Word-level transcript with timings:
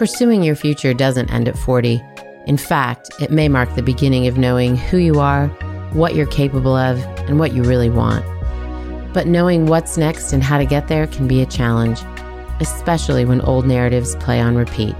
Pursuing 0.00 0.42
your 0.42 0.56
future 0.56 0.94
doesn't 0.94 1.30
end 1.30 1.46
at 1.46 1.58
40. 1.58 2.02
In 2.46 2.56
fact, 2.56 3.10
it 3.20 3.30
may 3.30 3.50
mark 3.50 3.74
the 3.74 3.82
beginning 3.82 4.26
of 4.26 4.38
knowing 4.38 4.74
who 4.74 4.96
you 4.96 5.20
are, 5.20 5.48
what 5.92 6.14
you're 6.14 6.24
capable 6.24 6.74
of, 6.74 6.98
and 7.28 7.38
what 7.38 7.52
you 7.52 7.62
really 7.62 7.90
want. 7.90 8.24
But 9.12 9.26
knowing 9.26 9.66
what's 9.66 9.98
next 9.98 10.32
and 10.32 10.42
how 10.42 10.56
to 10.56 10.64
get 10.64 10.88
there 10.88 11.06
can 11.06 11.28
be 11.28 11.42
a 11.42 11.46
challenge, 11.46 12.00
especially 12.60 13.26
when 13.26 13.42
old 13.42 13.66
narratives 13.66 14.16
play 14.16 14.40
on 14.40 14.56
repeat. 14.56 14.96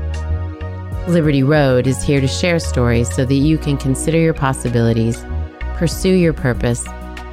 Liberty 1.09 1.43
Road 1.43 1.87
is 1.87 2.03
here 2.03 2.21
to 2.21 2.29
share 2.29 2.59
stories 2.59 3.11
so 3.11 3.25
that 3.25 3.35
you 3.35 3.57
can 3.57 3.79
consider 3.79 4.19
your 4.19 4.35
possibilities, 4.35 5.25
pursue 5.77 6.13
your 6.13 6.35
purpose, 6.35 6.87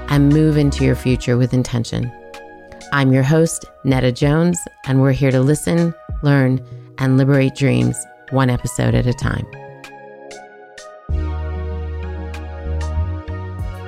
and 0.08 0.32
move 0.32 0.56
into 0.56 0.86
your 0.86 0.96
future 0.96 1.36
with 1.36 1.54
intention. 1.54 2.10
I'm 2.94 3.12
your 3.12 3.24
host, 3.24 3.66
Nada 3.84 4.14
Jones, 4.14 4.58
and 4.86 5.02
we're 5.02 5.12
here 5.12 5.32
to 5.32 5.42
listen, 5.42 5.94
learn, 6.24 6.66
and 7.00 7.18
liberate 7.18 7.56
dreams 7.56 7.98
one 8.32 8.50
episode 8.50 8.94
at 8.94 9.06
a 9.06 9.14
time. 9.14 9.48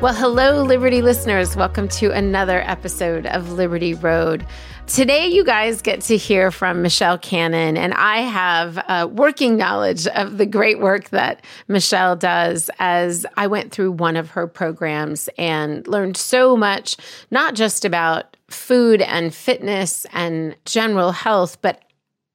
Well, 0.01 0.13
hello, 0.13 0.63
Liberty 0.63 1.01
listeners. 1.01 1.57
Welcome 1.57 1.89
to 1.89 2.11
another 2.11 2.61
episode 2.61 3.25
of 3.25 3.51
Liberty 3.51 3.93
Road. 3.93 4.45
Today, 4.87 5.27
you 5.27 5.43
guys 5.43 5.81
get 5.81 5.99
to 6.03 6.15
hear 6.15 6.51
from 6.51 6.81
Michele 6.81 7.17
Canon, 7.17 7.75
and 7.75 7.93
I 7.93 8.21
have 8.21 8.77
uh, 8.77 9.09
working 9.11 9.57
knowledge 9.57 10.07
of 10.07 10.37
the 10.37 10.45
great 10.45 10.79
work 10.79 11.09
that 11.09 11.43
Michele 11.67 12.15
does 12.15 12.69
as 12.79 13.25
I 13.35 13.47
went 13.47 13.73
through 13.73 13.91
one 13.91 14.15
of 14.15 14.29
her 14.31 14.47
programs 14.47 15.27
and 15.37 15.85
learned 15.85 16.15
so 16.15 16.55
much, 16.55 16.95
not 17.29 17.55
just 17.55 17.83
about 17.83 18.37
food 18.47 19.01
and 19.01 19.35
fitness 19.35 20.05
and 20.13 20.55
general 20.63 21.11
health, 21.11 21.61
but 21.61 21.83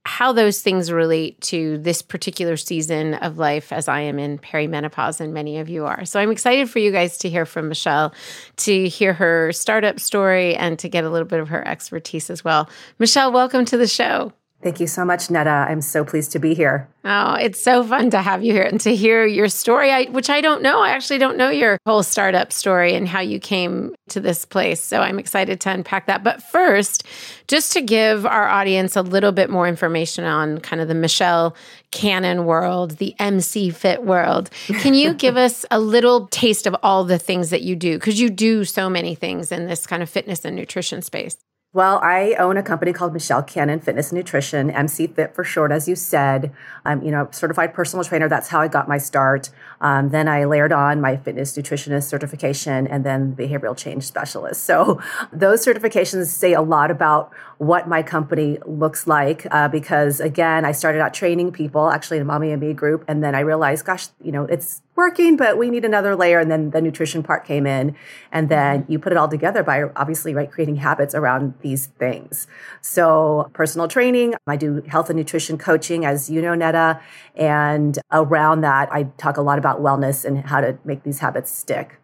how 0.07 0.33
those 0.33 0.61
things 0.61 0.93
relate 0.93 1.41
to 1.41 1.79
this 1.79 2.03
particular 2.03 2.57
season 2.57 3.15
of 3.15 3.39
life 3.39 3.73
as 3.73 3.89
I 3.89 4.01
am 4.01 4.19
in 4.19 4.39
perimenopause 4.39 5.21
and 5.21 5.33
many 5.33 5.59
of 5.59 5.69
you 5.69 5.87
are. 5.87 6.05
So 6.05 6.21
I'm 6.21 6.31
excited 6.31 6.69
for 6.69 6.79
you 6.79 6.93
guys 6.93 7.19
to 7.19 7.29
hear 7.31 7.47
from 7.47 7.69
Michele, 7.69 8.15
to 8.59 8.89
hear 8.89 9.15
her 9.15 9.53
startup 9.53 9.99
story 9.99 10.57
and 10.57 10.79
to 10.81 10.89
get 10.89 11.05
a 11.05 11.11
little 11.11 11.27
bit 11.27 11.41
of 11.41 11.49
her 11.49 11.67
expertise 11.67 12.29
as 12.29 12.45
well. 12.45 12.69
Michele, 12.99 13.33
welcome 13.33 13.65
to 13.65 13.79
the 13.79 13.87
show. 13.87 14.33
Thank 14.65 14.81
you 14.81 14.87
so 14.87 15.05
much, 15.05 15.31
Nada. 15.31 15.67
I'm 15.69 15.83
so 15.83 16.07
pleased 16.07 16.33
to 16.33 16.39
be 16.39 16.55
here. 16.55 16.89
Oh, 17.05 17.35
it's 17.35 17.63
so 17.63 17.85
fun 17.85 18.09
to 18.13 18.23
have 18.23 18.43
you 18.43 18.55
here 18.55 18.63
and 18.63 18.81
to 18.81 18.97
hear 18.97 19.27
your 19.27 19.51
story, 19.51 19.91
I, 19.91 20.05
which 20.05 20.31
I 20.31 20.41
don't 20.41 20.63
know. 20.63 20.81
I 20.81 20.89
actually 20.89 21.19
don't 21.19 21.37
know 21.37 21.51
your 21.51 21.79
whole 21.85 22.03
startup 22.03 22.51
story 22.51 22.95
and 22.95 23.07
how 23.07 23.21
you 23.21 23.39
came 23.39 23.95
to 24.09 24.21
this 24.21 24.47
place. 24.47 24.83
So 24.83 25.03
I'm 25.03 25.19
excited 25.19 25.61
to 25.61 25.71
unpack 25.71 26.07
that. 26.07 26.25
But 26.25 26.43
first, 26.43 27.05
just 27.47 27.75
to 27.75 27.83
give 27.83 28.25
our 28.25 28.49
audience 28.49 28.97
a 28.97 29.03
little 29.03 29.33
bit 29.33 29.51
more 29.51 29.69
information 29.69 30.25
on 30.25 30.61
kind 30.61 30.81
of 30.81 30.89
the 30.89 30.95
Michele 30.95 31.55
Canon 31.91 32.47
world, 32.47 32.93
the 32.93 33.15
MC 33.19 33.69
Fit 33.69 34.03
world, 34.03 34.49
can 34.81 34.95
you 34.95 35.13
give 35.25 35.37
us 35.37 35.67
a 35.71 35.79
little 35.79 36.27
taste 36.29 36.67
of 36.67 36.75
all 36.83 37.05
the 37.05 37.19
things 37.19 37.51
that 37.51 37.61
you 37.61 37.77
do? 37.77 37.99
Because 37.99 38.19
you 38.19 38.31
do 38.31 38.65
so 38.65 38.89
many 38.89 39.15
things 39.15 39.53
in 39.53 39.67
this 39.67 39.87
kind 39.87 40.03
of 40.03 40.09
fitness 40.09 40.43
and 40.43 40.57
nutrition 40.57 41.03
space. 41.03 41.37
Well, 41.75 41.99
I 42.05 42.35
own 42.35 42.57
a 42.57 42.63
company 42.63 42.93
called 42.93 43.13
Michele 43.13 43.43
Canon 43.43 43.81
Fitness 43.81 44.13
and 44.13 44.17
Nutrition, 44.17 44.71
MC 44.71 45.09
Fit 45.09 45.35
for 45.35 45.43
short, 45.43 45.73
as 45.73 45.89
you 45.89 45.97
said. 45.97 46.53
I'm, 46.85 47.03
you 47.03 47.11
know, 47.11 47.27
certified 47.33 47.75
personal 47.75 48.05
trainer. 48.05 48.29
That's 48.29 48.47
how 48.51 48.61
I 48.61 48.69
got 48.69 48.87
my 48.87 48.97
start. 48.97 49.51
Um, 49.85 50.09
then 50.09 50.29
I 50.29 50.47
layered 50.47 50.73
on 50.73 51.03
my 51.03 51.19
fitness 51.19 51.55
nutritionist 51.55 52.05
certification 52.05 52.87
and 52.87 53.05
then 53.05 53.37
behavioral 53.37 53.77
change 53.77 54.05
specialist. 54.05 54.65
So 54.65 54.99
those 55.33 55.65
certifications 55.65 56.27
say 56.27 56.55
a 56.55 56.63
lot 56.63 56.91
about 56.91 57.31
what 57.59 57.87
my 57.87 58.03
company 58.03 58.59
looks 58.65 59.07
like. 59.07 59.47
Uh, 59.51 59.69
because 59.69 60.21
again, 60.21 60.65
I 60.65 60.73
started 60.73 61.03
out 61.03 61.13
training 61.13 61.53
people, 61.53 61.91
actually 61.91 62.17
in 62.17 62.23
a 62.23 62.27
mommy 62.27 62.51
and 62.51 62.61
me 62.61 62.73
group, 62.73 63.05
and 63.07 63.23
then 63.23 63.35
I 63.35 63.41
realized, 63.41 63.85
gosh, 63.85 64.09
you 64.23 64.33
know, 64.33 64.45
it's 64.45 64.81
working, 64.97 65.37
but 65.37 65.59
we 65.59 65.71
need 65.71 65.85
another 65.85 66.15
layer. 66.15 66.39
And 66.39 66.51
then 66.51 66.71
the 66.71 66.81
nutrition 66.81 67.23
part 67.23 67.45
came 67.45 67.67
in. 67.67 67.97
And 68.31 68.49
then 68.49 68.83
mm-hmm. 68.83 68.93
you 68.93 68.99
put 68.99 69.13
it 69.13 69.19
all 69.19 69.29
together 69.29 69.63
by 69.63 69.85
obviously 69.97 70.35
right 70.35 70.51
creating 70.51 70.77
habits 70.77 71.15
around 71.15 71.55
these 71.63 71.87
things. 71.87 72.47
So 72.81 73.51
personal 73.53 73.89
training, 73.89 74.35
I 74.47 74.57
do 74.57 74.83
health 74.87 75.11
and 75.11 75.19
nutrition 75.19 75.59
coaching, 75.59 76.05
as 76.05 76.31
you 76.31 76.41
know, 76.41 76.55
Nada. 76.55 77.01
And 77.35 77.99
around 78.13 78.61
that, 78.61 78.93
I 78.93 79.05
talk 79.19 79.37
a 79.37 79.43
lot 79.43 79.59
about 79.59 79.74
wellness 79.81 80.25
and 80.25 80.45
how 80.45 80.61
to 80.61 80.79
make 80.85 81.03
these 81.03 81.19
habits 81.19 81.51
stick. 81.51 82.01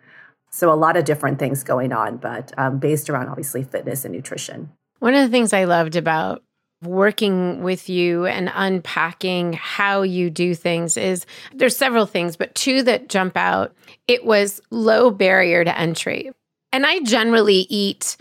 So 0.51 0.73
a 0.73 0.75
lot 0.75 0.97
of 0.97 1.05
different 1.05 1.39
things 1.39 1.63
going 1.63 1.93
on, 1.93 2.17
but 2.17 2.53
um, 2.59 2.79
based 2.79 3.09
around 3.09 3.29
obviously 3.29 3.63
fitness 3.63 4.05
and 4.05 4.15
nutrition. 4.15 4.71
One 4.99 5.15
of 5.15 5.23
the 5.23 5.29
things 5.29 5.53
I 5.53 5.65
loved 5.65 5.97
about 5.97 6.43
working 6.83 7.63
with 7.63 7.89
you 7.89 8.27
and 8.27 8.51
unpacking 8.55 9.53
how 9.53 10.03
you 10.03 10.31
do 10.31 10.55
things 10.55 10.97
is 10.97 11.27
there's 11.55 11.77
several 11.77 12.07
things, 12.07 12.37
but 12.37 12.55
two 12.55 12.83
that 12.83 13.09
jump 13.09 13.37
out. 13.37 13.75
It 14.09 14.25
was 14.25 14.61
low 14.71 15.11
barrier 15.11 15.63
to 15.63 15.79
entry. 15.79 16.33
And 16.73 16.87
I 16.87 17.01
generally 17.01 17.67
eat 17.69 18.17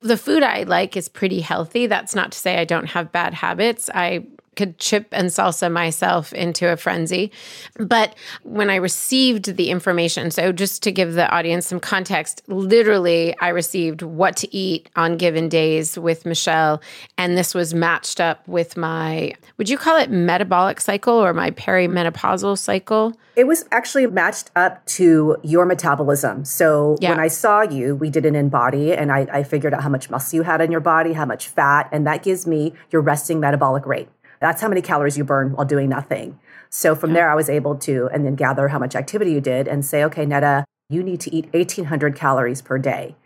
the 0.00 0.16
food 0.16 0.42
I 0.42 0.62
like 0.64 0.96
is 0.96 1.08
pretty 1.08 1.40
healthy. 1.40 1.86
That's 1.86 2.14
not 2.14 2.32
to 2.32 2.38
say 2.38 2.58
I 2.58 2.64
don't 2.64 2.86
have 2.86 3.12
bad 3.12 3.34
habits. 3.34 3.90
I 3.92 4.26
could 4.56 4.78
chip 4.78 5.06
and 5.12 5.28
salsa 5.28 5.70
myself 5.70 6.32
into 6.32 6.70
a 6.70 6.76
frenzy. 6.76 7.30
But 7.78 8.14
when 8.42 8.70
I 8.70 8.76
received 8.76 9.56
the 9.56 9.70
information, 9.70 10.30
so 10.30 10.50
just 10.50 10.82
to 10.82 10.92
give 10.92 11.12
the 11.12 11.30
audience 11.30 11.66
some 11.66 11.78
context, 11.78 12.42
literally 12.48 13.36
I 13.40 13.48
received 13.48 14.02
what 14.02 14.36
to 14.38 14.54
eat 14.54 14.88
on 14.96 15.16
given 15.16 15.48
days 15.48 15.98
with 15.98 16.26
Michele. 16.26 16.82
And 17.18 17.36
this 17.36 17.54
was 17.54 17.74
matched 17.74 18.20
up 18.20 18.46
with 18.48 18.76
my, 18.76 19.34
would 19.58 19.68
you 19.68 19.78
call 19.78 19.96
it 19.98 20.10
metabolic 20.10 20.80
cycle 20.80 21.14
or 21.14 21.32
my 21.32 21.50
perimenopausal 21.50 22.58
cycle? 22.58 23.14
It 23.36 23.46
was 23.46 23.66
actually 23.70 24.06
matched 24.06 24.50
up 24.56 24.84
to 24.86 25.36
your 25.42 25.66
metabolism. 25.66 26.46
So 26.46 26.96
yeah. 27.00 27.10
when 27.10 27.20
I 27.20 27.28
saw 27.28 27.60
you, 27.60 27.94
we 27.94 28.08
did 28.08 28.24
an 28.24 28.32
InBody 28.32 28.98
and 28.98 29.12
I, 29.12 29.26
I 29.30 29.42
figured 29.42 29.74
out 29.74 29.82
how 29.82 29.90
much 29.90 30.08
muscle 30.08 30.36
you 30.36 30.42
had 30.42 30.62
in 30.62 30.70
your 30.70 30.80
body, 30.80 31.12
how 31.12 31.26
much 31.26 31.48
fat, 31.48 31.90
and 31.92 32.06
that 32.06 32.22
gives 32.22 32.46
me 32.46 32.72
your 32.90 33.02
resting 33.02 33.38
metabolic 33.38 33.84
rate. 33.84 34.08
That's 34.40 34.60
how 34.60 34.68
many 34.68 34.82
calories 34.82 35.16
you 35.16 35.24
burn 35.24 35.52
while 35.52 35.66
doing 35.66 35.88
nothing. 35.88 36.38
So 36.70 36.94
from 36.94 37.12
there, 37.14 37.30
I 37.30 37.34
was 37.34 37.48
able 37.48 37.76
to, 37.76 38.08
and 38.12 38.24
then 38.24 38.34
gather 38.34 38.68
how 38.68 38.78
much 38.78 38.94
activity 38.94 39.32
you 39.32 39.40
did 39.40 39.66
and 39.68 39.84
say, 39.84 40.04
okay, 40.04 40.26
Nada, 40.26 40.64
you 40.88 41.02
need 41.02 41.20
to 41.20 41.34
eat 41.34 41.52
1800 41.52 42.14
calories 42.14 42.62
per 42.62 42.78
day. 42.78 43.16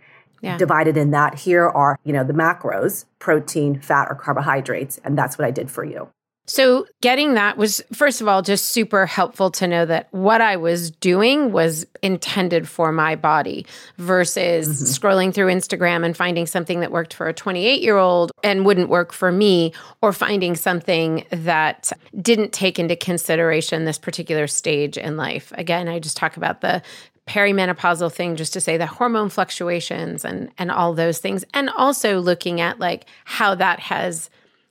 yeah. 0.42 0.56
divided 0.56 0.96
in 0.96 1.10
that 1.10 1.40
here 1.40 1.68
are, 1.68 1.98
you 2.04 2.12
know, 2.12 2.24
the 2.24 2.32
macros, 2.32 3.04
protein, 3.18 3.78
fat, 3.80 4.08
or 4.08 4.14
carbohydrates. 4.14 4.98
And 5.04 5.18
that's 5.18 5.36
what 5.36 5.46
I 5.46 5.50
did 5.50 5.70
for 5.70 5.84
you. 5.84 6.08
So, 6.50 6.88
getting 7.00 7.34
that 7.34 7.56
was, 7.56 7.80
first 7.92 8.20
of 8.20 8.26
all, 8.26 8.42
just 8.42 8.70
super 8.70 9.06
helpful 9.06 9.52
to 9.52 9.68
know 9.68 9.86
that 9.86 10.08
what 10.10 10.40
I 10.40 10.56
was 10.56 10.90
doing 10.90 11.52
was 11.52 11.86
intended 12.02 12.68
for 12.68 12.90
my 12.90 13.14
body 13.14 13.66
versus 13.98 14.66
mm-hmm. 14.66 14.84
scrolling 14.84 15.32
through 15.32 15.46
Instagram 15.46 16.04
and 16.04 16.16
finding 16.16 16.46
something 16.48 16.80
that 16.80 16.90
worked 16.90 17.14
for 17.14 17.28
a 17.28 17.32
28 17.32 17.82
year 17.82 17.98
old 17.98 18.32
and 18.42 18.66
wouldn't 18.66 18.88
work 18.88 19.12
for 19.12 19.30
me, 19.30 19.72
or 20.02 20.12
finding 20.12 20.56
something 20.56 21.24
that 21.30 21.92
didn't 22.20 22.52
take 22.52 22.80
into 22.80 22.96
consideration 22.96 23.84
this 23.84 23.98
particular 23.98 24.48
stage 24.48 24.98
in 24.98 25.16
life. 25.16 25.52
Again, 25.54 25.86
I 25.86 26.00
just 26.00 26.16
talk 26.16 26.36
about 26.36 26.62
the 26.62 26.82
perimenopausal 27.28 28.12
thing 28.12 28.34
just 28.34 28.52
to 28.54 28.60
say 28.60 28.76
the 28.76 28.86
hormone 28.86 29.28
fluctuations 29.28 30.24
and 30.24 30.50
and 30.58 30.68
all 30.68 30.94
those 30.94 31.18
things 31.18 31.44
and 31.54 31.70
also 31.70 32.18
looking 32.18 32.60
at 32.60 32.80
like 32.80 33.06
how 33.24 33.54
that 33.54 33.78
has 33.78 34.28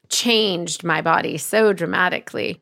changed 0.10 0.84
my 0.84 1.02
body 1.02 1.38
so 1.38 1.74
dramatically. 1.74 2.62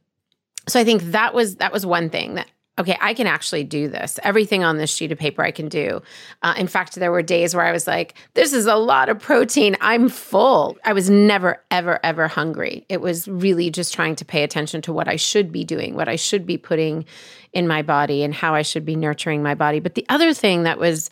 So 0.67 0.79
I 0.79 0.83
think 0.83 1.01
that 1.03 1.33
was 1.33 1.55
that 1.57 1.71
was 1.71 1.85
one 1.85 2.09
thing 2.09 2.35
that 2.35 2.47
okay, 2.79 2.97
I 3.01 3.13
can 3.13 3.27
actually 3.27 3.63
do 3.63 3.87
this. 3.87 4.19
Everything 4.23 4.63
on 4.63 4.77
this 4.77 4.93
sheet 4.93 5.11
of 5.11 5.17
paper 5.17 5.43
I 5.43 5.51
can 5.51 5.67
do. 5.67 6.01
Uh, 6.43 6.53
in 6.57 6.67
fact, 6.67 6.95
there 6.95 7.11
were 7.11 7.23
days 7.23 7.55
where 7.55 7.65
I 7.65 7.71
was 7.71 7.87
like, 7.87 8.13
this 8.35 8.53
is 8.53 8.67
a 8.67 8.75
lot 8.75 9.09
of 9.09 9.19
protein. 9.19 9.75
I'm 9.81 10.09
full. 10.09 10.77
I 10.85 10.93
was 10.93 11.09
never, 11.09 11.63
ever, 11.71 11.99
ever 12.03 12.27
hungry. 12.27 12.85
It 12.87 13.01
was 13.01 13.27
really 13.27 13.71
just 13.71 13.93
trying 13.93 14.15
to 14.17 14.25
pay 14.25 14.43
attention 14.43 14.81
to 14.83 14.93
what 14.93 15.07
I 15.07 15.15
should 15.15 15.51
be 15.51 15.63
doing, 15.63 15.95
what 15.95 16.07
I 16.07 16.17
should 16.17 16.45
be 16.45 16.57
putting 16.57 17.05
in 17.51 17.67
my 17.67 17.81
body, 17.81 18.23
and 18.23 18.33
how 18.33 18.53
I 18.53 18.61
should 18.61 18.85
be 18.85 18.95
nurturing 18.95 19.41
my 19.41 19.55
body. 19.55 19.79
But 19.79 19.95
the 19.95 20.05
other 20.09 20.33
thing 20.33 20.63
that 20.63 20.77
was 20.77 21.09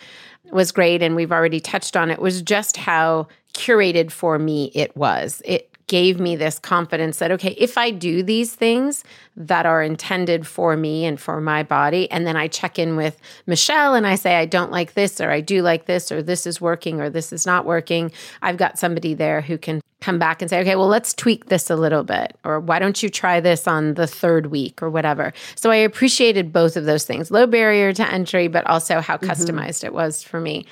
was 0.51 0.71
great 0.71 1.01
and 1.01 1.15
we've 1.15 1.31
already 1.31 1.59
touched 1.59 1.97
on 1.97 2.11
it 2.11 2.19
was 2.19 2.43
just 2.43 2.77
how 2.77 3.27
curated 3.55 4.11
for 4.11 4.37
me 4.37 4.71
it 4.75 4.95
was. 4.95 5.41
It 5.43 5.74
gave 5.87 6.19
me 6.19 6.35
this 6.35 6.57
confidence 6.57 7.19
that, 7.19 7.31
okay, 7.31 7.51
if 7.57 7.77
I 7.77 7.91
do 7.91 8.23
these 8.23 8.55
things 8.55 9.03
that 9.35 9.65
are 9.65 9.83
intended 9.83 10.47
for 10.47 10.75
me 10.75 11.05
and 11.05 11.19
for 11.19 11.39
my 11.39 11.61
body, 11.61 12.09
and 12.09 12.25
then 12.25 12.35
I 12.35 12.47
check 12.47 12.79
in 12.79 12.95
with 12.95 13.19
Michele 13.45 13.93
and 13.93 14.07
I 14.07 14.15
say, 14.15 14.35
I 14.35 14.45
don't 14.45 14.71
like 14.71 14.93
this, 14.93 15.21
or 15.21 15.29
I 15.29 15.41
do 15.41 15.61
like 15.61 15.85
this, 15.85 16.11
or 16.11 16.23
this 16.23 16.47
is 16.47 16.59
working, 16.59 17.01
or 17.01 17.09
this 17.09 17.31
is 17.31 17.45
not 17.45 17.65
working, 17.65 18.11
I've 18.41 18.57
got 18.57 18.79
somebody 18.79 19.13
there 19.13 19.41
who 19.41 19.57
can 19.57 19.81
come 20.01 20.19
back 20.19 20.41
and 20.41 20.49
say, 20.49 20.59
okay, 20.61 20.75
well, 20.75 20.87
let's 20.87 21.13
tweak 21.13 21.45
this 21.45 21.69
a 21.69 21.75
little 21.75 22.03
bit, 22.03 22.35
or 22.43 22.59
why 22.59 22.79
don't 22.79 23.01
you 23.01 23.09
try 23.09 23.39
this 23.39 23.67
on 23.67 23.93
the 23.93 24.07
third 24.07 24.47
week, 24.47 24.81
or 24.81 24.89
whatever. 24.89 25.33
So 25.55 25.71
I 25.71 25.77
appreciated 25.77 26.53
both 26.53 26.77
of 26.77 26.85
those 26.85 27.05
things 27.05 27.31
low 27.31 27.47
barrier 27.47 27.93
to 27.93 28.11
entry, 28.11 28.47
but 28.47 28.65
also 28.67 29.01
how 29.01 29.17
mm-hmm. 29.17 29.29
customized 29.29 29.83
it 29.83 29.93
was 29.93 30.23
for 30.23 30.39
me. 30.39 30.65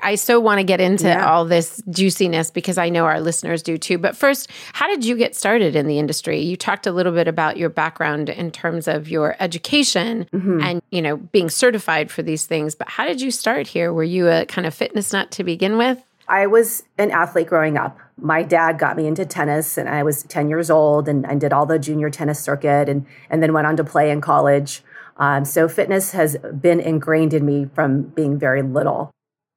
I 0.00 0.16
so 0.16 0.38
want 0.38 0.58
to 0.58 0.64
get 0.64 0.80
into 0.80 1.06
yeah. 1.06 1.26
all 1.26 1.46
this 1.46 1.82
juiciness 1.88 2.50
because 2.50 2.76
I 2.76 2.90
know 2.90 3.06
our 3.06 3.20
listeners 3.20 3.62
do 3.62 3.78
too. 3.78 3.96
But 3.96 4.16
first, 4.16 4.50
how 4.74 4.86
did 4.88 5.04
you 5.04 5.16
get 5.16 5.34
started 5.34 5.74
in 5.74 5.86
the 5.86 5.98
industry? 5.98 6.40
You 6.40 6.56
talked 6.56 6.86
a 6.86 6.92
little 6.92 7.12
bit 7.12 7.28
about 7.28 7.56
your 7.56 7.70
background 7.70 8.28
in 8.28 8.50
terms 8.50 8.88
of 8.88 9.08
your 9.08 9.36
education 9.40 10.28
mm-hmm. 10.32 10.60
and, 10.60 10.82
you 10.90 11.00
know, 11.00 11.16
being 11.16 11.48
certified 11.48 12.10
for 12.10 12.22
these 12.22 12.44
things, 12.44 12.74
but 12.74 12.88
how 12.88 13.06
did 13.06 13.20
you 13.20 13.30
start 13.30 13.66
here? 13.66 13.92
Were 13.92 14.04
you 14.04 14.28
a 14.28 14.44
kind 14.46 14.66
of 14.66 14.74
fitness 14.74 15.12
nut 15.12 15.30
to 15.32 15.44
begin 15.44 15.78
with? 15.78 16.02
I 16.28 16.46
was 16.46 16.82
an 16.98 17.10
athlete 17.10 17.46
growing 17.46 17.78
up. 17.78 17.98
My 18.18 18.42
dad 18.42 18.78
got 18.78 18.96
me 18.96 19.06
into 19.06 19.24
tennis 19.24 19.78
and 19.78 19.88
I 19.88 20.02
was 20.02 20.24
10 20.24 20.48
years 20.48 20.70
old 20.70 21.08
and 21.08 21.24
I 21.26 21.36
did 21.36 21.52
all 21.52 21.66
the 21.66 21.78
junior 21.78 22.10
tennis 22.10 22.40
circuit 22.40 22.88
and, 22.88 23.06
and 23.30 23.42
then 23.42 23.52
went 23.52 23.66
on 23.66 23.76
to 23.76 23.84
play 23.84 24.10
in 24.10 24.20
college. 24.20 24.82
Um, 25.18 25.44
so 25.44 25.68
fitness 25.68 26.12
has 26.12 26.36
been 26.36 26.80
ingrained 26.80 27.32
in 27.32 27.46
me 27.46 27.70
from 27.74 28.02
being 28.02 28.38
very 28.38 28.62
little 28.62 29.10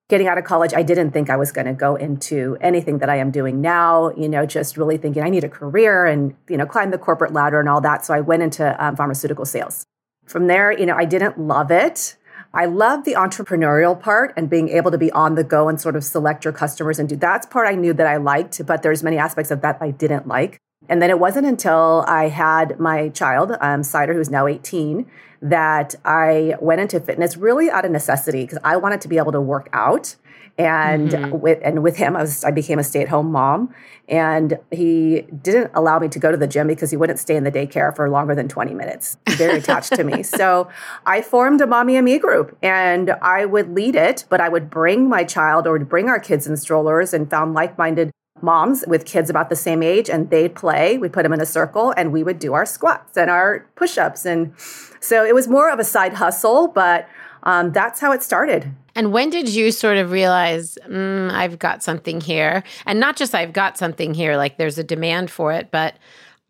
getting 0.09 0.27
out 0.27 0.37
of 0.37 0.43
college, 0.43 0.73
I 0.73 0.81
didn't 0.81 1.11
think 1.11 1.29
I 1.29 1.37
was 1.37 1.51
going 1.51 1.67
to 1.67 1.73
go 1.73 1.95
into 1.95 2.57
anything 2.59 2.97
that 2.97 3.09
I 3.09 3.17
am 3.17 3.31
doing 3.31 3.61
now, 3.61 4.11
you 4.17 4.27
know, 4.27 4.45
just 4.45 4.75
really 4.75 4.97
thinking 4.97 5.23
I 5.23 5.29
need 5.29 5.43
a 5.43 5.49
career 5.49 6.05
and, 6.05 6.35
you 6.49 6.57
know, 6.57 6.65
climb 6.65 6.91
the 6.91 6.97
corporate 6.97 7.31
ladder 7.31 7.59
and 7.59 7.69
all 7.69 7.79
that. 7.81 8.05
So 8.05 8.13
I 8.13 8.19
went 8.19 8.43
into 8.43 8.83
um, 8.83 8.95
pharmaceutical 8.95 9.45
sales. 9.45 9.85
From 10.25 10.47
there, 10.47 10.77
you 10.77 10.85
know, 10.85 10.95
I 10.95 11.05
didn't 11.05 11.39
love 11.39 11.71
it. 11.71 12.17
I 12.51 12.65
love 12.65 13.05
the 13.05 13.13
entrepreneurial 13.13 13.99
part 13.99 14.33
and 14.35 14.49
being 14.49 14.69
able 14.69 14.89
to 14.89 14.97
be 14.97 15.11
on 15.11 15.35
the 15.35 15.43
go 15.43 15.69
and 15.69 15.79
sort 15.79 15.95
of 15.95 16.03
select 16.03 16.43
your 16.43 16.53
customers 16.53 16.97
and 16.97 17.07
do 17.07 17.15
that's 17.15 17.45
part 17.45 17.67
I 17.67 17.75
knew 17.75 17.93
that 17.93 18.07
I 18.07 18.17
liked, 18.17 18.65
but 18.65 18.81
there's 18.81 19.03
many 19.03 19.19
aspects 19.19 19.51
of 19.51 19.61
that 19.61 19.77
I 19.79 19.91
didn't 19.91 20.27
like. 20.27 20.57
And 20.87 21.01
then 21.01 21.11
it 21.11 21.19
wasn't 21.19 21.45
until 21.45 22.03
I 22.07 22.29
had 22.29 22.79
my 22.79 23.09
child, 23.09 23.55
um, 23.61 23.83
Cider, 23.83 24.15
who's 24.15 24.31
now 24.31 24.47
18, 24.47 25.05
that 25.41 25.95
I 26.05 26.55
went 26.59 26.81
into 26.81 26.99
fitness 26.99 27.37
really 27.37 27.69
out 27.69 27.85
of 27.85 27.91
necessity 27.91 28.43
because 28.43 28.59
I 28.63 28.77
wanted 28.77 29.01
to 29.01 29.07
be 29.07 29.17
able 29.17 29.31
to 29.31 29.41
work 29.41 29.69
out. 29.73 30.15
And 30.57 31.11
mm-hmm. 31.11 31.39
with 31.39 31.59
and 31.63 31.83
with 31.83 31.95
him, 31.95 32.17
I 32.17 32.21
was 32.21 32.43
I 32.43 32.51
became 32.51 32.79
a 32.79 32.83
stay 32.83 33.01
at 33.01 33.07
home 33.07 33.31
mom, 33.31 33.73
and 34.09 34.59
he 34.71 35.21
didn't 35.41 35.71
allow 35.73 35.99
me 35.99 36.09
to 36.09 36.19
go 36.19 36.31
to 36.31 36.37
the 36.37 36.47
gym 36.47 36.67
because 36.67 36.91
he 36.91 36.97
wouldn't 36.97 37.17
stay 37.17 37.37
in 37.37 37.45
the 37.45 37.51
daycare 37.51 37.95
for 37.95 38.09
longer 38.09 38.35
than 38.35 38.49
twenty 38.49 38.73
minutes. 38.73 39.15
Very 39.29 39.59
attached 39.59 39.95
to 39.95 40.03
me, 40.03 40.21
so 40.23 40.67
I 41.05 41.21
formed 41.21 41.61
a 41.61 41.67
mommy 41.67 41.95
and 41.95 42.03
me 42.03 42.19
group, 42.19 42.57
and 42.61 43.11
I 43.21 43.45
would 43.45 43.73
lead 43.73 43.95
it, 43.95 44.25
but 44.27 44.41
I 44.41 44.49
would 44.49 44.69
bring 44.69 45.07
my 45.07 45.23
child 45.23 45.65
or 45.65 45.71
would 45.71 45.87
bring 45.87 46.09
our 46.09 46.19
kids 46.19 46.45
in 46.45 46.57
strollers 46.57 47.13
and 47.13 47.29
found 47.29 47.53
like 47.53 47.77
minded 47.77 48.11
moms 48.41 48.83
with 48.87 49.05
kids 49.05 49.29
about 49.29 49.49
the 49.49 49.55
same 49.55 49.83
age 49.83 50.09
and 50.09 50.29
they'd 50.29 50.55
play. 50.55 50.97
We 50.97 51.09
put 51.09 51.23
them 51.23 51.33
in 51.33 51.41
a 51.41 51.45
circle 51.45 51.93
and 51.97 52.11
we 52.11 52.23
would 52.23 52.39
do 52.39 52.53
our 52.53 52.65
squats 52.65 53.17
and 53.17 53.29
our 53.29 53.67
push 53.75 53.97
ups. 53.97 54.25
And 54.25 54.53
so 54.99 55.25
it 55.25 55.35
was 55.35 55.47
more 55.47 55.71
of 55.71 55.79
a 55.79 55.83
side 55.83 56.13
hustle, 56.13 56.67
but 56.67 57.07
um, 57.43 57.71
that's 57.71 57.99
how 57.99 58.11
it 58.11 58.23
started. 58.23 58.71
And 58.95 59.11
when 59.11 59.29
did 59.29 59.47
you 59.47 59.71
sort 59.71 59.97
of 59.97 60.11
realize, 60.11 60.77
mm, 60.87 61.31
I've 61.31 61.57
got 61.57 61.83
something 61.83 62.19
here? 62.19 62.63
And 62.85 62.99
not 62.99 63.15
just 63.15 63.33
I've 63.33 63.53
got 63.53 63.77
something 63.77 64.13
here, 64.13 64.35
like 64.35 64.57
there's 64.57 64.77
a 64.77 64.83
demand 64.83 65.31
for 65.31 65.53
it, 65.53 65.71
but 65.71 65.95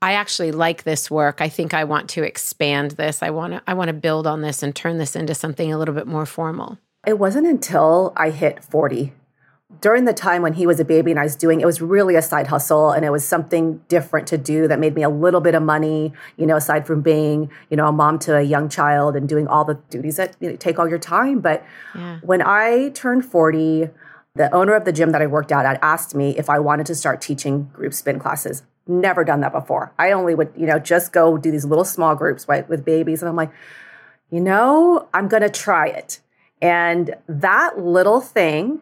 I 0.02 0.14
actually 0.14 0.52
like 0.52 0.84
this 0.84 1.12
work. 1.12 1.42
I 1.42 1.50
think 1.50 1.74
I 1.74 1.84
want 1.84 2.10
to 2.12 2.24
expand 2.24 2.92
this. 2.92 3.22
I 3.22 3.30
want 3.32 3.54
to 3.54 3.62
I 3.68 3.74
want 3.74 3.90
to 3.90 3.94
build 3.94 4.26
on 4.26 4.42
this 4.42 4.64
and 4.64 4.76
turn 4.76 4.98
this 4.98 5.16
into 5.16 5.36
something 5.36 5.72
a 5.74 5.78
little 5.78 5.94
bit 5.94 6.08
more 6.08 6.26
formal. 6.26 6.78
It 7.06 7.20
wasn't 7.20 7.48
until 7.48 8.14
I 8.16 8.30
hit 8.30 8.64
40 8.64 9.14
during 9.82 10.06
the 10.06 10.14
time 10.14 10.42
when 10.42 10.54
he 10.54 10.66
was 10.66 10.80
a 10.80 10.86
baby 10.86 11.12
and 11.12 11.20
I 11.20 11.24
was 11.24 11.36
doing 11.36 11.62
it 11.62 11.66
was 11.66 11.80
really 11.80 12.16
a 12.16 12.22
side 12.22 12.48
hustle 12.48 12.92
and 12.92 13.06
it 13.06 13.12
was 13.12 13.24
something 13.24 13.82
different 13.88 14.28
to 14.28 14.38
do 14.38 14.68
that 14.68 14.80
made 14.80 14.96
me 14.96 15.04
a 15.04 15.10
little 15.10 15.42
bit 15.42 15.54
of 15.54 15.62
money, 15.62 16.12
you 16.38 16.48
know, 16.48 16.56
aside 16.56 16.88
from 16.88 17.02
being, 17.02 17.52
you 17.70 17.78
know, 17.78 17.88
a 17.88 17.92
mom 17.92 18.18
to 18.20 18.36
a 18.36 18.42
young 18.42 18.68
child 18.68 19.16
and 19.16 19.30
doing 19.30 19.48
all 19.48 19.64
the 19.64 19.76
duties 19.90 20.18
that 20.18 20.36
you 20.40 20.50
know, 20.50 20.56
take 20.56 20.80
all 20.80 20.90
your 20.90 20.98
time. 20.98 21.40
But 21.40 21.64
yeah. 21.96 22.20
when 22.24 22.42
I 22.42 22.90
turned 22.90 23.26
40, 23.26 23.90
the 24.36 24.54
owner 24.54 24.74
of 24.74 24.86
the 24.86 24.92
gym 24.92 25.12
that 25.12 25.22
I 25.22 25.28
worked 25.28 25.52
out 25.52 25.66
at 25.66 25.80
asked 25.84 26.16
me 26.16 26.36
if 26.38 26.50
I 26.50 26.58
wanted 26.58 26.88
to 26.88 26.96
start 26.96 27.22
teaching 27.22 27.66
group 27.66 27.94
spin 27.94 28.20
classes. 28.20 28.64
Never 28.88 29.24
done 29.24 29.42
that 29.42 29.52
before. 29.52 29.94
I 30.00 30.12
only 30.12 30.34
would, 30.34 30.52
you 30.58 30.66
know, 30.66 30.80
just 30.80 31.14
go 31.14 31.38
do 31.38 31.52
these 31.52 31.66
little 31.66 31.86
small 31.86 32.16
groups 32.16 32.48
right, 32.48 32.68
with 32.68 32.84
babies. 32.84 33.22
And 33.22 33.30
I'm 33.30 33.36
like, 33.36 33.52
you 34.32 34.40
know, 34.40 35.08
I'm 35.14 35.28
going 35.28 35.44
to 35.44 35.50
try 35.50 35.88
it. 35.88 36.22
And 36.60 37.16
that 37.28 37.80
little 37.80 38.20
thing 38.20 38.82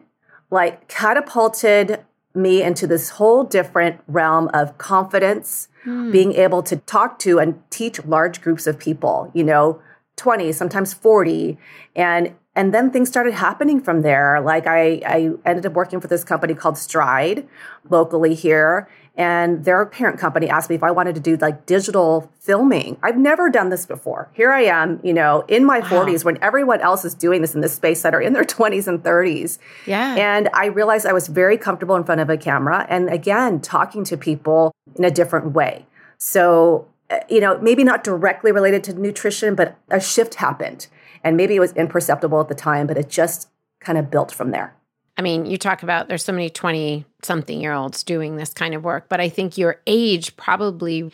like 0.50 0.88
catapulted 0.88 2.04
me 2.34 2.62
into 2.62 2.86
this 2.86 3.10
whole 3.10 3.44
different 3.44 4.00
realm 4.06 4.48
of 4.54 4.78
confidence, 4.78 5.68
mm. 5.84 6.12
being 6.12 6.32
able 6.34 6.62
to 6.62 6.76
talk 6.76 7.18
to 7.20 7.38
and 7.38 7.62
teach 7.70 8.04
large 8.04 8.40
groups 8.40 8.66
of 8.66 8.78
people, 8.78 9.30
you 9.34 9.44
know, 9.44 9.80
20, 10.16 10.52
sometimes 10.52 10.94
40. 10.94 11.58
And 11.96 12.34
and 12.54 12.74
then 12.74 12.90
things 12.90 13.08
started 13.08 13.34
happening 13.34 13.80
from 13.80 14.02
there. 14.02 14.40
Like 14.40 14.66
I, 14.66 15.00
I 15.06 15.30
ended 15.44 15.64
up 15.64 15.74
working 15.74 16.00
for 16.00 16.08
this 16.08 16.24
company 16.24 16.54
called 16.54 16.76
Stride 16.76 17.46
locally 17.88 18.34
here. 18.34 18.88
And 19.18 19.64
their 19.64 19.84
parent 19.84 20.20
company 20.20 20.48
asked 20.48 20.70
me 20.70 20.76
if 20.76 20.84
I 20.84 20.92
wanted 20.92 21.16
to 21.16 21.20
do 21.20 21.36
like 21.36 21.66
digital 21.66 22.30
filming. 22.38 22.96
I've 23.02 23.18
never 23.18 23.50
done 23.50 23.68
this 23.68 23.84
before. 23.84 24.30
Here 24.32 24.52
I 24.52 24.62
am, 24.62 25.00
you 25.02 25.12
know, 25.12 25.44
in 25.48 25.64
my 25.64 25.80
wow. 25.80 26.06
40s 26.06 26.24
when 26.24 26.38
everyone 26.40 26.80
else 26.80 27.04
is 27.04 27.14
doing 27.14 27.42
this 27.42 27.52
in 27.52 27.60
this 27.60 27.74
space 27.74 28.02
that 28.02 28.14
are 28.14 28.22
in 28.22 28.32
their 28.32 28.44
20s 28.56 28.86
and 28.86 29.02
30s. 29.02 29.58
Yeah. 29.86 30.14
And 30.14 30.48
I 30.54 30.66
realized 30.66 31.04
I 31.04 31.12
was 31.12 31.26
very 31.26 31.58
comfortable 31.58 31.96
in 31.96 32.04
front 32.04 32.20
of 32.20 32.30
a 32.30 32.36
camera 32.36 32.86
and 32.88 33.10
again, 33.10 33.60
talking 33.60 34.04
to 34.04 34.16
people 34.16 34.70
in 34.94 35.02
a 35.04 35.10
different 35.10 35.52
way. 35.52 35.86
So, 36.18 36.86
uh, 37.10 37.18
you 37.28 37.40
know, 37.40 37.58
maybe 37.58 37.82
not 37.82 38.04
directly 38.04 38.52
related 38.52 38.84
to 38.84 38.92
nutrition, 38.92 39.56
but 39.56 39.76
a 39.90 39.98
shift 39.98 40.36
happened 40.36 40.86
and 41.24 41.36
maybe 41.36 41.56
it 41.56 41.60
was 41.60 41.72
imperceptible 41.72 42.40
at 42.40 42.46
the 42.46 42.54
time, 42.54 42.86
but 42.86 42.96
it 42.96 43.08
just 43.08 43.48
kind 43.80 43.98
of 43.98 44.12
built 44.12 44.30
from 44.30 44.52
there. 44.52 44.76
I 45.18 45.22
mean, 45.22 45.46
you 45.46 45.58
talk 45.58 45.82
about 45.82 46.08
there's 46.08 46.24
so 46.24 46.32
many 46.32 46.48
20 46.48 47.04
something 47.22 47.60
year 47.60 47.72
olds 47.72 48.04
doing 48.04 48.36
this 48.36 48.52
kind 48.54 48.74
of 48.74 48.84
work, 48.84 49.08
but 49.08 49.20
I 49.20 49.28
think 49.28 49.58
your 49.58 49.80
age 49.86 50.36
probably 50.36 51.10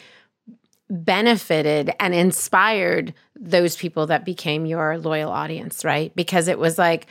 benefited 0.91 1.91
and 1.99 2.15
inspired 2.15 3.15
those 3.35 3.77
people 3.77 4.07
that 4.09 4.27
became 4.27 4.67
your 4.67 4.99
loyal 4.99 5.33
audience, 5.33 5.85
right? 5.85 6.15
Because 6.15 6.49
it 6.49 6.59
was 6.59 6.77
like, 6.79 7.07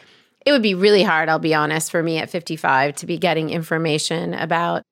it 0.45 0.51
would 0.51 0.61
be 0.61 0.75
really 0.75 1.01
hard, 1.01 1.29
I'll 1.29 1.39
be 1.39 1.55
honest, 1.55 1.89
for 1.89 2.03
me 2.03 2.19
at 2.19 2.29
55 2.29 2.95
to 2.97 3.05
be 3.07 3.17
getting 3.17 3.49
information 3.49 4.35
about 4.35 4.83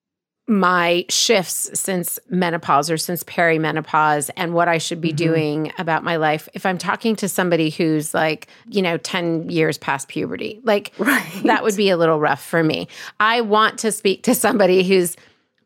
my 0.48 1.04
shifts 1.08 1.70
since 1.78 2.18
menopause 2.28 2.90
or 2.90 2.96
since 2.96 3.22
perimenopause 3.22 4.28
and 4.36 4.54
what 4.54 4.68
I 4.68 4.78
should 4.78 5.00
be 5.00 5.10
mm-hmm. 5.10 5.16
doing 5.16 5.72
about 5.78 6.02
my 6.02 6.16
life 6.16 6.48
if 6.52 6.66
I'm 6.66 6.78
talking 6.78 7.14
to 7.16 7.28
somebody 7.28 7.70
who's 7.70 8.12
like, 8.12 8.48
you 8.68 8.82
know, 8.82 8.96
10 8.96 9.50
years 9.50 9.78
past 9.78 10.08
puberty. 10.08 10.60
Like 10.64 10.92
right. 10.98 11.42
that 11.44 11.62
would 11.62 11.76
be 11.76 11.90
a 11.90 11.96
little 11.96 12.18
rough 12.18 12.44
for 12.44 12.62
me. 12.62 12.88
I 13.20 13.40
want 13.40 13.78
to 13.80 13.92
speak 13.92 14.24
to 14.24 14.34
somebody 14.34 14.82
who's 14.82 15.16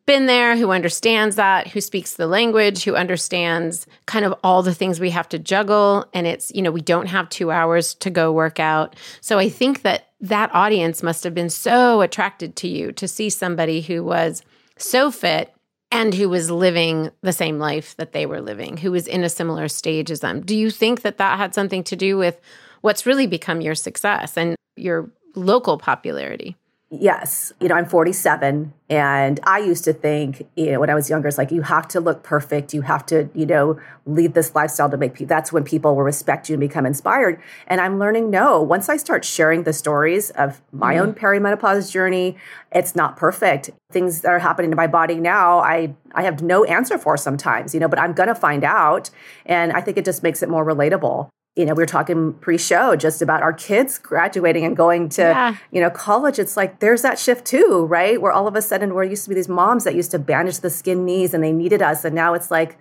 been 0.04 0.26
there, 0.26 0.56
who 0.56 0.70
understands 0.70 1.34
that, 1.34 1.66
who 1.66 1.80
speaks 1.80 2.14
the 2.14 2.28
language, 2.28 2.84
who 2.84 2.94
understands 2.94 3.86
kind 4.06 4.24
of 4.24 4.34
all 4.44 4.62
the 4.62 4.74
things 4.74 5.00
we 5.00 5.10
have 5.10 5.28
to 5.30 5.38
juggle. 5.38 6.06
And 6.14 6.26
it's, 6.28 6.52
you 6.54 6.62
know, 6.62 6.70
we 6.70 6.80
don't 6.80 7.06
have 7.06 7.28
two 7.28 7.50
hours 7.50 7.94
to 7.96 8.10
go 8.10 8.30
work 8.30 8.60
out. 8.60 8.94
So 9.20 9.38
I 9.38 9.48
think 9.48 9.82
that 9.82 10.10
that 10.20 10.54
audience 10.54 11.02
must 11.02 11.24
have 11.24 11.34
been 11.34 11.50
so 11.50 12.02
attracted 12.02 12.54
to 12.56 12.68
you 12.68 12.92
to 12.92 13.08
see 13.08 13.30
somebody 13.30 13.80
who 13.80 14.04
was 14.04 14.42
so 14.78 15.10
fit 15.10 15.52
and 15.90 16.14
who 16.14 16.28
was 16.28 16.50
living 16.50 17.10
the 17.22 17.32
same 17.32 17.58
life 17.58 17.96
that 17.96 18.12
they 18.12 18.26
were 18.26 18.40
living, 18.40 18.76
who 18.76 18.90
was 18.90 19.06
in 19.06 19.24
a 19.24 19.28
similar 19.28 19.68
stage 19.68 20.10
as 20.10 20.20
them. 20.20 20.40
Do 20.40 20.56
you 20.56 20.70
think 20.70 21.02
that 21.02 21.18
that 21.18 21.38
had 21.38 21.54
something 21.54 21.84
to 21.84 21.96
do 21.96 22.16
with 22.16 22.40
what's 22.80 23.06
really 23.06 23.26
become 23.26 23.60
your 23.60 23.74
success 23.74 24.36
and 24.36 24.56
your 24.76 25.10
local 25.34 25.78
popularity? 25.78 26.56
Yes. 27.00 27.52
You 27.60 27.68
know, 27.68 27.74
I'm 27.74 27.86
47 27.86 28.72
and 28.88 29.40
I 29.44 29.58
used 29.58 29.84
to 29.84 29.92
think, 29.92 30.46
you 30.56 30.72
know, 30.72 30.80
when 30.80 30.88
I 30.88 30.94
was 30.94 31.10
younger, 31.10 31.28
it's 31.28 31.36
like 31.36 31.50
you 31.50 31.62
have 31.62 31.88
to 31.88 32.00
look 32.00 32.22
perfect. 32.22 32.72
You 32.72 32.82
have 32.82 33.04
to, 33.06 33.28
you 33.34 33.44
know, 33.44 33.78
lead 34.06 34.34
this 34.34 34.54
lifestyle 34.54 34.88
to 34.90 34.96
make 34.96 35.14
people, 35.14 35.28
that's 35.28 35.52
when 35.52 35.64
people 35.64 35.94
will 35.94 36.04
respect 36.04 36.48
you 36.48 36.54
and 36.54 36.60
become 36.60 36.86
inspired. 36.86 37.40
And 37.66 37.80
I'm 37.80 37.98
learning 37.98 38.30
no, 38.30 38.62
once 38.62 38.88
I 38.88 38.96
start 38.96 39.24
sharing 39.24 39.64
the 39.64 39.72
stories 39.72 40.30
of 40.30 40.62
my 40.72 40.94
mm. 40.94 41.00
own 41.00 41.14
perimenopause 41.14 41.90
journey, 41.90 42.36
it's 42.72 42.94
not 42.96 43.16
perfect. 43.16 43.70
Things 43.90 44.22
that 44.22 44.30
are 44.30 44.38
happening 44.38 44.70
to 44.70 44.76
my 44.76 44.86
body 44.86 45.16
now, 45.16 45.58
I 45.58 45.94
I 46.14 46.22
have 46.22 46.42
no 46.42 46.64
answer 46.64 46.96
for 46.96 47.16
sometimes, 47.16 47.74
you 47.74 47.80
know, 47.80 47.88
but 47.88 47.98
I'm 47.98 48.14
going 48.14 48.28
to 48.28 48.34
find 48.34 48.64
out 48.64 49.10
and 49.44 49.72
I 49.72 49.80
think 49.82 49.98
it 49.98 50.04
just 50.04 50.22
makes 50.22 50.42
it 50.42 50.48
more 50.48 50.64
relatable 50.64 51.28
you 51.56 51.64
know, 51.64 51.72
we 51.72 51.82
were 51.82 51.86
talking 51.86 52.34
pre-show 52.34 52.96
just 52.96 53.22
about 53.22 53.42
our 53.42 53.52
kids 53.52 53.98
graduating 53.98 54.64
and 54.64 54.76
going 54.76 55.08
to, 55.08 55.22
yeah. 55.22 55.56
you 55.72 55.80
know, 55.80 55.88
college. 55.88 56.38
It's 56.38 56.56
like 56.56 56.80
there's 56.80 57.00
that 57.00 57.18
shift 57.18 57.46
too, 57.46 57.86
right? 57.88 58.20
Where 58.20 58.30
all 58.30 58.46
of 58.46 58.54
a 58.54 58.62
sudden 58.62 58.92
we're 58.92 59.04
used 59.04 59.24
to 59.24 59.30
be 59.30 59.34
these 59.34 59.48
moms 59.48 59.84
that 59.84 59.94
used 59.94 60.10
to 60.10 60.18
bandage 60.18 60.60
the 60.60 60.68
skin 60.68 61.06
knees 61.06 61.32
and 61.32 61.42
they 61.42 61.52
needed 61.52 61.80
us. 61.80 62.04
And 62.04 62.14
now 62.14 62.34
it's 62.34 62.50
like, 62.50 62.78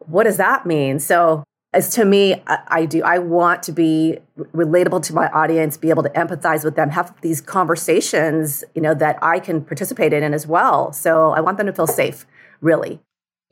what 0.00 0.24
does 0.24 0.36
that 0.36 0.66
mean? 0.66 0.98
So 0.98 1.42
as 1.72 1.88
to 1.94 2.04
me, 2.04 2.34
I, 2.46 2.58
I 2.68 2.84
do. 2.84 3.02
I 3.02 3.18
want 3.18 3.62
to 3.62 3.72
be 3.72 4.18
relatable 4.38 5.02
to 5.04 5.14
my 5.14 5.28
audience, 5.28 5.78
be 5.78 5.88
able 5.88 6.02
to 6.02 6.10
empathize 6.10 6.64
with 6.64 6.76
them, 6.76 6.90
have 6.90 7.18
these 7.22 7.40
conversations, 7.40 8.62
you 8.74 8.82
know, 8.82 8.92
that 8.94 9.18
I 9.22 9.38
can 9.38 9.64
participate 9.64 10.12
in 10.12 10.34
as 10.34 10.46
well. 10.46 10.92
So 10.92 11.30
I 11.30 11.40
want 11.40 11.56
them 11.56 11.66
to 11.66 11.72
feel 11.72 11.86
safe, 11.86 12.26
really. 12.60 13.00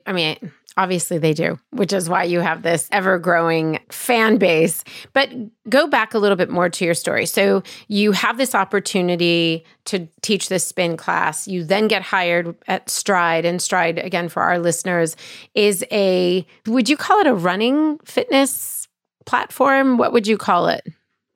I 0.05 0.13
mean, 0.13 0.51
obviously 0.77 1.17
they 1.17 1.33
do, 1.33 1.59
which 1.71 1.93
is 1.93 2.09
why 2.09 2.23
you 2.23 2.39
have 2.39 2.61
this 2.61 2.87
ever 2.91 3.19
growing 3.19 3.79
fan 3.89 4.37
base. 4.37 4.83
But 5.13 5.29
go 5.69 5.87
back 5.87 6.13
a 6.13 6.19
little 6.19 6.35
bit 6.35 6.49
more 6.49 6.69
to 6.69 6.85
your 6.85 6.93
story. 6.93 7.25
So 7.25 7.63
you 7.87 8.11
have 8.13 8.37
this 8.37 8.55
opportunity 8.55 9.65
to 9.85 10.07
teach 10.21 10.49
this 10.49 10.65
spin 10.65 10.97
class. 10.97 11.47
You 11.47 11.63
then 11.63 11.87
get 11.87 12.01
hired 12.01 12.55
at 12.67 12.89
Stride, 12.89 13.45
and 13.45 13.61
Stride, 13.61 13.99
again, 13.99 14.29
for 14.29 14.41
our 14.41 14.59
listeners, 14.59 15.15
is 15.55 15.83
a, 15.91 16.45
would 16.67 16.89
you 16.89 16.97
call 16.97 17.19
it 17.19 17.27
a 17.27 17.33
running 17.33 17.97
fitness 17.99 18.87
platform? 19.25 19.97
What 19.97 20.13
would 20.13 20.27
you 20.27 20.37
call 20.37 20.67
it? 20.67 20.87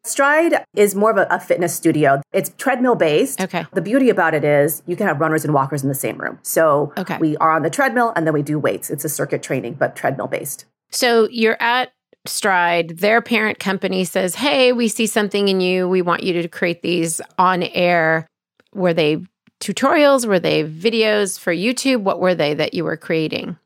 Stride 0.05 0.63
is 0.75 0.95
more 0.95 1.11
of 1.11 1.17
a, 1.17 1.27
a, 1.29 1.39
fitness 1.39 1.75
studio. 1.75 2.21
It's 2.31 2.51
treadmill 2.57 2.95
based. 2.95 3.41
Okay. 3.41 3.65
The 3.73 3.81
beauty 3.81 4.09
about 4.09 4.33
it 4.33 4.43
is 4.43 4.83
you 4.85 4.95
can 4.95 5.07
have 5.07 5.19
runners 5.19 5.43
and 5.43 5.53
walkers 5.53 5.83
in 5.83 5.89
the 5.89 5.95
same 5.95 6.17
room. 6.17 6.39
So 6.43 6.93
okay. 6.97 7.17
we 7.17 7.35
are 7.37 7.51
on 7.51 7.63
the 7.63 7.69
treadmill 7.69 8.13
and 8.15 8.25
then 8.25 8.33
we 8.33 8.41
do 8.41 8.59
weights. 8.59 8.89
It's 8.89 9.03
a 9.03 9.09
circuit 9.09 9.41
training, 9.41 9.73
but 9.73 9.95
treadmill 9.95 10.27
based. 10.27 10.65
So 10.91 11.27
you're 11.29 11.61
at 11.61 11.91
Stride. 12.27 12.97
Their 12.99 13.21
parent 13.21 13.59
company 13.59 14.03
says, 14.03 14.35
Hey, 14.35 14.73
we 14.73 14.87
see 14.87 15.07
something 15.07 15.47
in 15.47 15.61
you. 15.61 15.87
We 15.87 16.01
want 16.01 16.23
you 16.23 16.41
to 16.41 16.47
create 16.47 16.81
these 16.81 17.21
on 17.37 17.63
air. 17.63 18.27
Were 18.73 18.93
they 18.93 19.23
tutorials? 19.59 20.25
Were 20.25 20.39
they 20.39 20.63
videos 20.63 21.39
for 21.39 21.53
YouTube? 21.53 22.01
What 22.01 22.19
were 22.19 22.35
they 22.35 22.53
that 22.53 22.73
you 22.73 22.83
were 22.83 22.97
creating? 22.97 23.57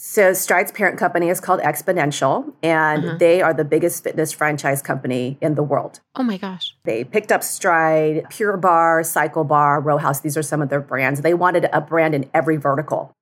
So 0.00 0.32
Stride's 0.32 0.70
parent 0.70 0.96
company 0.96 1.28
is 1.28 1.40
called 1.40 1.60
Xponential, 1.60 2.52
and 2.62 3.04
uh-huh. 3.04 3.16
they 3.18 3.42
are 3.42 3.52
the 3.52 3.64
biggest 3.64 4.04
fitness 4.04 4.32
franchise 4.32 4.80
company 4.80 5.36
in 5.40 5.56
the 5.56 5.62
world. 5.64 5.98
Oh 6.14 6.22
my 6.22 6.36
gosh. 6.36 6.76
They 6.84 7.02
picked 7.02 7.32
up 7.32 7.42
Stride, 7.42 8.24
Pure 8.30 8.58
Barre, 8.58 9.02
Cycle 9.02 9.42
Bar, 9.42 9.80
Row 9.80 9.96
House. 9.98 10.20
These 10.20 10.36
are 10.36 10.42
some 10.42 10.62
of 10.62 10.68
their 10.68 10.80
brands. 10.80 11.22
They 11.22 11.34
wanted 11.34 11.68
a 11.72 11.80
brand 11.80 12.14
in 12.14 12.30
every 12.32 12.56
vertical. 12.56 13.12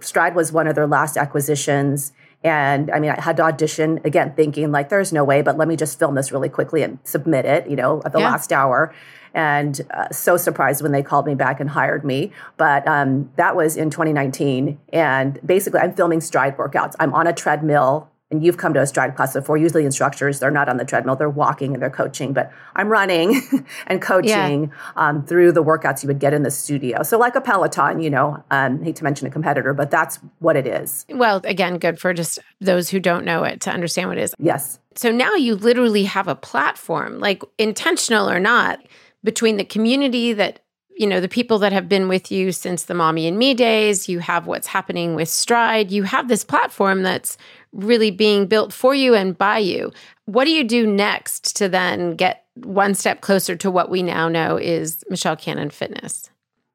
Stride 0.00 0.34
was 0.34 0.52
one 0.52 0.66
of 0.66 0.74
their 0.74 0.86
last 0.86 1.16
acquisitions. 1.16 2.12
And 2.44 2.90
I 2.90 3.00
mean, 3.00 3.10
I 3.10 3.20
had 3.20 3.36
to 3.38 3.42
audition 3.42 4.00
again, 4.04 4.32
thinking 4.34 4.70
like, 4.70 4.88
there's 4.88 5.12
no 5.12 5.24
way, 5.24 5.42
but 5.42 5.56
let 5.56 5.66
me 5.66 5.76
just 5.76 5.98
film 5.98 6.14
this 6.14 6.30
really 6.30 6.48
quickly 6.48 6.82
and 6.82 6.98
submit 7.02 7.44
it, 7.44 7.68
you 7.68 7.76
know, 7.76 8.02
at 8.04 8.12
the 8.12 8.20
yeah. 8.20 8.30
last 8.30 8.52
hour 8.52 8.94
and 9.36 9.82
uh, 9.90 10.08
so 10.10 10.38
surprised 10.38 10.82
when 10.82 10.92
they 10.92 11.02
called 11.02 11.26
me 11.26 11.34
back 11.34 11.60
and 11.60 11.68
hired 11.68 12.04
me. 12.04 12.32
But 12.56 12.88
um, 12.88 13.30
that 13.36 13.54
was 13.54 13.76
in 13.76 13.90
2019. 13.90 14.78
And 14.94 15.38
basically, 15.44 15.78
I'm 15.80 15.94
filming 15.94 16.22
stride 16.22 16.56
workouts. 16.56 16.94
I'm 16.98 17.12
on 17.12 17.26
a 17.26 17.34
treadmill. 17.34 18.10
And 18.36 18.44
you've 18.44 18.56
come 18.56 18.74
to 18.74 18.80
a 18.80 18.86
stride 18.86 19.16
class 19.16 19.32
before. 19.32 19.56
Usually, 19.56 19.84
instructors, 19.84 20.38
they're 20.40 20.50
not 20.50 20.68
on 20.68 20.76
the 20.76 20.84
treadmill, 20.84 21.16
they're 21.16 21.30
walking 21.30 21.72
and 21.72 21.82
they're 21.82 21.90
coaching, 21.90 22.32
but 22.32 22.52
I'm 22.74 22.88
running 22.88 23.42
and 23.86 24.00
coaching 24.02 24.64
yeah. 24.64 24.68
um, 24.96 25.24
through 25.24 25.52
the 25.52 25.64
workouts 25.64 26.02
you 26.02 26.06
would 26.08 26.18
get 26.18 26.32
in 26.32 26.42
the 26.42 26.50
studio. 26.50 27.02
So, 27.02 27.18
like 27.18 27.34
a 27.34 27.40
Peloton, 27.40 28.00
you 28.00 28.10
know, 28.10 28.42
um, 28.50 28.82
hate 28.82 28.96
to 28.96 29.04
mention 29.04 29.26
a 29.26 29.30
competitor, 29.30 29.74
but 29.74 29.90
that's 29.90 30.18
what 30.38 30.56
it 30.56 30.66
is. 30.66 31.06
Well, 31.08 31.40
again, 31.44 31.78
good 31.78 31.98
for 31.98 32.12
just 32.12 32.38
those 32.60 32.90
who 32.90 33.00
don't 33.00 33.24
know 33.24 33.44
it 33.44 33.60
to 33.62 33.70
understand 33.70 34.08
what 34.08 34.18
it 34.18 34.22
is. 34.22 34.34
Yes. 34.38 34.78
So 34.94 35.10
now 35.10 35.34
you 35.34 35.54
literally 35.54 36.04
have 36.04 36.28
a 36.28 36.34
platform, 36.34 37.18
like 37.20 37.42
intentional 37.58 38.30
or 38.30 38.40
not 38.40 38.80
between 39.22 39.56
the 39.56 39.64
community 39.64 40.32
that 40.32 40.60
you 40.96 41.06
know 41.06 41.20
the 41.20 41.28
people 41.28 41.58
that 41.58 41.72
have 41.72 41.88
been 41.88 42.08
with 42.08 42.32
you 42.32 42.52
since 42.52 42.84
the 42.84 42.94
mommy 42.94 43.26
and 43.26 43.38
me 43.38 43.52
days 43.52 44.08
you 44.08 44.18
have 44.18 44.46
what's 44.46 44.68
happening 44.68 45.14
with 45.14 45.28
stride 45.28 45.90
you 45.90 46.04
have 46.04 46.28
this 46.28 46.42
platform 46.42 47.02
that's 47.02 47.36
really 47.76 48.10
being 48.10 48.46
built 48.46 48.72
for 48.72 48.94
you 48.94 49.14
and 49.14 49.36
by 49.36 49.58
you 49.58 49.92
what 50.24 50.44
do 50.44 50.50
you 50.50 50.64
do 50.64 50.86
next 50.86 51.56
to 51.56 51.68
then 51.68 52.16
get 52.16 52.44
one 52.54 52.94
step 52.94 53.20
closer 53.20 53.54
to 53.54 53.70
what 53.70 53.90
we 53.90 54.02
now 54.02 54.28
know 54.28 54.56
is 54.56 55.04
michele 55.08 55.36
canon 55.36 55.70
fitness 55.70 56.30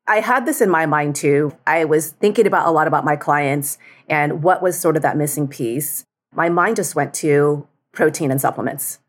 I 0.08 0.20
had 0.20 0.46
this 0.46 0.60
in 0.60 0.70
my 0.70 0.86
mind 0.86 1.15
too. 1.15 1.55
I 1.65 1.86
was 1.86 2.10
thinking 2.10 2.46
about 2.46 2.67
a 2.67 2.72
lot 2.72 2.86
about 2.86 3.05
my 3.05 3.15
clients 3.15 3.77
and 4.10 4.43
what 4.43 4.62
was 4.62 4.77
sort 4.77 4.98
of 4.98 5.03
that 5.03 5.15
missing 5.15 5.48
piece. 5.48 6.03
My 6.34 6.50
mind 6.50 6.75
just 6.75 6.96
went 6.96 7.13
to 7.15 7.65
protein 7.91 8.31
and 8.31 8.41
supplements. 8.41 9.00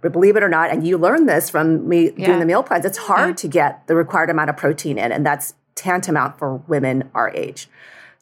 But 0.00 0.12
believe 0.12 0.36
it 0.36 0.42
or 0.42 0.48
not, 0.48 0.70
and 0.70 0.86
you 0.86 0.98
learn 0.98 1.26
this 1.26 1.48
from 1.48 1.88
me 1.88 2.12
yeah. 2.16 2.26
doing 2.26 2.40
the 2.40 2.46
meal 2.46 2.62
plans, 2.62 2.84
it's 2.84 2.98
hard 2.98 3.30
yeah. 3.30 3.34
to 3.34 3.48
get 3.48 3.86
the 3.86 3.94
required 3.94 4.30
amount 4.30 4.50
of 4.50 4.56
protein 4.56 4.98
in, 4.98 5.12
and 5.12 5.24
that's 5.24 5.54
tantamount 5.74 6.38
for 6.38 6.56
women 6.56 7.08
our 7.14 7.30
age. 7.30 7.68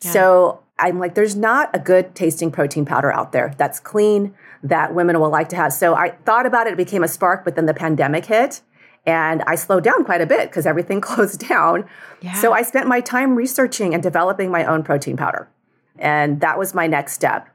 Yeah. 0.02 0.10
So 0.10 0.60
I'm 0.80 0.99
like, 0.99 1.14
there's 1.14 1.37
not 1.37 1.70
a 1.75 1.78
good 1.78 2.14
tasting 2.14 2.50
protein 2.50 2.84
powder 2.84 3.12
out 3.12 3.32
there 3.32 3.54
that's 3.58 3.78
clean 3.80 4.34
that 4.62 4.94
women 4.94 5.20
will 5.20 5.30
like 5.30 5.49
to 5.50 5.56
have. 5.56 5.72
So 5.72 5.94
I 5.94 6.10
thought 6.10 6.46
about 6.46 6.66
it, 6.66 6.75
it 6.75 6.76
became 6.76 7.02
a 7.02 7.08
spark, 7.08 7.44
but 7.44 7.56
then 7.56 7.66
the 7.66 7.75
pandemic 7.75 8.26
hit 8.26 8.62
and 9.06 9.42
I 9.46 9.54
slowed 9.54 9.84
down 9.84 10.04
quite 10.04 10.20
a 10.20 10.26
bit 10.26 10.50
because 10.50 10.66
everything 10.66 11.00
closed 11.10 11.46
down. 11.49 11.88
Yeah. 12.20 12.34
So 12.34 12.52
I 12.52 12.62
spent 12.62 12.87
my 12.87 13.00
time 13.00 13.34
researching 13.34 13.94
and 13.94 14.02
developing 14.02 14.50
my 14.50 14.64
own 14.64 14.82
protein 14.82 15.16
powder. 15.16 15.49
And 15.99 16.40
that 16.40 16.58
was 16.58 16.75
my 16.75 16.87
next 16.87 17.12
step. 17.12 17.49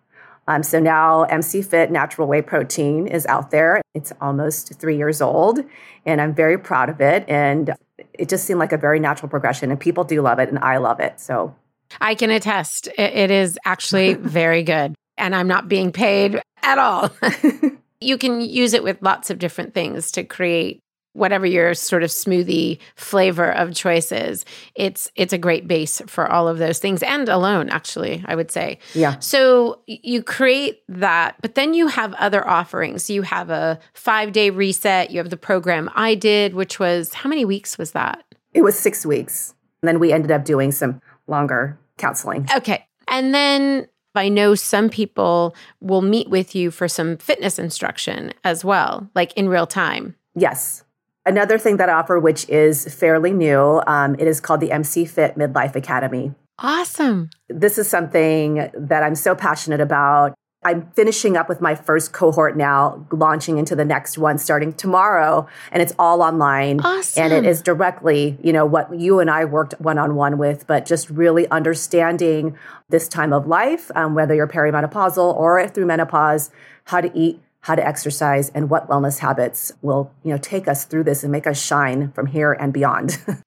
Um, 0.48 0.62
so 0.62 0.80
now 0.80 1.24
MC 1.24 1.64
Fit 1.64 1.90
Natural 1.90 2.28
Whey 2.28 2.44
Protein 2.44 3.08
is 3.08 3.26
out 3.26 3.50
there. 3.50 3.82
It's 3.96 4.14
almost 4.22 4.80
three 4.80 4.96
years 4.96 5.20
old, 5.20 5.60
and 6.06 6.22
I'm 6.22 6.36
very 6.36 6.60
proud 6.60 6.90
of 6.90 7.02
it. 7.02 7.28
And 7.28 7.74
it 8.14 8.30
just 8.30 8.46
seemed 8.46 8.60
like 8.60 8.72
a 8.72 8.78
very 8.78 9.00
natural 9.00 9.28
progression, 9.28 9.72
and 9.72 9.80
people 9.80 10.04
do 10.04 10.22
love 10.22 10.38
it, 10.38 10.50
and 10.50 10.60
I 10.60 10.78
love 10.78 11.00
it. 11.00 11.20
So 11.20 11.56
I 12.02 12.16
can 12.16 12.30
attest, 12.30 12.88
it 12.98 13.32
is 13.32 13.58
actually 13.66 14.14
very 14.20 14.64
good. 14.64 14.96
And 15.18 15.36
I'm 15.36 15.48
not 15.48 15.68
being 15.68 15.92
paid 15.92 16.42
at 16.62 16.78
all. 16.78 17.10
you 18.02 18.18
can 18.18 18.42
use 18.42 18.74
it 18.74 18.84
with 18.84 18.98
lots 19.02 19.30
of 19.30 19.40
different 19.40 19.74
things 19.74 20.12
to 20.12 20.24
create 20.24 20.82
whatever 21.16 21.46
your 21.46 21.74
sort 21.74 22.04
of 22.04 22.10
smoothie 22.10 22.78
flavor 22.96 23.50
of 23.50 23.74
choice 23.74 24.12
is. 24.12 24.44
It's 24.76 25.10
it's 25.16 25.32
a 25.32 25.38
great 25.38 25.66
base 25.68 26.02
for 26.08 26.30
all 26.30 26.48
of 26.48 26.58
those 26.58 26.80
things 26.80 27.02
and 27.02 27.30
alone 27.30 27.70
actually 27.70 28.24
i 28.28 28.36
would 28.36 28.52
say. 28.52 28.80
Yeah. 28.94 29.18
So 29.20 29.82
you 29.88 30.22
create 30.22 30.82
that 30.90 31.38
but 31.42 31.56
then 31.56 31.74
you 31.74 31.88
have 31.88 32.14
other 32.16 32.46
offerings. 32.46 33.10
You 33.10 33.22
have 33.22 33.50
a 33.50 33.80
five 33.94 34.34
day 34.34 34.50
reset. 34.50 35.10
You 35.10 35.20
have 35.20 35.30
the 35.30 35.38
program 35.38 35.90
i 35.96 36.16
did 36.16 36.54
which 36.54 36.80
was 36.80 37.14
how 37.14 37.30
many 37.30 37.46
weeks 37.46 37.78
was 37.78 37.92
that? 37.92 38.24
It 38.54 38.62
was 38.62 38.78
six 38.78 39.06
weeks. 39.06 39.54
And 39.82 39.88
then 39.88 40.00
we 40.00 40.12
ended 40.12 40.32
up 40.32 40.44
doing 40.44 40.72
some 40.72 41.00
longer 41.28 41.78
counseling 41.98 42.48
okay 42.56 42.86
and 43.08 43.34
then 43.34 43.88
I 44.16 44.30
know 44.30 44.56
some 44.56 44.90
people 44.90 45.56
will 45.82 46.02
meet 46.02 46.30
with 46.30 46.56
you 46.56 46.72
for 46.72 46.88
some 46.88 47.18
fitness 47.18 47.60
instruction 47.60 48.34
as 48.44 48.64
well, 48.64 49.10
like 49.16 49.34
in 49.34 49.50
real 49.50 49.68
time. 49.68 50.16
Yes. 50.36 50.84
Another 51.26 51.58
thing 51.58 51.78
that 51.78 51.90
I 51.90 51.94
offer, 51.94 52.20
which 52.20 52.48
is 52.50 52.86
fairly 52.94 53.32
new, 53.32 53.82
um, 53.88 54.16
it 54.20 54.28
is 54.28 54.40
called 54.40 54.62
the 54.62 54.72
MC 54.72 55.06
Fit 55.06 55.36
Midlife 55.38 55.76
Academy. 55.76 56.34
Awesome. 56.60 57.30
This 57.50 57.78
is 57.78 57.90
something 57.90 58.70
that 58.78 59.04
I'm 59.04 59.16
so 59.16 59.36
passionate 59.36 59.82
about. 59.82 60.36
I'm 60.66 60.90
finishing 60.96 61.38
up 61.38 61.48
with 61.48 61.62
my 61.62 61.76
first 61.76 62.12
cohort 62.12 62.58
now, 62.58 63.06
launching 63.12 63.60
into 63.60 63.76
the 63.76 63.86
next 63.86 64.18
one 64.18 64.40
starting 64.40 64.74
tomorrow, 64.74 65.48
and 65.72 65.80
it's 65.80 65.94
all 66.00 66.24
online. 66.24 66.82
Awesome. 66.82 67.24
And 67.24 67.34
it 67.34 67.46
is 67.46 67.62
directly, 67.62 68.36
you 68.42 68.52
know, 68.52 68.66
what 68.66 69.00
you 69.00 69.20
and 69.20 69.30
I 69.30 69.46
worked 69.46 69.80
one 69.80 70.00
on 70.00 70.16
one 70.16 70.40
with, 70.40 70.66
but 70.66 70.88
just 70.88 71.08
really 71.12 71.48
understanding 71.50 72.58
this 72.90 73.08
time 73.08 73.32
of 73.32 73.46
life, 73.46 73.92
um, 73.94 74.16
whether 74.16 74.34
you're 74.34 74.48
perimenopausal 74.48 75.36
or 75.36 75.68
through 75.68 75.86
menopause, 75.86 76.50
how 76.86 77.00
to 77.00 77.16
eat, 77.16 77.40
how 77.62 77.76
to 77.76 77.88
exercise, 77.88 78.50
and 78.50 78.68
what 78.68 78.90
wellness 78.90 79.20
habits 79.20 79.72
will, 79.84 80.12
you 80.24 80.32
know, 80.32 80.40
take 80.40 80.68
us 80.68 80.84
through 80.84 81.04
this 81.04 81.22
and 81.22 81.32
make 81.32 81.46
us 81.46 81.64
shine 81.64 82.12
from 82.14 82.26
here 82.26 82.54
and 82.54 82.74
beyond. 82.74 83.24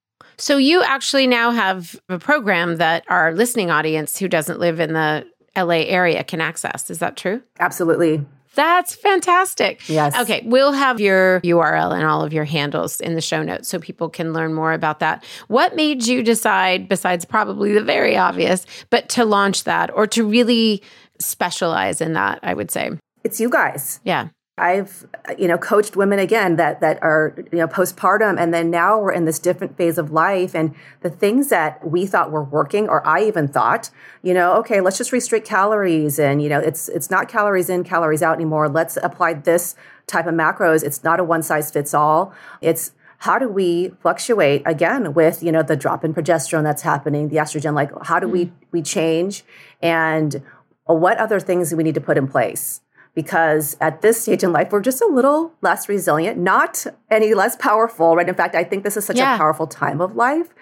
So 0.40 0.56
you 0.56 0.84
actually 0.84 1.26
now 1.26 1.50
have 1.50 1.98
a 2.08 2.16
program 2.16 2.76
that 2.76 3.04
our 3.08 3.34
listening 3.34 3.72
audience 3.72 4.16
who 4.18 4.28
doesn't 4.28 4.60
live 4.60 4.78
in 4.78 4.92
the 4.92 5.26
LA 5.62 5.84
area 5.86 6.24
can 6.24 6.40
access. 6.40 6.90
Is 6.90 6.98
that 6.98 7.16
true? 7.16 7.42
Absolutely. 7.58 8.24
That's 8.54 8.94
fantastic. 8.94 9.88
Yes. 9.88 10.16
Okay. 10.18 10.42
We'll 10.44 10.72
have 10.72 11.00
your 11.00 11.40
URL 11.42 11.94
and 11.94 12.04
all 12.04 12.24
of 12.24 12.32
your 12.32 12.44
handles 12.44 13.00
in 13.00 13.14
the 13.14 13.20
show 13.20 13.42
notes 13.42 13.68
so 13.68 13.78
people 13.78 14.08
can 14.08 14.32
learn 14.32 14.52
more 14.52 14.72
about 14.72 14.98
that. 14.98 15.24
What 15.46 15.76
made 15.76 16.06
you 16.06 16.24
decide, 16.24 16.88
besides 16.88 17.24
probably 17.24 17.72
the 17.72 17.84
very 17.84 18.16
obvious, 18.16 18.66
but 18.90 19.08
to 19.10 19.24
launch 19.24 19.64
that 19.64 19.94
or 19.94 20.08
to 20.08 20.24
really 20.26 20.82
specialize 21.20 22.00
in 22.00 22.14
that, 22.14 22.40
I 22.42 22.54
would 22.54 22.70
say? 22.70 22.90
It's 23.22 23.40
you 23.40 23.48
guys. 23.48 24.00
Yeah. 24.02 24.28
I've 24.58 25.06
you 25.38 25.48
know 25.48 25.58
coached 25.58 25.96
women 25.96 26.18
again 26.18 26.56
that 26.56 26.80
that 26.80 27.02
are 27.02 27.34
you 27.52 27.58
know 27.58 27.68
postpartum 27.68 28.40
and 28.40 28.52
then 28.52 28.70
now 28.70 28.98
we're 28.98 29.12
in 29.12 29.24
this 29.24 29.38
different 29.38 29.76
phase 29.76 29.98
of 29.98 30.10
life 30.10 30.54
and 30.54 30.74
the 31.00 31.10
things 31.10 31.48
that 31.48 31.86
we 31.88 32.06
thought 32.06 32.30
were 32.30 32.44
working 32.44 32.88
or 32.88 33.06
I 33.06 33.24
even 33.24 33.48
thought 33.48 33.90
you 34.22 34.34
know 34.34 34.54
okay 34.54 34.80
let's 34.80 34.98
just 34.98 35.12
restrict 35.12 35.46
calories 35.46 36.18
and 36.18 36.42
you 36.42 36.48
know 36.48 36.60
it's 36.60 36.88
it's 36.88 37.10
not 37.10 37.28
calories 37.28 37.68
in 37.68 37.84
calories 37.84 38.22
out 38.22 38.34
anymore. 38.34 38.68
Let's 38.68 38.96
apply 39.02 39.34
this 39.34 39.74
type 40.06 40.26
of 40.26 40.34
macros. 40.34 40.82
It's 40.82 41.04
not 41.04 41.20
a 41.20 41.24
one 41.24 41.42
size 41.42 41.70
fits 41.70 41.94
all. 41.94 42.32
It's 42.60 42.92
how 43.18 43.38
do 43.38 43.48
we 43.48 43.88
fluctuate 44.00 44.62
again 44.64 45.12
with 45.12 45.42
you 45.42 45.52
know 45.52 45.62
the 45.62 45.76
drop 45.76 46.04
in 46.04 46.14
progesterone 46.14 46.62
that's 46.62 46.82
happening 46.82 47.28
the 47.28 47.36
estrogen 47.36 47.74
like 47.74 47.90
how 48.04 48.18
do 48.18 48.28
we 48.28 48.46
mm. 48.46 48.52
we 48.70 48.80
change 48.80 49.44
and 49.82 50.42
what 50.84 51.18
other 51.18 51.38
things 51.38 51.70
do 51.70 51.76
we 51.76 51.82
need 51.82 51.94
to 51.94 52.00
put 52.00 52.16
in 52.16 52.26
place 52.26 52.80
because 53.18 53.76
at 53.80 54.00
this 54.00 54.22
stage 54.22 54.44
in 54.44 54.52
life, 54.52 54.70
we're 54.70 54.80
just 54.80 55.02
a 55.02 55.06
little 55.06 55.52
less 55.60 55.88
resilient, 55.88 56.38
not 56.38 56.86
any 57.10 57.34
less 57.34 57.56
powerful, 57.56 58.14
right? 58.14 58.28
In 58.28 58.34
fact, 58.36 58.54
I 58.54 58.62
think 58.62 58.84
this 58.84 58.96
is 58.96 59.04
such 59.04 59.16
yeah. 59.16 59.34
a 59.34 59.36
powerful 59.36 59.66
time 59.66 60.00
of 60.00 60.14
life, 60.14 60.54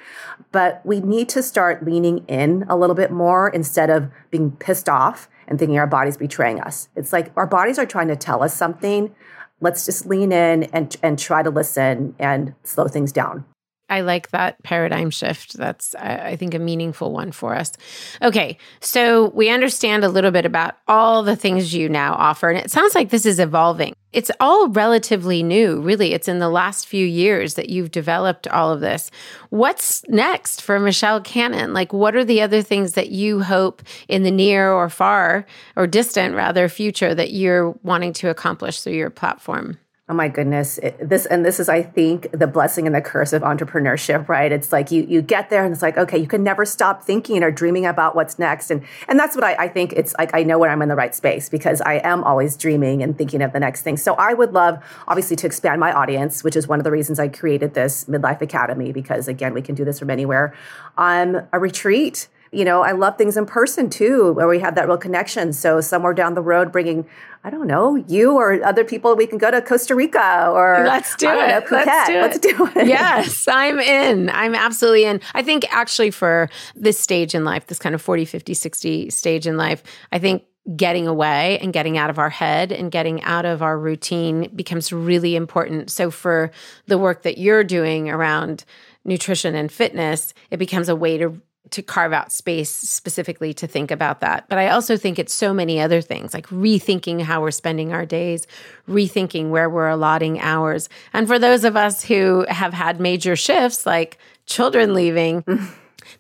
but 0.53 0.81
we 0.83 1.01
need 1.01 1.29
to 1.29 1.43
start 1.43 1.85
leaning 1.85 2.25
in 2.29 2.65
a 2.67 2.75
little 2.75 2.97
bit 2.97 3.11
more 3.11 3.51
instead 3.51 3.91
of 3.91 4.11
being 4.31 4.53
pissed 4.53 4.89
off 4.89 5.29
and 5.47 5.59
thinking 5.59 5.79
our 5.79 5.87
body's 5.87 6.17
betraying 6.17 6.59
us. 6.59 6.89
It's 6.97 7.13
like 7.13 7.31
our 7.37 7.47
bodies 7.47 7.79
are 7.79 7.85
trying 7.85 8.09
to 8.09 8.17
tell 8.17 8.43
us 8.43 8.57
something. 8.57 9.15
Let's 9.61 9.85
just 9.85 10.07
lean 10.07 10.33
in 10.33 10.63
and, 10.73 10.97
and 11.03 11.19
try 11.19 11.43
to 11.43 11.51
listen 11.51 12.15
and 12.19 12.55
slow 12.63 12.89
things 12.89 13.13
down. 13.13 13.45
I 13.89 14.01
like 14.01 14.31
that 14.31 14.63
paradigm 14.63 15.11
shift. 15.11 15.57
That's, 15.57 15.95
I 15.95 16.35
think, 16.37 16.55
a 16.55 16.59
meaningful 16.59 17.13
one 17.13 17.31
for 17.31 17.55
us. 17.55 17.73
Okay, 18.21 18.59
so 18.81 19.29
we 19.29 19.49
understand 19.49 20.03
a 20.03 20.09
little 20.09 20.33
bit 20.33 20.45
about 20.45 20.77
all 20.89 21.23
the 21.23 21.37
things 21.37 21.73
you 21.73 21.89
now 21.89 22.15
offer, 22.15 22.49
and 22.49 22.59
it 22.59 22.71
sounds 22.71 22.95
like 22.95 23.11
this 23.11 23.25
is 23.25 23.39
evolving. 23.39 23.95
It's 24.13 24.31
all 24.41 24.69
relatively 24.71 25.43
new, 25.43 25.81
really. 25.81 26.15
It's 26.15 26.27
in 26.27 26.39
the 26.39 26.49
last 26.49 26.87
few 26.89 27.07
years 27.07 27.55
that 27.55 27.69
you've 27.69 27.91
developed 27.91 28.49
all 28.49 28.73
of 28.73 28.81
this. 28.81 29.11
What's 29.51 30.03
next 30.09 30.63
for 30.63 30.81
Michele 30.81 31.21
Canon? 31.21 31.73
Like, 31.73 31.93
what 31.93 32.17
are 32.17 32.25
the 32.25 32.43
other 32.43 32.63
things 32.63 32.93
that 32.93 33.11
you 33.11 33.43
hope 33.43 33.83
in 34.09 34.23
the 34.23 34.31
near 34.31 34.73
or 34.73 34.89
far 34.89 35.47
or 35.77 35.87
distant, 35.87 36.35
rather, 36.35 36.69
future 36.69 37.15
that 37.15 37.33
you're 37.33 37.71
wanting 37.83 38.15
to 38.15 38.31
accomplish 38.31 38.81
through 38.81 38.95
your 38.95 39.11
platform? 39.11 39.79
Oh 40.09 40.15
my 40.15 40.29
goodness. 40.29 40.79
It, 40.79 40.97
this 41.01 41.27
and 41.27 41.45
this 41.45 41.59
is 41.59 41.69
I 41.69 41.83
think 41.83 42.31
the 42.31 42.47
blessing 42.47 42.87
and 42.87 42.95
the 42.95 43.01
curse 43.01 43.33
of 43.33 43.43
entrepreneurship, 43.43 44.29
right? 44.29 44.53
It's 44.53 44.71
like 44.71 44.93
you 44.93 45.05
you 45.09 45.21
get 45.21 45.51
there 45.51 45.65
and 45.65 45.73
it's 45.73 45.83
like, 45.83 45.99
okay, 45.99 46.17
you 46.17 46.29
can 46.29 46.45
never 46.45 46.65
stop 46.65 47.03
thinking 47.03 47.43
or 47.43 47.51
dreaming 47.51 47.87
about 47.87 48.15
what's 48.15 48.39
next. 48.39 48.71
And 48.71 48.85
and 49.09 49.19
that's 49.19 49.35
what 49.35 49.43
I, 49.43 49.65
I 49.65 49.69
think 49.69 49.93
it's 49.95 50.15
like 50.17 50.33
I 50.33 50.45
know 50.45 50.61
when 50.61 50.71
I'm 50.71 50.81
in 50.81 50.89
the 50.89 50.95
right 50.95 51.13
space 51.13 51.49
because 51.49 51.81
I 51.81 51.95
am 51.95 52.23
always 52.23 52.57
dreaming 52.57 53.03
and 53.03 53.19
thinking 53.19 53.43
of 53.43 53.53
the 53.53 53.59
next 53.59 53.83
thing. 53.83 53.97
So 53.97 54.15
I 54.15 54.33
would 54.33 54.53
love 54.53 54.81
obviously 55.09 55.35
to 55.37 55.47
expand 55.47 55.81
my 55.81 55.93
audience, 55.93 56.45
which 56.45 56.55
is 56.55 56.69
one 56.69 56.79
of 56.79 56.85
the 56.85 56.93
reasons 56.93 57.19
I 57.19 57.27
created 57.27 57.75
this 57.75 58.05
Midlife 58.05 58.41
Academy, 58.41 58.93
because 58.93 59.27
again, 59.27 59.55
we 59.55 59.63
can 59.63 59.75
do 59.75 59.85
this 59.85 59.99
from 59.99 60.11
anywhere. 60.11 60.55
Um, 60.97 61.43
a 61.53 61.59
retreat 61.59 62.29
you 62.53 62.65
know, 62.65 62.83
I 62.83 62.93
love 62.93 63.19
things 63.19 63.37
in 63.37 63.47
person 63.47 63.91
too, 63.91 64.33
where 64.33 64.49
we 64.49 64.61
have 64.61 64.75
that 64.77 64.87
real 64.87 64.97
connection. 64.97 65.53
So 65.53 65.81
somewhere 65.81 66.15
down 66.15 66.35
the 66.35 66.43
road, 66.43 66.73
bringing, 66.73 67.07
I 67.45 67.51
don't 67.51 67.67
know, 67.67 67.97
you 67.97 68.33
or 68.33 68.63
other 68.65 68.85
people, 68.85 69.15
we 69.17 69.27
can 69.27 69.39
go 69.39 69.51
to 69.51 69.61
Costa 69.61 69.95
Rica 69.95 70.49
or 70.51 70.85
let's 70.87 71.17
do 71.17 71.29
it. 71.29 71.35
Know, 71.35 71.63
let's 71.71 72.09
do 72.09 72.15
it. 72.15 72.21
Let's 72.21 72.39
do 72.39 72.71
it. 72.77 72.87
Yes, 72.89 73.47
I'm 73.49 73.79
in. 73.79 74.31
I'm 74.31 74.55
absolutely 74.55 75.05
in. 75.05 75.21
I 75.35 75.43
think 75.43 75.67
actually 75.71 76.11
for 76.11 76.49
this 76.75 76.99
stage 76.99 77.35
in 77.35 77.45
life, 77.45 77.67
this 77.67 77.79
kind 77.79 77.95
of 77.95 78.03
40, 78.03 78.25
50, 78.25 78.55
60 78.55 79.11
stage 79.11 79.47
in 79.47 79.57
life, 79.57 79.83
I 80.13 80.19
think 80.19 80.45
getting 80.75 81.07
away 81.07 81.61
and 81.61 81.73
getting 81.73 81.97
out 81.97 82.11
of 82.11 82.19
our 82.19 82.31
head 82.31 82.73
and 82.73 82.91
getting 82.91 83.23
out 83.23 83.45
of 83.45 83.63
our 83.63 83.79
routine 83.79 84.51
becomes 84.57 84.93
really 84.93 85.37
important. 85.37 85.93
So 85.93 86.11
for 86.11 86.51
the 86.87 86.99
work 86.99 87.23
that 87.23 87.39
you're 87.39 87.63
doing 87.63 88.11
around 88.11 88.65
nutrition 89.05 89.55
and 89.55 89.71
fitness, 89.71 90.35
it 90.51 90.57
becomes 90.57 90.89
a 90.89 90.97
way 90.97 91.19
to 91.19 91.41
to 91.71 91.83
carve 91.83 92.13
out 92.13 92.33
space 92.33 92.71
specifically 92.71 93.53
to 93.55 93.67
think 93.67 93.91
about 93.91 94.21
that. 94.21 94.49
But 94.49 94.59
I 94.59 94.69
also 94.69 94.97
think 94.97 95.19
it's 95.19 95.33
so 95.33 95.53
many 95.53 95.81
other 95.81 96.01
things 96.01 96.33
like 96.33 96.47
rethinking 96.49 97.23
how 97.23 97.41
we're 97.41 97.51
spending 97.51 97.93
our 97.93 98.07
days, 98.07 98.47
rethinking 98.89 99.51
where 99.51 99.69
we're 99.69 99.89
allotting 99.89 100.41
hours. 100.41 100.89
And 101.13 101.27
for 101.27 101.39
those 101.39 101.65
of 101.65 101.77
us 101.77 102.05
who 102.05 102.47
have 102.49 102.73
had 102.73 103.01
major 103.01 103.37
shifts 103.37 103.87
like 103.87 104.19
children 104.47 104.95
leaving, 104.95 105.43
mm. 105.43 105.69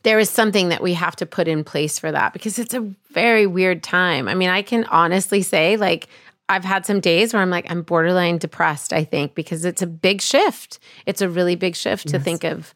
there 0.03 0.19
is 0.19 0.31
something 0.31 0.69
that 0.71 0.83
we 0.83 0.95
have 0.95 1.17
to 1.17 1.27
put 1.27 1.49
in 1.49 1.65
place 1.65 1.99
for 1.99 2.11
that 2.11 2.33
because 2.33 2.59
it's 2.59 2.75
a 2.75 2.89
very 3.11 3.47
weird 3.47 3.83
time. 3.83 4.29
I 4.29 4.35
mean, 4.35 4.49
I 4.49 4.63
can 4.63 4.85
honestly 4.85 5.43
say, 5.43 5.77
like, 5.77 6.09
I've 6.49 6.65
had 6.65 6.87
some 6.87 7.01
days 7.01 7.33
where 7.33 7.43
I'm 7.43 7.51
like, 7.51 7.69
I'm 7.71 7.83
borderline 7.83 8.39
depressed, 8.39 8.93
I 8.93 9.03
think, 9.05 9.35
because 9.35 9.65
it's 9.65 9.83
a 9.83 9.87
big 9.87 10.21
shift. 10.21 10.79
It's 11.05 11.21
a 11.21 11.29
really 11.29 11.57
big 11.57 11.75
shift 11.75 12.07
yes. 12.07 12.13
to 12.13 12.21
think 12.21 12.45
of 12.45 12.73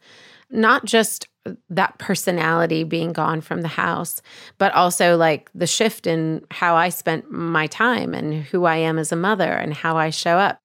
not 0.50 0.84
just 0.84 1.28
that 1.68 1.98
personality 1.98 2.84
being 2.84 3.12
gone 3.12 3.40
from 3.40 3.62
the 3.62 3.68
house, 3.68 4.20
but 4.58 4.72
also 4.74 5.16
like 5.16 5.50
the 5.54 5.66
shift 5.66 6.06
in 6.06 6.44
how 6.50 6.74
I 6.74 6.90
spent 6.90 7.30
my 7.30 7.66
time 7.66 8.14
and 8.14 8.42
who 8.44 8.64
I 8.64 8.76
am 8.76 8.98
as 8.98 9.12
a 9.12 9.16
mother 9.16 9.50
and 9.50 9.72
how 9.72 9.96
I 9.96 10.10
show 10.10 10.36
up. 10.36 10.58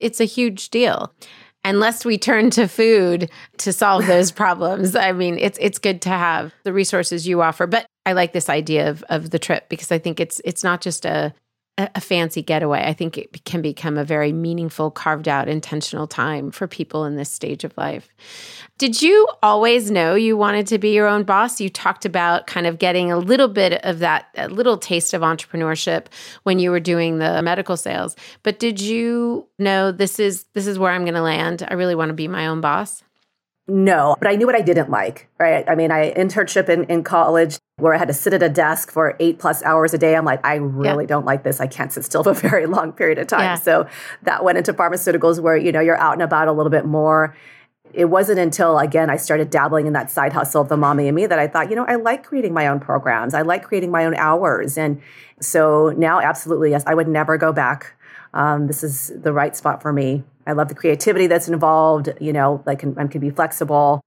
It's 0.00 0.20
a 0.20 0.24
huge 0.24 0.70
deal. 0.70 1.12
Unless 1.66 2.04
we 2.04 2.18
turn 2.18 2.50
to 2.50 2.68
food 2.68 3.30
to 3.58 3.72
solve 3.72 4.06
those 4.06 4.30
problems, 4.42 4.94
I 4.94 5.12
mean, 5.12 5.38
it's 5.38 5.58
it's 5.60 5.78
good 5.78 6.02
to 6.02 6.10
have 6.10 6.52
the 6.64 6.72
resources 6.72 7.26
you 7.26 7.40
offer. 7.40 7.66
But 7.66 7.86
I 8.04 8.12
like 8.12 8.32
this 8.32 8.48
idea 8.48 8.90
of 8.90 9.02
of 9.08 9.30
the 9.30 9.38
trip 9.38 9.68
because 9.68 9.90
I 9.90 9.98
think 9.98 10.20
it's 10.20 10.40
it's 10.44 10.62
not 10.62 10.80
just 10.82 11.06
a 11.06 11.34
a 11.76 12.00
fancy 12.00 12.40
getaway. 12.40 12.84
I 12.84 12.92
think 12.92 13.18
it 13.18 13.44
can 13.44 13.60
become 13.60 13.98
a 13.98 14.04
very 14.04 14.32
meaningful, 14.32 14.92
carved 14.92 15.26
out, 15.26 15.48
intentional 15.48 16.06
time 16.06 16.50
for 16.50 16.68
people 16.68 17.04
in 17.04 17.16
this 17.16 17.30
stage 17.30 17.64
of 17.64 17.76
life. 17.76 18.08
Did 18.78 19.02
you 19.02 19.28
always 19.42 19.90
know 19.90 20.14
you 20.14 20.36
wanted 20.36 20.66
to 20.68 20.78
be 20.78 20.90
your 20.90 21.08
own 21.08 21.24
boss? 21.24 21.60
You 21.60 21.68
talked 21.68 22.04
about 22.04 22.46
kind 22.46 22.66
of 22.66 22.78
getting 22.78 23.10
a 23.10 23.18
little 23.18 23.48
bit 23.48 23.84
of 23.84 24.00
that, 24.00 24.26
a 24.36 24.48
little 24.48 24.78
taste 24.78 25.14
of 25.14 25.22
entrepreneurship 25.22 26.06
when 26.42 26.58
you 26.58 26.70
were 26.70 26.80
doing 26.80 27.18
the 27.18 27.40
medical 27.42 27.76
sales. 27.76 28.16
But 28.42 28.58
did 28.58 28.80
you 28.80 29.48
know 29.58 29.92
this 29.92 30.18
is 30.20 30.44
this 30.54 30.66
is 30.66 30.78
where 30.78 30.92
I'm 30.92 31.04
going 31.04 31.14
to 31.14 31.22
land? 31.22 31.66
I 31.68 31.74
really 31.74 31.94
want 31.94 32.08
to 32.08 32.14
be 32.14 32.28
my 32.28 32.46
own 32.46 32.60
boss. 32.60 33.03
No, 33.66 34.14
but 34.18 34.28
I 34.28 34.36
knew 34.36 34.44
what 34.44 34.54
I 34.54 34.60
didn't 34.60 34.90
like, 34.90 35.28
right? 35.38 35.64
I 35.66 35.74
mean, 35.74 35.90
I 35.90 36.12
internship 36.12 36.68
in, 36.68 36.84
in 36.84 37.02
college 37.02 37.58
where 37.76 37.94
I 37.94 37.98
had 37.98 38.08
to 38.08 38.14
sit 38.14 38.34
at 38.34 38.42
a 38.42 38.48
desk 38.50 38.90
for 38.90 39.16
eight 39.20 39.38
plus 39.38 39.62
hours 39.62 39.94
a 39.94 39.98
day. 39.98 40.16
I'm 40.16 40.26
like, 40.26 40.44
I 40.44 40.56
really 40.56 41.04
yeah. 41.04 41.08
don't 41.08 41.24
like 41.24 41.44
this. 41.44 41.60
I 41.60 41.66
can't 41.66 41.90
sit 41.90 42.04
still 42.04 42.22
for 42.24 42.30
a 42.30 42.34
very 42.34 42.66
long 42.66 42.92
period 42.92 43.18
of 43.18 43.26
time. 43.26 43.40
Yeah. 43.40 43.54
So 43.54 43.88
that 44.22 44.44
went 44.44 44.58
into 44.58 44.74
pharmaceuticals 44.74 45.40
where, 45.40 45.56
you 45.56 45.72
know, 45.72 45.80
you're 45.80 45.96
out 45.96 46.12
and 46.12 46.22
about 46.22 46.46
a 46.46 46.52
little 46.52 46.70
bit 46.70 46.84
more. 46.84 47.34
It 47.94 48.06
wasn't 48.06 48.38
until, 48.38 48.78
again, 48.78 49.08
I 49.08 49.16
started 49.16 49.48
dabbling 49.48 49.86
in 49.86 49.94
that 49.94 50.10
side 50.10 50.34
hustle 50.34 50.60
of 50.60 50.68
the 50.68 50.76
mommy 50.76 51.06
and 51.06 51.14
me 51.14 51.26
that 51.26 51.38
I 51.38 51.46
thought, 51.46 51.70
you 51.70 51.76
know, 51.76 51.86
I 51.86 51.94
like 51.94 52.24
creating 52.24 52.52
my 52.52 52.66
own 52.66 52.80
programs. 52.80 53.32
I 53.32 53.42
like 53.42 53.62
creating 53.62 53.90
my 53.90 54.04
own 54.04 54.14
hours. 54.16 54.76
And 54.76 55.00
so 55.40 55.94
now, 55.96 56.20
absolutely, 56.20 56.70
yes, 56.70 56.82
I 56.86 56.94
would 56.94 57.08
never 57.08 57.38
go 57.38 57.52
back. 57.52 57.94
Um, 58.34 58.66
this 58.66 58.82
is 58.82 59.12
the 59.16 59.32
right 59.32 59.56
spot 59.56 59.80
for 59.80 59.92
me. 59.92 60.24
I 60.46 60.52
love 60.52 60.68
the 60.68 60.74
creativity 60.74 61.26
that's 61.26 61.48
involved, 61.48 62.12
you 62.20 62.32
know, 62.32 62.62
like 62.66 62.82
and, 62.82 62.96
and 62.96 63.10
can 63.10 63.20
be 63.20 63.30
flexible. 63.30 64.00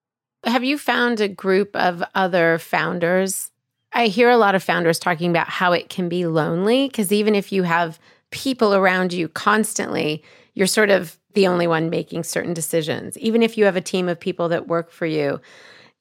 Have 0.44 0.64
you 0.64 0.78
found 0.78 1.20
a 1.20 1.28
group 1.28 1.76
of 1.76 2.04
other 2.16 2.58
founders? 2.58 3.52
I 3.94 4.08
hear 4.08 4.30
a 4.30 4.38
lot 4.38 4.56
of 4.56 4.64
founders 4.64 5.00
talking 5.00 5.30
about 5.30 5.50
how 5.50 5.74
it 5.74 5.90
can 5.90 6.10
be 6.10 6.28
lonely 6.28 6.88
because 6.88 7.12
even 7.12 7.36
if 7.36 7.52
you 7.52 7.64
have 7.64 8.00
people 8.32 8.76
around 8.76 9.14
you 9.14 9.28
constantly, 9.28 10.24
you're 10.54 10.68
sort 10.68 10.90
of 10.90 11.18
the 11.34 11.48
only 11.48 11.68
one 11.68 11.90
making 11.90 12.24
certain 12.24 12.54
decisions. 12.54 13.18
Even 13.18 13.42
if 13.42 13.58
you 13.58 13.66
have 13.66 13.76
a 13.76 13.82
team 13.82 14.10
of 14.10 14.20
people 14.20 14.50
that 14.50 14.68
work 14.68 14.92
for 14.92 15.06
you, 15.06 15.40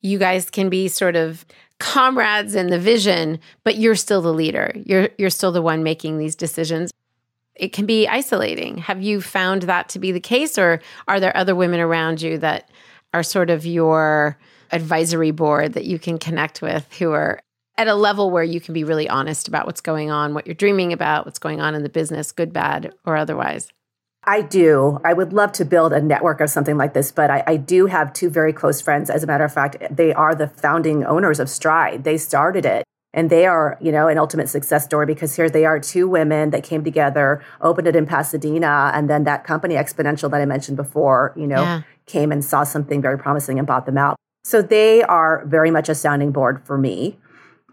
you 0.01 0.19
guys 0.19 0.51
can 0.51 0.69
be 0.69 0.89
sort 0.89 1.17
of 1.17 1.45
comrades 1.79 2.55
in 2.55 2.69
the 2.69 2.79
vision, 2.79 3.39
but 3.65 3.77
you're 3.77 3.95
still 3.95 4.23
the 4.23 4.33
leader. 4.33 4.73
You're 4.75 5.11
you're 5.19 5.31
still 5.31 5.53
the 5.53 5.63
one 5.63 5.83
making 5.83 6.19
these 6.19 6.35
decisions. 6.35 6.91
It 7.57 7.73
can 7.73 7.87
be 7.87 8.07
isolating. 8.07 8.79
Have 8.79 9.03
you 9.03 9.21
found 9.21 9.63
that 9.63 9.89
to 9.91 9.99
be 9.99 10.13
the 10.13 10.21
case 10.21 10.59
or 10.59 10.81
are 11.09 11.21
there 11.21 11.37
other 11.37 11.55
women 11.55 11.81
around 11.81 12.21
you 12.21 12.39
that 12.39 12.71
are 13.15 13.23
sort 13.23 13.51
of 13.51 13.65
your 13.65 14.39
advisory 14.73 15.31
board 15.31 15.73
that 15.73 15.85
you 15.85 15.99
can 15.99 16.19
connect 16.19 16.61
with 16.61 16.93
who 16.99 17.13
are 17.13 17.41
at 17.79 17.89
a 17.89 17.95
level 17.95 18.31
where 18.31 18.45
you 18.45 18.61
can 18.61 18.75
be 18.75 18.85
really 18.85 19.09
honest 19.09 19.49
about 19.49 19.67
what's 19.67 19.81
going 19.81 20.11
on, 20.11 20.35
what 20.35 20.47
you're 20.47 20.55
dreaming 20.55 20.93
about, 20.93 21.25
what's 21.25 21.39
going 21.39 21.61
on 21.61 21.75
in 21.75 21.83
the 21.83 21.89
business, 21.89 22.33
good, 22.33 22.53
bad, 22.53 22.95
or 23.05 23.17
otherwise? 23.17 23.69
I 24.25 24.43
do. 24.43 24.99
I 25.05 25.13
would 25.13 25.33
love 25.33 25.53
to 25.53 25.65
build 25.65 25.93
a 25.93 26.03
network 26.03 26.41
of 26.41 26.51
something 26.51 26.77
like 26.77 26.95
this, 26.95 27.13
but 27.13 27.31
I, 27.31 27.45
I, 27.47 27.57
do 27.57 27.87
have 27.87 28.13
two 28.13 28.29
very 28.29 28.53
close 28.53 28.81
friends. 28.81 29.09
As 29.09 29.23
a 29.23 29.27
matter 29.27 29.45
of 29.45 29.55
fact, 29.55 29.77
they 29.89 30.13
are 30.13 30.35
the 30.35 30.49
founding 30.49 31.05
owners 31.05 31.39
of 31.39 31.49
Stride. 31.49 32.03
They 32.03 32.19
started 32.19 32.67
it. 32.67 32.85
And 33.17 33.31
they 33.31 33.47
are, 33.47 33.79
you 33.81 33.91
know, 33.91 34.09
an 34.09 34.19
ultimate 34.19 34.49
success 34.49 34.85
story 34.85 35.07
because 35.07 35.35
here 35.35 35.49
they 35.49 35.65
are, 35.65 35.81
two 35.81 36.07
women 36.07 36.51
that 36.51 36.63
came 36.63 36.85
together, 36.85 37.43
opened 37.63 37.89
it 37.89 37.97
in 37.97 38.05
Pasadena, 38.05 38.93
and 38.95 39.09
then 39.09 39.25
that 39.25 39.43
company 39.43 39.75
Xponential 39.75 40.31
that 40.31 40.41
I 40.41 40.45
mentioned 40.45 40.77
before, 40.77 41.33
you 41.35 41.47
know, 41.47 41.63
yeah. 41.63 41.83
came 42.05 42.31
and 42.31 42.45
saw 42.45 42.63
something 42.63 43.01
very 43.01 43.19
promising 43.19 43.59
and 43.59 43.67
bought 43.67 43.87
them 43.87 43.97
out. 43.97 44.17
So 44.45 44.61
they 44.61 45.03
are 45.03 45.45
very 45.47 45.71
much 45.71 45.89
a 45.89 45.95
sounding 45.95 46.31
board 46.31 46.63
for 46.65 46.77
me. 46.77 47.19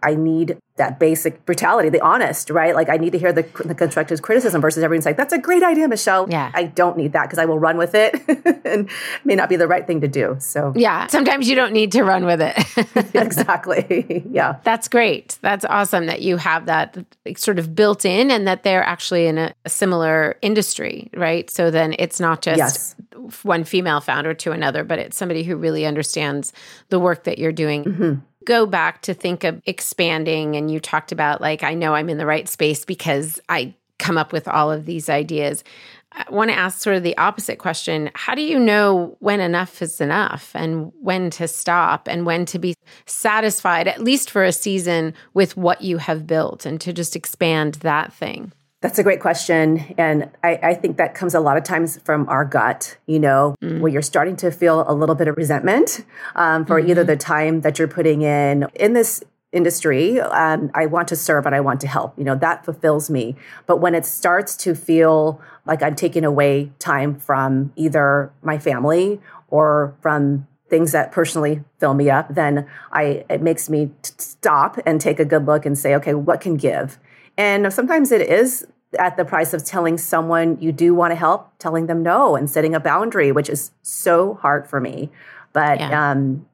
I 0.04 0.16
need 0.16 0.58
that 0.76 0.98
basic 0.98 1.46
brutality, 1.46 1.90
the 1.90 2.02
honest, 2.02 2.50
right? 2.50 2.74
Like 2.74 2.90
I 2.90 2.98
need 2.98 3.12
to 3.12 3.20
hear 3.20 3.32
the, 3.32 3.44
the 3.64 3.76
constructive 3.76 4.24
criticism 4.24 4.60
versus 4.60 4.84
everyone's 4.84 5.06
like, 5.06 5.18
that's 5.18 5.34
a 5.34 5.38
great 5.38 5.62
idea, 5.62 5.88
Michele. 5.88 6.28
Yeah. 6.30 6.52
I 6.56 6.64
don't 6.64 6.98
need 6.98 7.14
that 7.14 7.24
because 7.24 7.38
I 7.38 7.46
will 7.46 7.60
run 7.60 7.78
with 7.78 7.94
it 7.94 8.16
and 8.66 8.90
may 9.24 9.36
not 9.36 9.50
be 9.50 9.56
the 9.56 9.68
right 9.68 9.86
thing 9.86 10.02
to 10.02 10.08
do. 10.08 10.36
So 10.40 10.74
yeah, 10.76 11.06
sometimes 11.08 11.48
you 11.48 11.56
don't 11.56 11.74
need 11.74 11.92
to 11.92 12.04
run 12.04 12.26
with 12.26 12.42
it. 12.42 13.14
exactly. 13.16 14.24
yeah. 14.32 14.58
That's 14.64 14.88
great. 14.88 15.38
That's 15.42 15.64
awesome 15.66 16.08
that 16.08 16.24
you 16.24 16.38
have 16.38 16.66
that 16.66 16.98
sort 17.38 17.60
of 17.60 17.76
built 17.76 18.04
in 18.04 18.32
and 18.32 18.48
that 18.48 18.64
they're 18.64 18.84
actually 18.84 19.28
in 19.28 19.38
a, 19.38 19.54
a 19.66 19.70
similar 19.70 20.38
industry, 20.42 21.12
right? 21.14 21.52
So 21.52 21.70
then 21.70 21.96
it's 22.00 22.20
not 22.20 22.42
just 22.42 22.58
yes. 22.58 22.96
one 23.44 23.64
female 23.64 24.02
founder 24.02 24.34
to 24.34 24.52
another, 24.52 24.84
but 24.84 24.98
it's 24.98 25.18
somebody 25.18 25.44
who 25.44 25.56
really 25.56 25.86
understands 25.86 26.52
the 26.90 27.00
work 27.00 27.26
that 27.26 27.38
you're 27.38 27.52
doing. 27.52 27.84
Mm-hmm 27.84 28.14
go 28.46 28.66
back 28.66 29.02
to 29.04 29.14
think 29.14 29.44
of 29.44 29.62
expanding 29.66 30.56
and 30.56 30.72
you 30.72 30.80
talked 30.80 31.12
about 31.12 31.42
like 31.42 31.64
I 31.64 31.74
know 31.74 31.96
I'm 31.96 32.10
in 32.10 32.18
the 32.18 32.26
right 32.26 32.48
space 32.48 32.86
because 32.86 33.40
I 33.50 33.76
come 34.00 34.18
up 34.18 34.34
with 34.34 34.48
all 34.48 34.72
of 34.72 34.86
these 34.86 35.10
ideas. 35.10 35.64
I 36.12 36.26
want 36.30 36.52
to 36.52 36.58
ask 36.58 36.80
sort 36.80 36.96
of 36.96 37.04
the 37.04 37.18
opposite 37.18 37.58
question. 37.58 38.12
How 38.14 38.36
do 38.36 38.42
you 38.42 38.60
know 38.60 39.18
when 39.20 39.40
enough 39.40 39.82
is 39.82 40.00
enough 40.00 40.52
and 40.54 40.92
when 41.02 41.32
to 41.32 41.48
stop 41.48 42.08
and 42.08 42.26
when 42.26 42.46
to 42.48 42.60
be 42.60 42.76
satisfied, 43.06 43.88
at 43.88 44.04
least 44.04 44.30
for 44.30 44.44
a 44.44 44.52
season, 44.52 45.16
with 45.34 45.58
what 45.58 45.82
you 45.82 45.98
have 45.98 46.28
built 46.28 46.66
and 46.66 46.80
to 46.82 46.94
just 46.94 47.16
expand 47.16 47.76
that 47.76 48.14
thing? 48.14 48.52
That's 48.84 49.00
a 49.00 49.04
great 49.04 49.22
question. 49.22 49.96
And 49.98 50.30
I, 50.44 50.60
I, 50.62 50.74
think 50.74 50.98
that 50.98 51.16
comes 51.16 51.34
a 51.34 51.40
lot 51.40 51.56
of 51.56 51.64
times 51.64 52.02
from 52.04 52.28
our 52.28 52.44
gut, 52.44 52.98
you 53.06 53.18
know, 53.18 53.56
mm. 53.64 53.80
where 53.80 53.90
you're 53.90 54.02
starting 54.02 54.36
to 54.36 54.52
feel 54.52 54.84
a 54.86 54.94
little 54.94 55.16
bit 55.16 55.30
of 55.30 55.38
resentment 55.38 56.04
um, 56.36 56.66
for 56.66 56.82
mm-hmm. 56.82 56.90
either 56.90 57.06
the 57.06 57.16
time 57.16 57.62
that 57.62 57.80
you're 57.80 57.88
putting 57.88 58.24
in 58.24 58.68
in 58.76 58.92
this 58.92 59.24
industry. 59.54 60.20
Um, 60.20 60.70
I 60.74 60.88
want 60.88 61.08
to 61.08 61.16
serve 61.16 61.46
and 61.46 61.56
I 61.56 61.62
want 61.62 61.80
to 61.80 61.88
help. 61.88 62.18
You 62.18 62.26
know, 62.26 62.36
that 62.36 62.66
fulfills 62.66 63.10
me. 63.10 63.38
But 63.68 63.78
when 63.78 63.96
it 63.96 64.06
starts 64.06 64.58
to 64.58 64.76
feel 64.76 65.40
like 65.66 65.82
I'm 65.82 65.96
taking 65.96 66.26
away 66.26 66.74
time 66.80 67.16
from 67.16 67.72
either 67.78 68.34
my 68.42 68.58
family 68.58 69.22
or 69.48 69.96
from 70.02 70.46
things 70.70 70.92
that 70.92 71.14
personally 71.14 71.64
fill 71.80 71.94
me 71.94 72.10
up, 72.10 72.36
then 72.36 72.68
I 72.92 73.24
it 73.30 73.42
makes 73.42 73.70
me 73.70 73.92
t- 74.02 74.12
stop 74.18 74.78
and 74.86 75.00
take 75.00 75.22
a 75.22 75.26
good 75.26 75.46
look 75.46 75.66
and 75.66 75.78
say, 75.78 75.96
okay, 75.96 76.14
what 76.14 76.42
can 76.42 76.58
give? 76.58 77.00
And 77.38 77.74
sometimes 77.74 78.12
it 78.12 78.22
is 78.22 78.68
at 78.96 79.18
the 79.18 79.26
price 79.26 79.54
of 79.54 79.64
telling 79.64 79.98
someone 79.98 80.58
you 80.60 80.72
do 80.72 80.94
want 80.94 81.12
to 81.12 81.16
help, 81.16 81.52
telling 81.60 81.88
them 81.88 82.04
no 82.04 82.36
and 82.36 82.50
setting 82.50 82.76
a 82.76 82.80
boundary, 82.80 83.32
which 83.32 83.50
is 83.50 83.72
so 83.82 84.36
hard 84.36 84.68
for 84.68 84.80
me. 84.80 85.10
But 85.52 85.80
yeah. 85.80 86.12
um, 86.12 86.46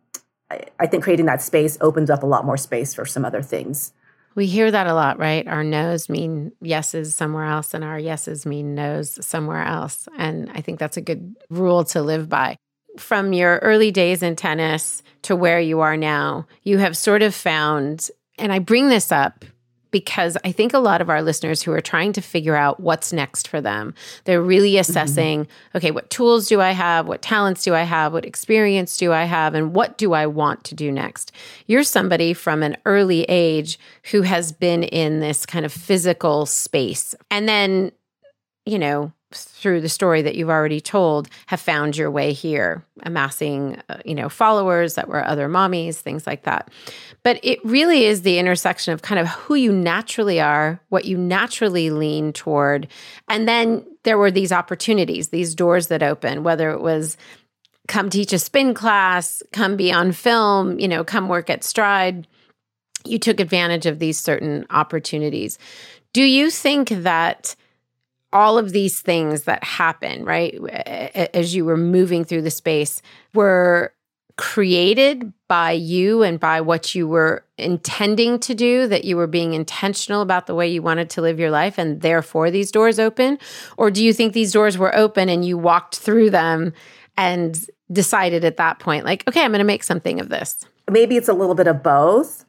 I, 0.50 0.66
I 0.80 0.88
think 0.88 1.04
creating 1.04 1.26
that 1.28 1.42
space 1.42 1.78
opens 1.82 2.10
up 2.10 2.24
a 2.24 2.26
lot 2.26 2.46
more 2.46 2.58
space 2.58 2.94
for 2.94 3.06
some 3.06 3.26
other 3.26 3.42
things. 3.42 3.94
We 4.36 4.46
hear 4.46 4.70
that 4.72 4.88
a 4.88 4.94
lot, 4.94 5.20
right? 5.20 5.48
Our 5.48 5.64
no's 5.64 6.08
mean 6.08 6.52
yeses 6.62 7.16
somewhere 7.16 7.46
else, 7.46 7.74
and 7.74 7.84
our 7.84 8.00
yeses 8.00 8.46
mean 8.46 8.76
no's 8.76 9.26
somewhere 9.26 9.64
else. 9.64 10.08
And 10.18 10.52
I 10.54 10.62
think 10.62 10.80
that's 10.80 10.98
a 10.98 11.02
good 11.02 11.36
rule 11.50 11.84
to 11.86 12.02
live 12.02 12.30
by. 12.30 12.56
From 12.98 13.34
your 13.34 13.58
early 13.60 13.92
days 13.92 14.24
in 14.24 14.36
tennis 14.36 15.04
to 15.24 15.36
where 15.36 15.60
you 15.60 15.82
are 15.82 15.98
now, 15.98 16.48
you 16.64 16.78
have 16.78 16.96
sort 16.96 17.22
of 17.22 17.34
found, 17.34 18.10
and 18.38 18.54
I 18.54 18.60
bring 18.60 18.90
this 18.90 19.12
up 19.12 19.46
because 19.92 20.38
I 20.44 20.52
think 20.52 20.74
a 20.74 20.80
lot 20.80 21.02
of 21.02 21.10
our 21.10 21.22
listeners 21.22 21.62
who 21.62 21.72
are 21.72 21.82
trying 21.82 22.14
to 22.14 22.22
figure 22.22 22.56
out 22.56 22.80
what's 22.80 23.12
next 23.14 23.48
for 23.48 23.62
them, 23.62 23.94
they're 24.26 24.42
really 24.42 24.74
mm-hmm. 24.74 24.82
assessing 24.82 25.46
mm-hmm. 25.46 25.78
okay, 25.78 25.92
what 25.92 26.10
tools 26.10 26.48
do 26.48 26.62
I 26.62 26.72
have? 26.72 27.08
What 27.08 27.22
talents 27.22 27.64
do 27.64 27.74
I 27.74 27.84
have? 27.84 28.14
What 28.14 28.26
experience 28.26 28.98
do 28.98 29.12
I 29.12 29.24
have? 29.24 29.56
And 29.56 29.74
what 29.74 29.98
do 29.98 30.14
I 30.14 30.28
want 30.28 30.64
to 30.66 30.76
do 30.76 30.92
next? 30.92 31.32
You're 31.68 31.84
somebody 31.84 32.34
from 32.34 32.64
an 32.64 32.78
early 32.86 33.24
age 33.24 33.80
who 34.12 34.22
has 34.24 34.52
been 34.52 34.84
in 34.84 35.20
this 35.20 35.46
kind 35.46 35.66
of 35.66 35.74
physical 35.74 36.46
space. 36.46 37.16
And 37.32 37.48
then, 37.48 37.92
you 38.66 38.80
know, 38.80 39.12
through 39.32 39.82
the 39.82 39.90
story 39.90 40.22
that 40.24 40.36
you've 40.36 40.50
already 40.50 40.82
told 40.82 41.28
have 41.48 41.62
found 41.62 41.96
your 41.96 42.10
way 42.10 42.34
here 42.34 42.84
amassing 43.04 43.80
uh, 43.90 43.98
you 44.04 44.16
know 44.16 44.28
followers 44.28 44.96
that 44.96 45.08
were 45.08 45.24
other 45.24 45.48
mommies 45.48 45.96
things 45.96 46.26
like 46.26 46.44
that. 46.44 46.70
But 47.22 47.40
it 47.44 47.64
really 47.64 48.06
is 48.06 48.22
the 48.22 48.40
intersection 48.40 48.94
of 48.94 49.02
kind 49.02 49.20
of 49.20 49.28
who 49.28 49.56
you 49.56 49.72
naturally 49.72 50.40
are 50.40 50.82
what 50.90 51.06
you 51.06 51.18
naturally 51.18 51.92
lean 51.92 52.34
toward 52.34 52.88
and 53.28 53.48
then 53.48 53.86
there 54.04 54.18
were 54.18 54.32
these 54.32 54.52
opportunities 54.52 55.30
these 55.30 55.54
doors 55.54 55.88
that 55.88 56.02
open 56.02 56.44
whether 56.44 56.72
it 56.72 56.82
was 56.82 57.16
come 57.88 58.10
teach 58.10 58.34
a 58.34 58.40
spin 58.40 58.74
class 58.74 59.44
come 59.52 59.78
be 59.78 59.92
on 59.92 60.12
film 60.12 60.80
you 60.80 60.88
know 60.88 61.04
come 61.04 61.28
work 61.28 61.50
at 61.50 61.64
stride. 61.64 62.28
You 63.06 63.18
took 63.18 63.40
advantage 63.40 63.86
of 63.86 64.00
these 64.00 64.20
certain 64.20 64.66
opportunities. 64.70 65.58
Do 66.12 66.22
you 66.24 66.50
think 66.50 66.90
that 66.90 67.56
all 68.32 68.58
of 68.58 68.72
these 68.72 69.02
things 69.02 69.44
that 69.44 69.64
happen, 69.64 70.24
right, 70.24 70.54
as 71.34 71.56
you 71.56 71.66
were 71.66 71.78
moving 71.78 72.24
through 72.24 72.44
the 72.44 72.52
space, 72.52 73.02
were 73.34 73.94
created 74.38 75.34
by 75.50 75.72
you 75.72 76.24
and 76.24 76.40
by 76.40 76.62
what 76.62 76.96
you 76.96 77.08
were 77.08 77.44
intending 77.58 78.40
to 78.40 78.56
do, 78.56 78.88
that 78.88 79.04
you 79.04 79.18
were 79.18 79.28
being 79.28 79.54
intentional 79.54 80.22
about 80.22 80.48
the 80.48 80.56
way 80.56 80.68
you 80.68 80.82
wanted 80.82 81.10
to 81.10 81.22
live 81.22 81.40
your 81.40 81.52
life, 81.52 81.78
and 81.78 82.02
therefore 82.02 82.50
these 82.50 82.72
doors 82.72 83.00
open? 83.00 83.38
Or 83.76 83.92
do 83.92 84.04
you 84.04 84.14
think 84.14 84.34
these 84.34 84.54
doors 84.54 84.78
were 84.78 84.96
open 84.96 85.28
and 85.28 85.44
you 85.44 85.58
walked 85.58 85.98
through 85.98 86.30
them 86.30 86.72
and 87.18 87.60
decided 87.92 88.46
at 88.46 88.56
that 88.58 88.80
point, 88.80 89.04
like, 89.04 89.28
okay, 89.28 89.44
I'm 89.44 89.52
going 89.52 89.60
to 89.60 89.66
make 89.66 89.84
something 89.84 90.22
of 90.22 90.30
this? 90.30 90.66
Maybe 90.90 91.18
it's 91.18 91.28
a 91.28 91.34
little 91.34 91.56
bit 91.56 91.68
of 91.68 91.84
both 91.84 92.46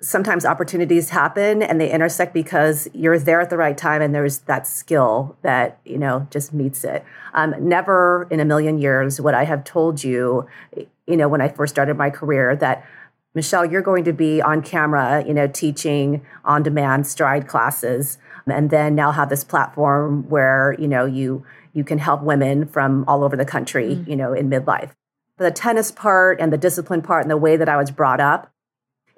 sometimes 0.00 0.44
opportunities 0.44 1.10
happen 1.10 1.60
and 1.60 1.80
they 1.80 1.90
intersect 1.90 2.32
because 2.32 2.88
you're 2.94 3.18
there 3.18 3.40
at 3.40 3.50
the 3.50 3.56
right 3.56 3.76
time 3.76 4.00
and 4.00 4.14
there's 4.14 4.38
that 4.40 4.66
skill 4.66 5.36
that 5.42 5.80
you 5.84 5.98
know 5.98 6.26
just 6.30 6.52
meets 6.52 6.84
it 6.84 7.04
um, 7.34 7.54
never 7.60 8.28
in 8.30 8.38
a 8.38 8.44
million 8.44 8.78
years 8.78 9.20
would 9.20 9.34
i 9.34 9.44
have 9.44 9.64
told 9.64 10.04
you 10.04 10.46
you 11.06 11.16
know 11.16 11.28
when 11.28 11.40
i 11.40 11.48
first 11.48 11.74
started 11.74 11.96
my 11.96 12.10
career 12.10 12.54
that 12.54 12.86
michele 13.34 13.64
you're 13.64 13.82
going 13.82 14.04
to 14.04 14.12
be 14.12 14.40
on 14.40 14.62
camera 14.62 15.24
you 15.26 15.34
know 15.34 15.48
teaching 15.48 16.24
on 16.44 16.62
demand 16.62 17.04
stride 17.04 17.48
classes 17.48 18.18
and 18.46 18.70
then 18.70 18.94
now 18.94 19.10
have 19.10 19.28
this 19.28 19.42
platform 19.42 20.28
where 20.28 20.76
you 20.78 20.86
know 20.86 21.04
you 21.04 21.44
you 21.72 21.82
can 21.82 21.98
help 21.98 22.22
women 22.22 22.66
from 22.66 23.04
all 23.08 23.24
over 23.24 23.36
the 23.36 23.44
country 23.44 23.96
mm-hmm. 23.96 24.10
you 24.10 24.14
know 24.14 24.32
in 24.32 24.48
midlife 24.48 24.92
but 25.36 25.44
the 25.44 25.50
tennis 25.50 25.90
part 25.90 26.40
and 26.40 26.52
the 26.52 26.58
discipline 26.58 27.02
part 27.02 27.22
and 27.22 27.30
the 27.32 27.36
way 27.36 27.56
that 27.56 27.68
i 27.68 27.76
was 27.76 27.90
brought 27.90 28.20
up 28.20 28.52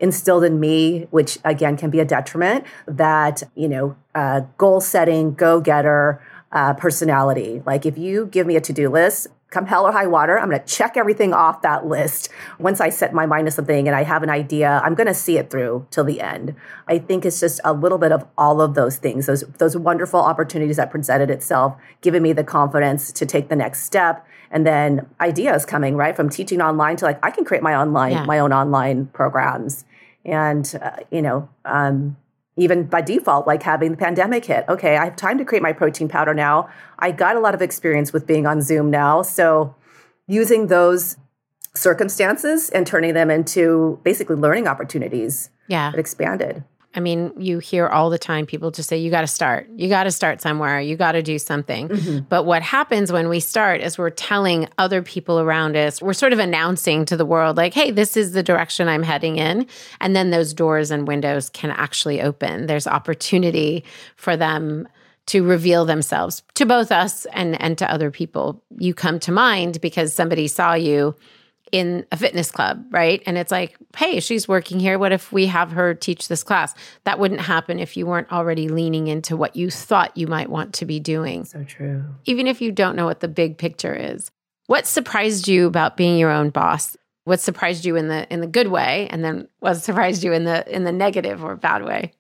instilled 0.01 0.45
in 0.45 0.59
me, 0.59 1.07
which 1.11 1.39
again 1.45 1.77
can 1.77 1.91
be 1.91 2.01
a 2.01 2.05
detriment, 2.05 2.65
that, 2.87 3.43
you 3.55 3.69
know, 3.69 3.97
uh, 4.15 4.41
goal 4.59 4.81
setting, 4.81 5.35
go 5.35 5.61
getter, 5.61 6.21
uh, 6.53 6.75
personality. 6.75 7.63
Like 7.65 7.87
if 7.87 7.97
you 7.97 8.27
give 8.27 8.47
me 8.47 8.57
a 8.57 8.61
to 8.61 8.73
do 8.73 8.89
list, 8.89 9.29
come 9.51 9.67
hell 9.67 9.85
or 9.85 9.93
high 9.93 10.07
water, 10.07 10.39
I'm 10.39 10.49
going 10.49 10.61
to 10.61 10.67
check 10.67 10.97
everything 10.97 11.33
off 11.33 11.63
that 11.63 11.87
list. 11.87 12.29
Once 12.59 12.81
I 12.81 12.89
set 12.89 13.13
my 13.13 13.27
mind 13.27 13.47
to 13.47 13.51
something 13.51 13.89
and 13.89 13.97
I 13.97 14.05
have 14.05 14.23
an 14.23 14.31
idea, 14.31 14.81
I'm 14.85 14.95
going 14.95 15.09
to 15.09 15.15
see 15.15 15.39
it 15.39 15.51
through 15.51 15.87
till 15.91 16.05
the 16.05 16.21
end. 16.21 16.55
I 16.87 16.99
think 16.99 17.25
it's 17.25 17.41
just 17.41 17.61
a 17.65 17.73
little 17.73 17.99
bit 17.99 18.13
of 18.13 18.27
all 18.39 18.61
of 18.61 18.75
those 18.75 18.97
things, 18.97 19.27
those 19.27 19.43
those 19.59 19.77
wonderful 19.77 20.21
opportunities 20.21 20.77
that 20.77 20.91
presented 20.91 21.31
itself, 21.31 21.77
giving 22.01 22.23
me 22.23 22.33
the 22.33 22.45
confidence 22.45 23.13
to 23.13 23.27
take 23.27 23.49
the 23.49 23.57
next 23.57 23.83
step, 23.83 24.25
and 24.51 24.67
then 24.67 25.07
ideas 25.21 25.67
coming 25.67 25.97
right 25.97 26.15
from 26.15 26.31
teaching 26.31 26.61
online 26.61 26.97
to 26.97 27.05
like 27.05 27.19
I 27.25 27.31
can 27.31 27.45
create 27.45 27.63
my 27.63 27.75
online 27.75 28.13
yeah. 28.13 28.25
my 28.25 28.39
own 28.39 28.53
online 28.53 29.07
programs 29.07 29.85
and 30.25 30.79
uh, 30.81 30.97
you 31.11 31.23
know 31.23 31.49
um, 31.65 32.17
even 32.57 32.85
by 32.85 33.01
default, 33.01 33.47
like 33.47 33.63
having 33.63 33.93
the 33.93 33.97
pandemic 33.97 34.45
hit. 34.45 34.65
Okay, 34.69 34.97
I 34.97 35.07
have 35.07 35.17
time 35.17 35.39
to 35.39 35.45
create 35.45 35.63
my 35.63 35.73
protein 35.73 36.09
powder 36.09 36.35
now. 36.35 36.69
I 36.99 37.11
got 37.11 37.37
a 37.37 37.41
lot 37.41 37.55
of 37.55 37.63
experience 37.63 38.13
with 38.13 38.27
being 38.27 38.47
on 38.47 38.61
Zoom 38.61 38.91
now. 38.91 39.23
So 39.23 39.75
using 40.27 40.67
those 40.67 41.17
circumstances 41.75 42.69
and 42.71 42.87
turning 42.87 43.15
them 43.15 43.31
into 43.31 43.99
basically 44.03 44.37
learning 44.37 44.67
opportunities. 44.67 45.51
Yeah. 45.69 45.93
It 45.93 45.99
expanded. 45.99 46.65
I 46.93 46.99
mean, 46.99 47.33
you 47.39 47.61
hear 47.61 47.87
all 47.87 48.11
the 48.11 48.19
time 48.19 48.47
people 48.47 48.73
just 48.73 48.89
say, 48.89 48.97
you 48.97 49.13
got 49.13 49.21
to 49.21 49.29
start. 49.29 49.69
You 49.77 49.89
got 49.89 50.05
to 50.05 50.11
start 50.11 50.41
somewhere. 50.41 50.81
You 50.81 50.97
got 50.97 51.13
to 51.13 51.23
do 51.23 51.39
something. 51.39 51.89
Mm-hmm. 51.89 52.19
But 52.29 52.47
what 52.47 52.63
happens 52.63 53.13
when 53.13 53.29
we 53.29 53.39
start 53.39 53.81
is 53.81 53.97
we're 53.97 54.11
telling 54.11 54.69
other 54.77 55.01
people 55.01 55.39
around 55.39 55.77
us, 55.77 56.03
we're 56.03 56.15
sort 56.15 56.33
of 56.33 56.41
announcing 56.41 57.05
to 57.05 57.17
the 57.17 57.25
world, 57.25 57.57
like, 57.57 57.75
hey, 57.75 57.93
this 57.93 58.17
is 58.17 58.33
the 58.33 58.43
direction 58.43 58.89
I'm 58.89 59.05
heading 59.05 59.37
in. 59.37 59.69
And 60.01 60.17
then 60.17 60.31
those 60.31 60.53
doors 60.53 60.91
and 60.91 61.07
windows 61.07 61.49
can 61.51 61.71
actually 61.71 62.21
open. 62.21 62.67
There's 62.67 62.89
opportunity 62.89 63.85
for 64.17 64.37
them 64.37 64.89
to 65.27 65.45
reveal 65.45 65.85
themselves 65.85 66.43
to 66.55 66.67
both 66.67 66.91
us 66.91 67.25
and, 67.27 67.61
and 67.63 67.79
to 67.79 67.89
other 67.89 68.11
people. 68.11 68.65
You 68.79 68.95
come 68.95 69.21
to 69.21 69.31
mind 69.31 69.81
because 69.81 70.13
somebody 70.13 70.49
saw 70.49 70.75
you 70.75 71.15
in 71.73 72.07
a 72.11 72.17
fitness 72.17 72.51
club, 72.51 72.85
right? 72.91 73.23
And 73.27 73.39
it's 73.39 73.51
like, 73.51 73.77
hey, 73.97 74.21
she's 74.21 74.49
working 74.49 74.81
here. 74.81 74.99
What 74.99 75.13
if 75.13 75.33
we 75.33 75.47
have 75.47 75.73
her 75.73 75.95
teach 75.95 76.29
this 76.29 76.43
class? 76.43 76.75
That 77.05 77.19
wouldn't 77.19 77.41
happen 77.41 77.79
if 77.79 77.97
you 77.97 78.07
weren't 78.07 78.31
already 78.33 78.69
leaning 78.69 79.07
into 79.07 79.37
what 79.37 79.57
you 79.57 79.71
thought 79.71 80.17
you 80.17 80.27
might 80.27 80.51
want 80.51 80.75
to 80.75 80.85
be 80.85 81.01
doing. 81.01 81.45
So 81.45 81.65
true. 81.65 82.05
Even 82.25 82.47
if 82.47 82.61
you 82.61 82.73
don't 82.73 82.97
know 82.97 83.07
what 83.07 83.21
the 83.21 83.29
big 83.29 83.59
picture 83.59 83.95
is. 83.95 84.31
What 84.67 84.87
surprised 84.87 85.49
you 85.49 85.67
about 85.67 85.97
being 85.97 86.19
your 86.19 86.31
own 86.31 86.51
boss? 86.51 86.97
What 87.25 87.41
surprised 87.41 87.85
you 87.85 87.97
in 87.97 88.09
the 88.09 88.33
in 88.33 88.41
the 88.41 88.47
good 88.47 88.69
way 88.69 89.09
and 89.11 89.25
then 89.25 89.49
what 89.59 89.75
surprised 89.75 90.25
you 90.25 90.33
in 90.33 90.45
the 90.45 90.69
in 90.73 90.85
the 90.85 90.93
negative 90.93 91.45
or 91.45 91.57
bad 91.57 91.85
way? 91.85 92.13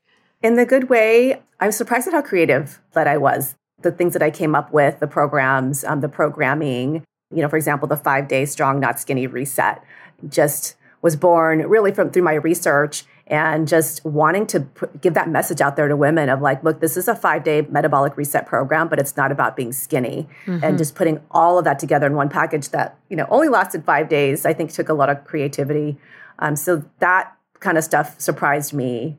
In 0.43 0.57
the 0.57 0.67
good 0.67 0.89
way, 0.89 1.41
I 1.61 1.67
was 1.67 1.77
surprised 1.77 2.09
at 2.09 2.15
how 2.15 2.23
creative 2.23 2.81
that 2.93 3.07
I 3.07 3.19
was. 3.19 3.55
The 3.83 3.93
things 3.93 4.13
that 4.15 4.23
I 4.23 4.31
came 4.31 4.55
up 4.55 4.73
with, 4.73 5.01
the 5.01 5.07
programs, 5.07 5.85
um, 5.85 6.01
the 6.01 6.09
programming, 6.09 7.05
you 7.35 7.43
know, 7.43 7.49
for 7.49 7.57
example, 7.57 7.87
the 7.88 7.97
five 7.97 8.29
day 8.29 8.45
strong, 8.45 8.81
not 8.81 8.99
skinny 8.99 9.27
reset 9.27 9.83
just 10.29 10.77
was 11.03 11.16
born 11.16 11.61
really 11.61 11.93
from 11.93 12.11
through 12.11 12.23
my 12.23 12.35
research 12.35 13.05
and 13.27 13.69
just 13.69 14.05
wanting 14.05 14.45
to 14.45 14.66
give 15.01 15.14
that 15.14 15.29
message 15.29 15.61
out 15.61 15.77
there 15.77 15.87
to 15.87 15.97
women 15.97 16.29
of 16.29 16.43
like, 16.43 16.62
look, 16.64 16.81
this 16.81 16.97
is 16.97 17.07
a 17.07 17.14
five 17.14 17.45
day 17.45 17.62
metabolic 17.71 18.16
reset 18.16 18.45
program, 18.47 18.88
but 18.88 18.99
it's 18.99 19.16
not 19.16 19.31
about 19.31 19.57
being 19.57 19.73
skinny. 19.73 20.29
Mm-hmm. 20.47 20.64
And 20.64 20.77
just 20.77 20.97
putting 20.97 21.21
all 21.31 21.59
of 21.59 21.64
that 21.64 21.79
together 21.79 22.07
in 22.07 22.14
one 22.14 22.29
package 22.29 22.71
that, 22.71 22.99
you 23.09 23.16
know, 23.16 23.27
only 23.31 23.49
lasted 23.49 23.85
five 23.85 24.09
days, 24.09 24.45
I 24.45 24.53
think 24.53 24.73
took 24.73 24.88
a 24.88 24.95
lot 24.95 25.09
of 25.09 25.25
creativity. 25.25 25.97
Um, 26.40 26.57
so 26.57 26.85
that 26.99 27.33
kind 27.61 27.79
of 27.79 27.85
stuff 27.85 28.19
surprised 28.21 28.73
me. 28.73 29.16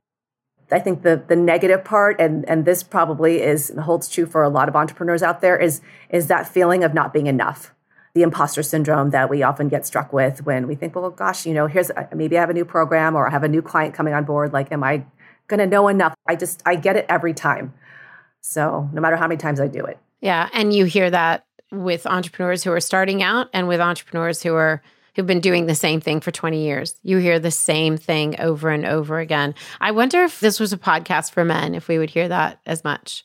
I 0.73 0.79
think 0.79 1.03
the 1.03 1.21
the 1.27 1.35
negative 1.35 1.83
part, 1.83 2.19
and 2.19 2.47
and 2.47 2.63
this 2.63 2.81
probably 2.81 3.41
is 3.41 3.73
holds 3.81 4.07
true 4.07 4.25
for 4.25 4.41
a 4.41 4.47
lot 4.47 4.69
of 4.69 4.75
entrepreneurs 4.75 5.21
out 5.21 5.41
there, 5.41 5.57
is 5.57 5.81
is 6.09 6.27
that 6.27 6.47
feeling 6.47 6.85
of 6.85 6.93
not 6.93 7.11
being 7.11 7.27
enough 7.27 7.73
the 8.13 8.23
imposter 8.23 8.63
syndrome 8.63 9.11
that 9.11 9.29
we 9.29 9.43
often 9.43 9.69
get 9.69 9.85
struck 9.85 10.11
with 10.11 10.45
when 10.45 10.67
we 10.67 10.75
think, 10.75 10.95
well, 10.95 11.09
gosh, 11.09 11.45
you 11.45 11.53
know, 11.53 11.67
here's 11.67 11.89
uh, 11.91 12.07
maybe 12.13 12.37
I 12.37 12.41
have 12.41 12.49
a 12.49 12.53
new 12.53 12.65
program 12.65 13.15
or 13.15 13.27
I 13.27 13.31
have 13.31 13.43
a 13.43 13.47
new 13.47 13.61
client 13.61 13.93
coming 13.93 14.13
on 14.13 14.25
board. 14.25 14.53
Like, 14.53 14.71
am 14.71 14.83
I 14.83 15.05
going 15.47 15.59
to 15.59 15.67
know 15.67 15.87
enough? 15.87 16.13
I 16.27 16.35
just, 16.35 16.61
I 16.65 16.75
get 16.75 16.97
it 16.97 17.05
every 17.07 17.33
time. 17.33 17.73
So 18.41 18.89
no 18.91 19.01
matter 19.01 19.15
how 19.15 19.27
many 19.27 19.37
times 19.37 19.59
I 19.59 19.67
do 19.67 19.85
it. 19.85 19.97
Yeah. 20.19 20.49
And 20.53 20.73
you 20.73 20.85
hear 20.85 21.09
that 21.09 21.45
with 21.71 22.05
entrepreneurs 22.05 22.63
who 22.63 22.71
are 22.71 22.79
starting 22.79 23.23
out 23.23 23.49
and 23.53 23.67
with 23.67 23.79
entrepreneurs 23.79 24.43
who 24.43 24.55
are, 24.55 24.81
who've 25.15 25.27
been 25.27 25.39
doing 25.39 25.65
the 25.65 25.75
same 25.75 26.01
thing 26.01 26.19
for 26.19 26.31
20 26.31 26.63
years. 26.63 26.95
You 27.03 27.17
hear 27.17 27.39
the 27.39 27.51
same 27.51 27.97
thing 27.97 28.39
over 28.39 28.69
and 28.69 28.85
over 28.85 29.19
again. 29.19 29.55
I 29.79 29.91
wonder 29.91 30.23
if 30.23 30.39
this 30.39 30.59
was 30.59 30.73
a 30.73 30.77
podcast 30.77 31.31
for 31.31 31.45
men, 31.45 31.75
if 31.75 31.87
we 31.87 31.97
would 31.97 32.09
hear 32.09 32.27
that 32.27 32.59
as 32.65 32.83
much. 32.83 33.23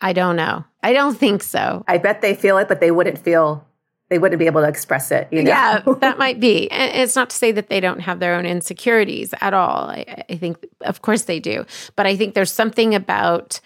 I 0.00 0.12
don't 0.12 0.36
know. 0.36 0.64
I 0.82 0.92
don't 0.92 1.16
think 1.16 1.42
so. 1.42 1.84
I 1.88 1.98
bet 1.98 2.20
they 2.20 2.34
feel 2.34 2.58
it, 2.58 2.68
but 2.68 2.80
they 2.80 2.90
wouldn't 2.90 3.18
feel 3.18 3.66
they 4.08 4.18
wouldn't 4.18 4.38
be 4.38 4.46
able 4.46 4.60
to 4.60 4.68
express 4.68 5.10
it. 5.10 5.28
You 5.30 5.42
know? 5.42 5.50
Yeah, 5.50 5.82
that 6.00 6.18
might 6.18 6.38
be. 6.40 6.70
And 6.70 6.94
it's 6.94 7.16
not 7.16 7.30
to 7.30 7.36
say 7.36 7.52
that 7.52 7.68
they 7.68 7.80
don't 7.80 8.00
have 8.00 8.20
their 8.20 8.34
own 8.34 8.46
insecurities 8.46 9.34
at 9.40 9.54
all. 9.54 9.90
I, 9.90 10.24
I 10.28 10.36
think, 10.36 10.64
of 10.82 11.02
course, 11.02 11.22
they 11.22 11.40
do. 11.40 11.64
But 11.96 12.06
I 12.06 12.16
think 12.16 12.34
there's 12.34 12.52
something 12.52 12.94
about 12.94 13.60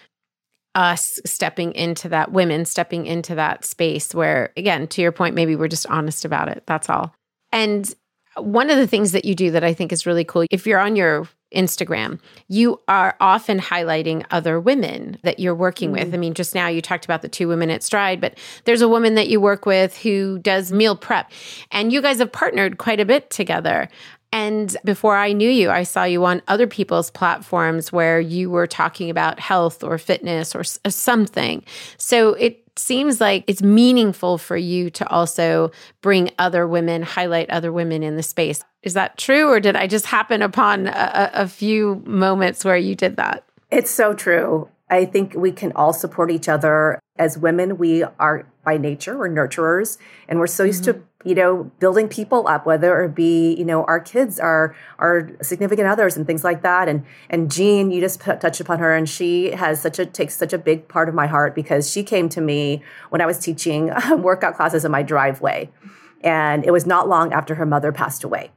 us 0.73 1.19
stepping 1.25 1.73
into 1.73 2.09
that, 2.09 2.31
women 2.31 2.65
stepping 2.65 3.05
into 3.05 3.35
that 3.35 3.65
space 3.65 4.15
where, 4.15 4.51
again, 4.57 4.87
to 4.87 5.01
your 5.01 5.11
point, 5.11 5.35
maybe 5.35 5.55
we're 5.55 5.67
just 5.67 5.85
honest 5.87 6.25
about 6.25 6.47
it. 6.47 6.63
That's 6.65 6.89
all. 6.89 7.13
And 7.51 7.93
one 8.37 8.69
of 8.69 8.77
the 8.77 8.87
things 8.87 9.11
that 9.11 9.25
you 9.25 9.35
do 9.35 9.51
that 9.51 9.63
I 9.63 9.73
think 9.73 9.91
is 9.91 10.05
really 10.05 10.23
cool, 10.23 10.45
if 10.49 10.65
you're 10.65 10.79
on 10.79 10.95
your 10.95 11.27
Instagram, 11.53 12.19
you 12.47 12.79
are 12.87 13.15
often 13.19 13.59
highlighting 13.59 14.25
other 14.31 14.59
women 14.59 15.17
that 15.23 15.39
you're 15.39 15.55
working 15.55 15.91
mm-hmm. 15.91 16.05
with. 16.05 16.13
I 16.13 16.17
mean, 16.17 16.33
just 16.33 16.55
now 16.55 16.67
you 16.67 16.81
talked 16.81 17.05
about 17.05 17.21
the 17.21 17.29
two 17.29 17.47
women 17.47 17.69
at 17.69 17.83
Stride, 17.83 18.21
but 18.21 18.37
there's 18.65 18.81
a 18.81 18.89
woman 18.89 19.15
that 19.15 19.29
you 19.29 19.39
work 19.41 19.65
with 19.65 19.97
who 19.97 20.39
does 20.39 20.71
meal 20.71 20.95
prep, 20.95 21.31
and 21.71 21.91
you 21.91 22.01
guys 22.01 22.19
have 22.19 22.31
partnered 22.31 22.77
quite 22.77 22.99
a 22.99 23.05
bit 23.05 23.29
together. 23.29 23.89
And 24.33 24.77
before 24.85 25.17
I 25.17 25.33
knew 25.33 25.49
you, 25.49 25.69
I 25.69 25.83
saw 25.83 26.05
you 26.05 26.23
on 26.23 26.41
other 26.47 26.65
people's 26.65 27.11
platforms 27.11 27.91
where 27.91 28.19
you 28.19 28.49
were 28.49 28.67
talking 28.67 29.09
about 29.09 29.41
health 29.41 29.83
or 29.83 29.97
fitness 29.97 30.55
or 30.55 30.63
something. 30.63 31.65
So 31.97 32.33
it 32.35 32.70
seems 32.77 33.19
like 33.21 33.43
it's 33.47 33.61
meaningful 33.61 34.37
for 34.37 34.57
you 34.57 34.89
to 34.91 35.07
also 35.09 35.71
bring 36.01 36.31
other 36.39 36.67
women, 36.67 37.01
highlight 37.01 37.49
other 37.49 37.71
women 37.71 38.03
in 38.03 38.15
the 38.15 38.23
space. 38.23 38.63
Is 38.83 38.93
that 38.93 39.17
true, 39.17 39.49
or 39.49 39.59
did 39.59 39.75
I 39.75 39.87
just 39.87 40.05
happen 40.05 40.41
upon 40.41 40.87
a, 40.87 41.31
a 41.33 41.47
few 41.47 42.01
moments 42.05 42.65
where 42.65 42.77
you 42.77 42.95
did 42.95 43.17
that? 43.17 43.43
It's 43.69 43.91
so 43.91 44.13
true. 44.13 44.69
I 44.89 45.05
think 45.05 45.33
we 45.35 45.51
can 45.51 45.71
all 45.73 45.93
support 45.93 46.31
each 46.31 46.49
other. 46.49 46.99
As 47.17 47.37
women, 47.37 47.77
we 47.77 48.03
are 48.03 48.47
by 48.65 48.77
nature, 48.77 49.17
we're 49.17 49.29
nurturers, 49.29 49.97
and 50.27 50.39
we're 50.39 50.47
so 50.47 50.63
used 50.63 50.83
mm-hmm. 50.83 50.99
to 50.99 51.05
you 51.23 51.35
know 51.35 51.63
building 51.79 52.07
people 52.07 52.47
up 52.47 52.65
whether 52.65 53.03
it 53.03 53.15
be 53.15 53.53
you 53.55 53.65
know 53.65 53.83
our 53.85 53.99
kids 53.99 54.39
our 54.39 54.75
our 54.99 55.29
significant 55.41 55.87
others 55.87 56.17
and 56.17 56.25
things 56.25 56.43
like 56.43 56.61
that 56.61 56.87
and 56.87 57.05
and 57.29 57.51
jean 57.51 57.91
you 57.91 58.01
just 58.01 58.19
touched 58.19 58.59
upon 58.59 58.79
her 58.79 58.95
and 58.95 59.09
she 59.09 59.51
has 59.51 59.81
such 59.81 59.99
a 59.99 60.05
takes 60.05 60.35
such 60.35 60.53
a 60.53 60.57
big 60.57 60.87
part 60.87 61.09
of 61.09 61.15
my 61.15 61.27
heart 61.27 61.53
because 61.55 61.89
she 61.89 62.03
came 62.03 62.29
to 62.29 62.41
me 62.41 62.81
when 63.09 63.21
i 63.21 63.25
was 63.25 63.39
teaching 63.39 63.91
workout 64.17 64.55
classes 64.55 64.85
in 64.85 64.91
my 64.91 65.03
driveway 65.03 65.69
and 66.21 66.65
it 66.65 66.71
was 66.71 66.85
not 66.85 67.07
long 67.07 67.33
after 67.33 67.55
her 67.55 67.65
mother 67.65 67.91
passed 67.91 68.23
away 68.23 68.51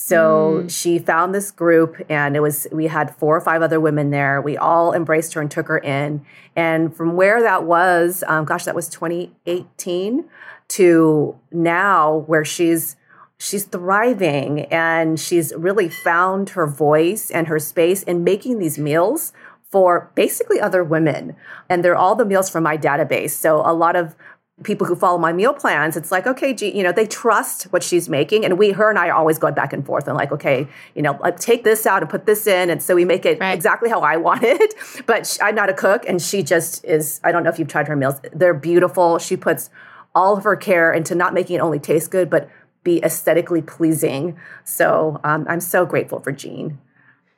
so 0.00 0.62
mm. 0.62 0.70
she 0.70 1.00
found 1.00 1.34
this 1.34 1.50
group, 1.50 1.96
and 2.08 2.36
it 2.36 2.40
was, 2.40 2.68
we 2.70 2.86
had 2.86 3.16
four 3.16 3.36
or 3.36 3.40
five 3.40 3.62
other 3.62 3.80
women 3.80 4.10
there. 4.10 4.40
We 4.40 4.56
all 4.56 4.94
embraced 4.94 5.34
her 5.34 5.40
and 5.40 5.50
took 5.50 5.66
her 5.66 5.78
in. 5.78 6.24
And 6.54 6.96
from 6.96 7.16
where 7.16 7.42
that 7.42 7.64
was, 7.64 8.22
um, 8.28 8.44
gosh, 8.44 8.64
that 8.64 8.76
was 8.76 8.88
2018 8.88 10.24
to 10.68 11.38
now 11.50 12.24
where 12.26 12.44
she's, 12.44 12.96
she's 13.38 13.64
thriving 13.64 14.62
and 14.66 15.18
she's 15.18 15.52
really 15.56 15.88
found 15.88 16.50
her 16.50 16.66
voice 16.66 17.30
and 17.30 17.48
her 17.48 17.58
space 17.58 18.02
in 18.02 18.24
making 18.24 18.58
these 18.58 18.78
meals 18.78 19.32
for 19.70 20.10
basically 20.14 20.60
other 20.60 20.82
women. 20.82 21.36
And 21.68 21.84
they're 21.84 21.96
all 21.96 22.14
the 22.14 22.24
meals 22.24 22.48
from 22.48 22.62
my 22.62 22.76
database. 22.76 23.30
So 23.30 23.60
a 23.64 23.72
lot 23.72 23.96
of 23.96 24.16
people 24.64 24.86
who 24.86 24.96
follow 24.96 25.18
my 25.18 25.32
meal 25.32 25.52
plans, 25.52 25.96
it's 25.96 26.10
like, 26.10 26.26
okay, 26.26 26.52
gee, 26.52 26.76
you 26.76 26.82
know, 26.82 26.90
they 26.90 27.06
trust 27.06 27.64
what 27.64 27.82
she's 27.82 28.08
making. 28.08 28.44
And 28.44 28.58
we, 28.58 28.72
her 28.72 28.90
and 28.90 28.98
I 28.98 29.08
are 29.08 29.14
always 29.14 29.38
going 29.38 29.54
back 29.54 29.72
and 29.72 29.86
forth 29.86 30.08
and 30.08 30.16
like, 30.16 30.32
okay, 30.32 30.66
you 30.94 31.02
know, 31.02 31.16
like, 31.20 31.38
take 31.38 31.64
this 31.64 31.86
out 31.86 32.02
and 32.02 32.10
put 32.10 32.26
this 32.26 32.46
in. 32.46 32.70
And 32.70 32.82
so 32.82 32.94
we 32.94 33.04
make 33.04 33.24
it 33.24 33.38
right. 33.38 33.52
exactly 33.52 33.88
how 33.88 34.00
I 34.00 34.16
want 34.16 34.42
it. 34.42 34.74
But 35.06 35.26
she, 35.26 35.40
I'm 35.40 35.54
not 35.54 35.70
a 35.70 35.74
cook. 35.74 36.04
And 36.08 36.20
she 36.20 36.42
just 36.42 36.84
is, 36.84 37.20
I 37.22 37.30
don't 37.30 37.44
know 37.44 37.50
if 37.50 37.58
you've 37.58 37.68
tried 37.68 37.88
her 37.88 37.96
meals. 37.96 38.20
They're 38.32 38.54
beautiful. 38.54 39.18
She 39.18 39.36
puts 39.36 39.70
all 40.18 40.36
of 40.36 40.42
her 40.42 40.56
care 40.56 40.92
into 40.92 41.14
not 41.14 41.32
making 41.32 41.56
it 41.56 41.60
only 41.60 41.78
taste 41.78 42.10
good, 42.10 42.28
but 42.28 42.50
be 42.82 43.02
aesthetically 43.04 43.62
pleasing. 43.62 44.36
So 44.64 45.20
um, 45.22 45.46
I'm 45.48 45.60
so 45.60 45.86
grateful 45.86 46.18
for 46.18 46.32
Jean. 46.32 46.78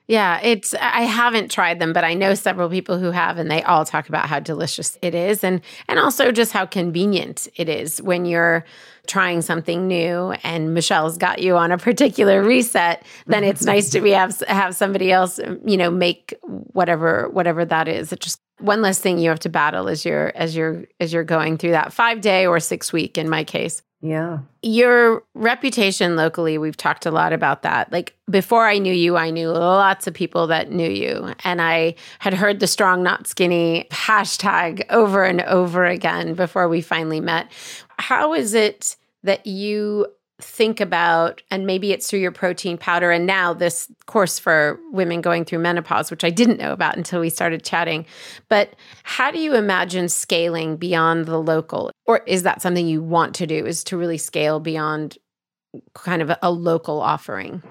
Yeah, 0.07 0.41
it's 0.43 0.75
I 0.75 1.03
haven't 1.03 1.53
tried 1.53 1.79
them, 1.79 1.93
but 1.93 2.03
I 2.03 2.15
know 2.15 2.35
several 2.35 2.69
people 2.69 2.99
who 2.99 3.13
have 3.13 3.39
and 3.39 3.49
they 3.49 3.63
all 3.63 3.85
talk 3.85 4.09
about 4.09 4.27
how 4.27 4.41
delicious 4.41 4.99
it 5.03 5.15
is 5.15 5.45
and 5.45 5.61
and 5.89 6.01
also 6.01 6.33
just 6.33 6.51
how 6.51 6.67
convenient 6.67 7.47
it 7.55 7.69
is 7.69 8.03
when 8.03 8.25
you're 8.25 8.65
trying 9.07 9.41
something 9.41 9.87
new 9.87 10.33
and 10.43 10.75
Michele's 10.75 11.17
got 11.17 11.41
you 11.41 11.57
on 11.57 11.71
a 11.71 11.79
particular 11.79 12.43
reset, 12.43 13.05
then 13.27 13.45
it's 13.45 13.63
nice 13.75 13.91
to 13.91 14.01
be 14.01 14.11
have 14.11 14.37
have 14.49 14.75
somebody 14.75 15.13
else, 15.13 15.39
you 15.65 15.77
know, 15.77 15.93
make 15.93 16.35
whatever 16.43 17.29
whatever 17.29 17.65
that 17.65 17.87
is. 17.87 18.13
It 18.13 18.19
just 18.19 18.41
one 18.61 18.83
less 18.83 18.99
thing 18.99 19.19
you 19.19 19.31
have 19.31 19.41
to 19.41 19.49
battle 19.49 19.89
as 19.89 20.05
you're 20.05 20.33
as 20.35 20.57
you're 20.57 20.85
as 20.99 21.13
you're 21.13 21.25
going 21.25 21.59
through 21.59 21.73
that 21.73 21.93
5 21.93 22.21
day 22.21 22.47
or 22.47 22.61
6 22.61 22.93
week 22.93 23.19
in 23.19 23.29
my 23.29 23.45
case. 23.45 23.83
Yeah. 24.03 24.39
Your 24.63 25.23
reputation 25.35 26.17
locally, 26.17 26.57
we've 26.57 26.77
talked 26.77 27.05
a 27.05 27.11
lot 27.11 27.35
about 27.35 27.63
that. 27.63 27.93
Like 27.93 28.17
before 28.31 28.67
I 28.67 28.79
knew 28.79 28.95
you, 28.95 29.17
I 29.17 29.31
knew 29.31 29.51
lots 29.51 30.07
of 30.07 30.15
people 30.15 30.47
that 30.47 30.71
knew 30.71 30.89
you. 30.89 31.35
And 31.45 31.61
I 31.61 31.97
had 32.19 32.33
heard 32.33 32.61
the 32.61 32.67
strong, 32.67 33.03
not 33.03 33.27
skinny 33.27 33.87
hashtag 33.91 34.85
over 34.89 35.25
and 35.25 35.43
over 35.43 35.85
again 35.85 36.33
before 36.35 36.67
we 36.67 36.81
finally 36.81 37.21
met. 37.21 37.53
How 37.99 38.33
is 38.33 38.55
it 38.55 38.97
that 39.23 39.47
you 39.47 40.07
think 40.43 40.81
about, 40.81 41.43
and 41.51 41.67
maybe 41.67 41.93
it's 41.93 42.09
through 42.09 42.21
your 42.21 42.33
protein 42.33 42.79
powder, 42.79 43.11
and 43.11 43.27
now 43.27 43.53
this 43.53 43.89
course 44.07 44.39
for 44.39 44.79
women 44.93 45.21
going 45.21 45.45
through 45.45 45.61
menopause, 45.61 46.11
which 46.11 46.25
I 46.25 46.31
didn't 46.31 46.59
know 46.59 46.73
about 46.73 46.97
until 46.97 47.21
we 47.21 47.31
started 47.31 47.65
chatting. 47.65 48.07
But 48.49 48.75
how 49.03 49.31
do 49.31 49.39
you 49.39 49.55
imagine 49.55 50.09
scaling 50.09 50.77
beyond 50.77 51.27
the 51.27 51.39
local? 51.39 51.91
Or 52.07 52.23
is 52.27 52.43
that 52.43 52.63
something 52.63 52.87
you 52.87 53.03
want 53.03 53.35
to 53.37 53.47
do, 53.47 53.67
is 53.67 53.85
to 53.85 53.97
really 53.97 54.19
scale 54.19 54.61
beyond 54.61 55.19
kind 55.95 56.23
of 56.23 56.31
a, 56.31 56.39
a 56.43 56.51
local 56.51 57.01
offering? 57.01 57.63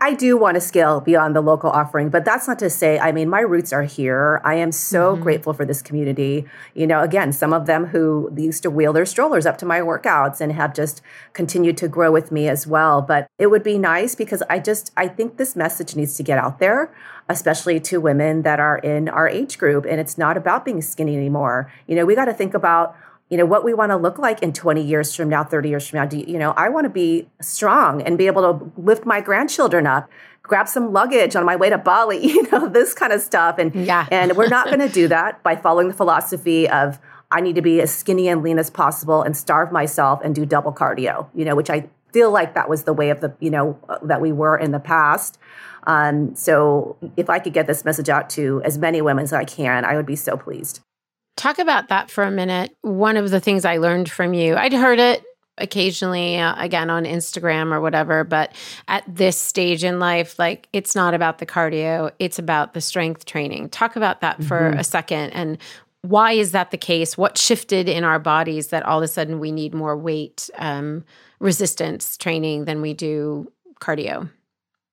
I 0.00 0.14
do 0.14 0.36
want 0.36 0.54
to 0.54 0.60
scale 0.60 1.00
beyond 1.00 1.34
the 1.34 1.40
local 1.40 1.70
offering, 1.70 2.08
but 2.08 2.24
that's 2.24 2.46
not 2.46 2.58
to 2.60 2.70
say, 2.70 2.98
I 2.98 3.10
mean, 3.10 3.28
my 3.28 3.40
roots 3.40 3.72
are 3.72 3.82
here. 3.82 4.40
I 4.44 4.54
am 4.54 4.70
so 4.70 5.12
mm-hmm. 5.12 5.22
grateful 5.22 5.52
for 5.52 5.64
this 5.64 5.82
community. 5.82 6.46
You 6.74 6.86
know, 6.86 7.02
again, 7.02 7.32
some 7.32 7.52
of 7.52 7.66
them 7.66 7.86
who 7.86 8.32
used 8.36 8.62
to 8.62 8.70
wheel 8.70 8.92
their 8.92 9.06
strollers 9.06 9.44
up 9.44 9.58
to 9.58 9.66
my 9.66 9.80
workouts 9.80 10.40
and 10.40 10.52
have 10.52 10.72
just 10.72 11.02
continued 11.32 11.76
to 11.78 11.88
grow 11.88 12.12
with 12.12 12.30
me 12.30 12.48
as 12.48 12.66
well. 12.66 13.02
But 13.02 13.28
it 13.38 13.48
would 13.48 13.64
be 13.64 13.76
nice 13.76 14.14
because 14.14 14.42
I 14.48 14.60
just, 14.60 14.92
I 14.96 15.08
think 15.08 15.36
this 15.36 15.56
message 15.56 15.96
needs 15.96 16.16
to 16.16 16.22
get 16.22 16.38
out 16.38 16.60
there, 16.60 16.94
especially 17.28 17.80
to 17.80 18.00
women 18.00 18.42
that 18.42 18.60
are 18.60 18.78
in 18.78 19.08
our 19.08 19.28
age 19.28 19.58
group. 19.58 19.84
And 19.84 19.98
it's 19.98 20.16
not 20.16 20.36
about 20.36 20.64
being 20.64 20.80
skinny 20.80 21.16
anymore. 21.16 21.72
You 21.88 21.96
know, 21.96 22.06
we 22.06 22.14
got 22.14 22.26
to 22.26 22.34
think 22.34 22.54
about 22.54 22.96
you 23.30 23.36
know 23.36 23.46
what 23.46 23.64
we 23.64 23.74
want 23.74 23.90
to 23.90 23.96
look 23.96 24.18
like 24.18 24.42
in 24.42 24.52
20 24.52 24.82
years 24.82 25.14
from 25.14 25.28
now 25.28 25.44
30 25.44 25.68
years 25.68 25.86
from 25.86 25.98
now 25.98 26.06
do 26.06 26.18
you, 26.18 26.24
you 26.26 26.38
know 26.38 26.52
i 26.52 26.68
want 26.68 26.84
to 26.84 26.90
be 26.90 27.28
strong 27.40 28.02
and 28.02 28.18
be 28.18 28.26
able 28.26 28.42
to 28.42 28.72
lift 28.80 29.04
my 29.04 29.20
grandchildren 29.20 29.86
up 29.86 30.08
grab 30.42 30.66
some 30.66 30.92
luggage 30.92 31.36
on 31.36 31.44
my 31.44 31.54
way 31.54 31.70
to 31.70 31.78
bali 31.78 32.18
you 32.26 32.50
know 32.50 32.68
this 32.68 32.94
kind 32.94 33.12
of 33.12 33.20
stuff. 33.20 33.58
And 33.58 33.74
yeah. 33.74 34.06
and 34.10 34.36
we're 34.36 34.48
not 34.48 34.66
going 34.66 34.80
to 34.80 34.88
do 34.88 35.08
that 35.16 35.42
by 35.42 35.56
following 35.56 35.88
the 35.88 35.94
philosophy 35.94 36.68
of 36.68 36.98
i 37.30 37.40
need 37.40 37.54
to 37.54 37.62
be 37.62 37.80
as 37.80 37.94
skinny 37.94 38.28
and 38.28 38.42
lean 38.42 38.58
as 38.58 38.70
possible 38.70 39.22
and 39.22 39.36
starve 39.36 39.70
myself 39.70 40.20
and 40.24 40.34
do 40.34 40.44
double 40.46 40.72
cardio 40.72 41.28
you 41.34 41.44
know 41.44 41.54
which 41.54 41.70
i 41.70 41.88
feel 42.12 42.30
like 42.30 42.54
that 42.54 42.68
was 42.68 42.84
the 42.84 42.92
way 42.92 43.10
of 43.10 43.20
the 43.20 43.34
you 43.38 43.50
know 43.50 43.78
that 44.02 44.20
we 44.20 44.32
were 44.32 44.56
in 44.56 44.72
the 44.72 44.80
past. 44.80 45.38
Um, 45.86 46.34
so 46.34 46.96
if 47.16 47.30
i 47.30 47.38
could 47.38 47.52
get 47.52 47.66
this 47.66 47.84
message 47.84 48.08
out 48.08 48.28
to 48.30 48.60
as 48.64 48.76
many 48.78 49.00
women 49.00 49.24
as 49.24 49.32
i 49.32 49.44
can 49.44 49.84
i 49.84 49.96
would 49.96 50.06
be 50.06 50.16
so 50.16 50.36
pleased 50.36 50.80
Talk 51.38 51.60
about 51.60 51.88
that 51.88 52.10
for 52.10 52.24
a 52.24 52.32
minute. 52.32 52.76
One 52.82 53.16
of 53.16 53.30
the 53.30 53.38
things 53.38 53.64
I 53.64 53.76
learned 53.76 54.10
from 54.10 54.34
you, 54.34 54.56
I'd 54.56 54.72
heard 54.72 54.98
it 54.98 55.22
occasionally 55.56 56.36
uh, 56.36 56.54
again 56.58 56.90
on 56.90 57.04
Instagram 57.04 57.72
or 57.72 57.80
whatever, 57.80 58.24
but 58.24 58.52
at 58.88 59.04
this 59.06 59.36
stage 59.36 59.84
in 59.84 60.00
life, 60.00 60.36
like 60.36 60.68
it's 60.72 60.96
not 60.96 61.14
about 61.14 61.38
the 61.38 61.46
cardio, 61.46 62.10
it's 62.18 62.40
about 62.40 62.74
the 62.74 62.80
strength 62.80 63.24
training. 63.24 63.68
Talk 63.68 63.94
about 63.94 64.20
that 64.20 64.42
for 64.42 64.70
mm-hmm. 64.70 64.80
a 64.80 64.84
second 64.84 65.30
and 65.30 65.58
why 66.02 66.32
is 66.32 66.52
that 66.52 66.72
the 66.72 66.76
case? 66.76 67.16
What 67.16 67.38
shifted 67.38 67.88
in 67.88 68.02
our 68.02 68.18
bodies 68.18 68.68
that 68.68 68.84
all 68.84 68.98
of 68.98 69.04
a 69.04 69.08
sudden 69.08 69.38
we 69.38 69.52
need 69.52 69.74
more 69.74 69.96
weight 69.96 70.50
um, 70.58 71.04
resistance 71.38 72.16
training 72.16 72.64
than 72.64 72.80
we 72.80 72.94
do 72.94 73.52
cardio? 73.80 74.28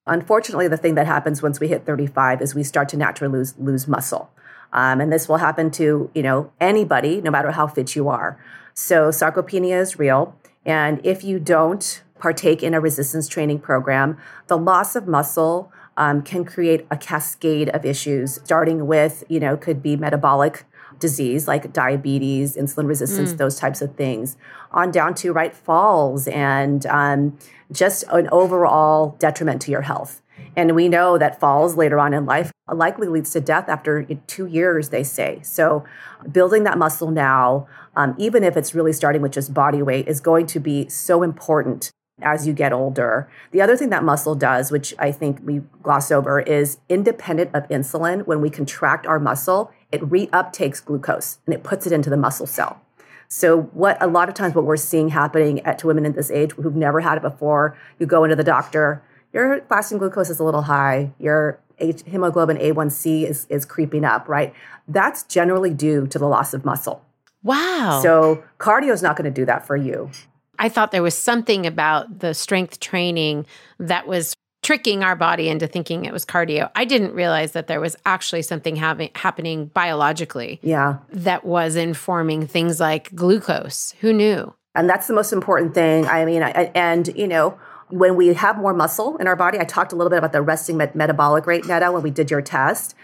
Unfortunately, 0.07 0.67
the 0.67 0.77
thing 0.77 0.95
that 0.95 1.07
happens 1.07 1.41
once 1.41 1.59
we 1.59 1.67
hit 1.67 1.85
35 1.85 2.41
is 2.41 2.53
we 2.53 2.63
start 2.63 2.89
to 2.89 2.97
naturally 2.97 3.31
lose 3.31 3.55
lose 3.57 3.87
muscle. 3.87 4.29
Um, 4.75 4.99
and 4.99 5.11
this 5.11 5.29
will 5.29 5.37
happen 5.37 5.71
to, 5.71 6.11
you 6.13 6.21
know, 6.21 6.51
anybody, 6.59 7.21
no 7.21 7.31
matter 7.31 7.51
how 7.51 7.65
fit 7.65 7.95
you 7.95 8.09
are. 8.09 8.37
So 8.73 9.07
sarcopenia 9.07 9.79
is 9.79 9.97
real. 9.97 10.35
And 10.65 10.99
if 11.05 11.23
you 11.23 11.39
don't 11.39 12.03
partake 12.19 12.61
in 12.61 12.73
a 12.73 12.81
resistance 12.81 13.29
training 13.29 13.59
program, 13.59 14.17
the 14.47 14.57
loss 14.57 14.97
of 14.97 15.07
muscle 15.07 15.71
um, 15.95 16.21
can 16.21 16.43
create 16.43 16.85
a 16.91 16.97
cascade 16.97 17.69
of 17.69 17.85
issues, 17.85 18.41
starting 18.43 18.85
with, 18.85 19.23
you 19.29 19.39
know, 19.39 19.55
could 19.55 19.81
be 19.81 19.95
metabolic 19.95 20.65
disease 20.99 21.47
like 21.47 21.71
diabetes, 21.71 22.57
insulin 22.57 22.87
resistance, 22.87 23.33
mm. 23.33 23.37
those 23.37 23.57
types 23.57 23.81
of 23.81 23.95
things, 23.95 24.35
on 24.71 24.91
down 24.91 25.13
to 25.13 25.31
right 25.31 25.55
falls 25.55 26.27
and 26.27 26.85
um, 26.87 27.37
just 27.71 28.03
an 28.11 28.27
overall 28.29 29.15
detriment 29.19 29.61
to 29.61 29.71
your 29.71 29.83
health. 29.83 30.21
And 30.55 30.75
we 30.75 30.87
know 30.87 31.17
that 31.17 31.39
falls 31.39 31.75
later 31.75 31.99
on 31.99 32.13
in 32.13 32.25
life 32.25 32.51
likely 32.73 33.07
leads 33.07 33.31
to 33.31 33.41
death 33.41 33.69
after 33.69 34.03
two 34.27 34.47
years, 34.47 34.89
they 34.89 35.03
say. 35.03 35.39
So, 35.43 35.83
building 36.31 36.63
that 36.63 36.77
muscle 36.77 37.11
now, 37.11 37.67
um, 37.95 38.15
even 38.17 38.43
if 38.43 38.57
it's 38.57 38.73
really 38.73 38.93
starting 38.93 39.21
with 39.21 39.31
just 39.31 39.53
body 39.53 39.81
weight, 39.81 40.07
is 40.07 40.19
going 40.19 40.47
to 40.47 40.59
be 40.59 40.89
so 40.89 41.21
important 41.21 41.91
as 42.21 42.47
you 42.47 42.53
get 42.53 42.71
older. 42.71 43.29
The 43.51 43.61
other 43.61 43.75
thing 43.75 43.89
that 43.89 44.03
muscle 44.03 44.35
does, 44.35 44.71
which 44.71 44.93
I 44.97 45.11
think 45.11 45.39
we 45.43 45.61
gloss 45.83 46.11
over, 46.11 46.39
is 46.39 46.77
independent 46.87 47.51
of 47.53 47.67
insulin. 47.67 48.25
When 48.25 48.41
we 48.41 48.49
contract 48.49 49.05
our 49.05 49.19
muscle, 49.19 49.71
it 49.91 50.01
reuptakes 50.01 50.83
glucose 50.83 51.39
and 51.45 51.53
it 51.53 51.63
puts 51.63 51.85
it 51.85 51.93
into 51.93 52.09
the 52.09 52.17
muscle 52.17 52.47
cell. 52.47 52.81
So, 53.27 53.63
what 53.73 54.01
a 54.01 54.07
lot 54.07 54.29
of 54.29 54.35
times 54.35 54.55
what 54.55 54.65
we're 54.65 54.77
seeing 54.77 55.09
happening 55.09 55.59
at, 55.61 55.79
to 55.79 55.87
women 55.87 56.05
in 56.05 56.13
this 56.13 56.31
age 56.31 56.51
who've 56.53 56.75
never 56.75 57.01
had 57.01 57.17
it 57.17 57.21
before, 57.21 57.77
you 57.99 58.05
go 58.05 58.23
into 58.23 58.35
the 58.35 58.43
doctor, 58.43 59.03
your 59.35 59.61
fasting 59.67 59.97
glucose 59.97 60.29
is 60.29 60.39
a 60.39 60.43
little 60.43 60.63
high, 60.63 61.11
your 61.19 61.59
H- 61.77 62.03
hemoglobin 62.07 62.57
A1C 62.57 63.29
is, 63.29 63.45
is 63.49 63.65
creeping 63.65 64.05
up, 64.05 64.29
right? 64.29 64.53
That's 64.87 65.23
generally 65.23 65.73
due 65.73 66.07
to 66.07 66.17
the 66.17 66.25
loss 66.25 66.53
of 66.53 66.63
muscle. 66.63 67.03
Wow. 67.43 67.99
So 68.01 68.43
cardio 68.59 68.93
is 68.93 69.03
not 69.03 69.17
going 69.17 69.25
to 69.25 69.41
do 69.41 69.45
that 69.45 69.67
for 69.67 69.75
you. 69.75 70.09
I 70.57 70.69
thought 70.69 70.91
there 70.91 71.03
was 71.03 71.17
something 71.17 71.67
about 71.67 72.19
the 72.19 72.33
strength 72.33 72.79
training 72.79 73.45
that 73.77 74.07
was 74.07 74.33
tricking 74.63 75.03
our 75.03 75.17
body 75.17 75.49
into 75.49 75.67
thinking 75.67 76.05
it 76.05 76.13
was 76.13 76.25
cardio. 76.25 76.71
I 76.73 76.85
didn't 76.85 77.13
realize 77.13 77.51
that 77.51 77.67
there 77.67 77.81
was 77.81 77.97
actually 78.05 78.41
something 78.41 78.77
having, 78.77 79.09
happening 79.15 79.65
biologically. 79.65 80.61
Yeah. 80.63 80.99
That 81.09 81.43
was 81.43 81.75
informing 81.75 82.47
things 82.47 82.79
like 82.79 83.13
glucose. 83.13 83.93
Who 83.99 84.13
knew? 84.13 84.55
And 84.73 84.89
that's 84.89 85.07
the 85.07 85.13
most 85.13 85.33
important 85.33 85.73
thing. 85.73 86.05
I 86.05 86.23
mean, 86.23 86.41
I, 86.41 86.71
and 86.73 87.09
you 87.17 87.27
know, 87.27 87.59
when 87.89 88.15
we 88.15 88.33
have 88.33 88.57
more 88.57 88.73
muscle 88.73 89.17
in 89.17 89.27
our 89.27 89.35
body, 89.35 89.59
I 89.59 89.63
talked 89.63 89.93
a 89.93 89.95
little 89.95 90.09
bit 90.09 90.17
about 90.17 90.31
the 90.31 90.41
resting 90.41 90.77
met- 90.77 90.95
metabolic 90.95 91.45
rate, 91.45 91.67
Nada, 91.67 91.91
when 91.91 92.03
we 92.03 92.11
did 92.11 92.31
your 92.31 92.41
test, 92.41 92.95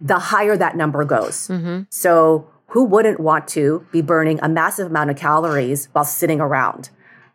the 0.00 0.18
higher 0.18 0.56
that 0.56 0.76
number 0.76 1.04
goes. 1.04 1.48
Mm-hmm. 1.48 1.82
So, 1.90 2.48
who 2.68 2.84
wouldn't 2.84 3.18
want 3.18 3.48
to 3.48 3.84
be 3.90 4.00
burning 4.00 4.38
a 4.42 4.48
massive 4.48 4.86
amount 4.86 5.10
of 5.10 5.16
calories 5.16 5.88
while 5.92 6.04
sitting 6.04 6.40
around, 6.40 6.90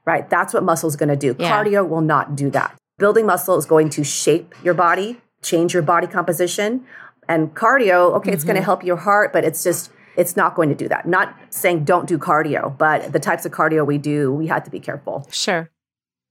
right? 0.05 0.29
That's 0.29 0.53
what 0.53 0.63
muscle 0.63 0.87
is 0.87 0.95
going 0.95 1.09
to 1.09 1.17
do. 1.17 1.35
Yeah. 1.37 1.51
Cardio 1.51 1.87
will 1.87 2.01
not 2.01 2.37
do 2.37 2.49
that. 2.51 2.75
Building 2.97 3.25
muscle 3.25 3.57
is 3.57 3.65
going 3.65 3.89
to 3.89 4.03
shape 4.05 4.55
your 4.63 4.73
body, 4.73 5.19
change 5.41 5.73
your 5.73 5.83
body 5.83 6.07
composition. 6.07 6.85
And 7.27 7.53
cardio, 7.53 8.13
okay, 8.15 8.29
mm-hmm. 8.29 8.33
it's 8.33 8.45
going 8.45 8.55
to 8.55 8.61
help 8.61 8.83
your 8.85 8.95
heart, 8.95 9.33
but 9.33 9.43
it's 9.43 9.61
just, 9.61 9.91
it's 10.15 10.37
not 10.37 10.55
going 10.55 10.69
to 10.69 10.75
do 10.75 10.87
that. 10.87 11.05
Not 11.05 11.35
saying 11.49 11.83
don't 11.83 12.07
do 12.07 12.17
cardio, 12.17 12.75
but 12.77 13.11
the 13.11 13.19
types 13.19 13.45
of 13.45 13.51
cardio 13.51 13.85
we 13.85 13.97
do, 13.97 14.31
we 14.31 14.47
have 14.47 14.63
to 14.63 14.71
be 14.71 14.79
careful. 14.79 15.27
Sure. 15.31 15.69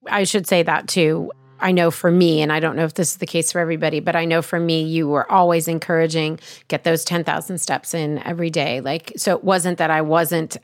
I 0.06 0.24
should 0.24 0.46
say 0.46 0.62
that 0.62 0.88
too. 0.88 1.30
I 1.60 1.72
know 1.72 1.90
for 1.90 2.10
me, 2.10 2.42
and 2.42 2.52
I 2.52 2.60
don't 2.60 2.76
know 2.76 2.84
if 2.84 2.94
this 2.94 3.12
is 3.12 3.16
the 3.18 3.26
case 3.26 3.52
for 3.52 3.58
everybody, 3.58 4.00
but 4.00 4.16
I 4.16 4.24
know 4.24 4.42
for 4.42 4.60
me, 4.60 4.82
you 4.82 5.08
were 5.08 5.30
always 5.30 5.68
encouraging 5.68 6.40
get 6.68 6.84
those 6.84 7.04
10,000 7.04 7.58
steps 7.58 7.94
in 7.94 8.18
every 8.18 8.50
day. 8.50 8.80
Like, 8.80 9.12
so 9.16 9.34
it 9.34 9.44
wasn't 9.44 9.78
that 9.78 9.90
I 9.90 10.02
wasn't 10.02 10.58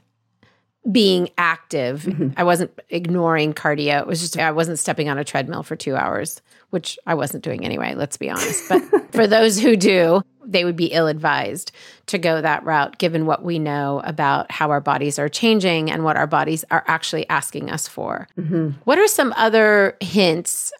being 0.91 1.29
active. 1.37 2.03
Mm-hmm. 2.03 2.31
I 2.37 2.45
wasn't 2.45 2.79
ignoring 2.89 3.53
cardio. 3.53 4.01
It 4.01 4.07
was 4.07 4.21
just 4.21 4.39
I 4.39 4.51
wasn't 4.51 4.79
stepping 4.79 5.09
on 5.09 5.19
a 5.19 5.25
treadmill 5.25 5.63
for 5.63 5.77
two 5.77 5.95
hours, 5.95 6.41
which 6.71 6.99
I 7.07 7.15
wasn't 7.15 7.45
doing 7.45 7.65
anyway, 7.65 7.95
let's 7.95 8.17
be 8.17 8.31
honest. 8.31 8.69
But 8.69 8.81
for 9.13 9.27
those 9.27 9.59
who 9.59 9.77
do, 9.77 10.23
they 10.51 10.65
would 10.65 10.77
be 10.77 10.87
ill 10.87 11.07
advised 11.07 11.73
to 12.07 12.19
go 12.19 12.41
that 12.41 12.65
route, 12.65 12.99
given 12.99 13.25
what 13.25 13.45
we 13.45 13.59
know 13.59 14.03
about 14.05 14.51
how 14.51 14.71
our 14.71 14.81
bodies 14.81 15.19
are 15.19 15.29
changing 15.29 15.91
and 15.91 16.05
what 16.05 16.17
our 16.17 16.27
bodies 16.27 16.65
are 16.71 16.85
actually 16.87 17.29
asking 17.29 17.71
us 17.71 17.87
for. 17.87 18.29
Mm-hmm. 18.37 18.71
What 18.85 18.99
are 18.99 19.07
some 19.07 19.33
other 19.37 19.97
hints 20.01 20.73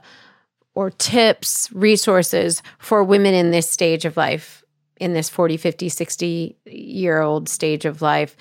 or 0.75 0.91
tips, 0.91 1.71
resources 1.73 2.63
for 2.79 3.05
women 3.05 3.35
in 3.35 3.51
this 3.51 3.71
stage 3.71 4.05
of 4.05 4.17
life, 4.17 4.65
in 4.97 5.13
this 5.15 5.29
40, 5.31 5.57
50, 5.57 5.89
60 5.89 6.57
year 6.67 7.21
old 7.21 7.49
stage 7.49 7.85
of 7.85 8.03
life? 8.03 8.37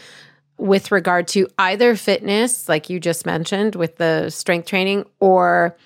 With 0.57 0.91
regard 0.91 1.29
to 1.29 1.47
either 1.57 1.95
fitness, 1.95 2.67
like 2.67 2.89
you 2.89 2.99
just 2.99 3.25
mentioned 3.25 3.75
with 3.75 3.95
the 3.95 4.29
strength 4.29 4.67
training, 4.67 5.05
or 5.21 5.77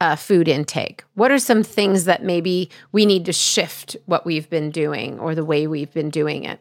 uh, 0.00 0.16
food 0.16 0.48
intake? 0.48 1.04
What 1.14 1.30
are 1.30 1.38
some 1.38 1.62
things 1.62 2.04
that 2.04 2.22
maybe 2.22 2.70
we 2.92 3.06
need 3.06 3.24
to 3.26 3.32
shift 3.32 3.96
what 4.06 4.24
we've 4.24 4.48
been 4.48 4.70
doing 4.70 5.18
or 5.18 5.34
the 5.34 5.44
way 5.44 5.66
we've 5.66 5.92
been 5.92 6.10
doing 6.10 6.44
it? 6.44 6.60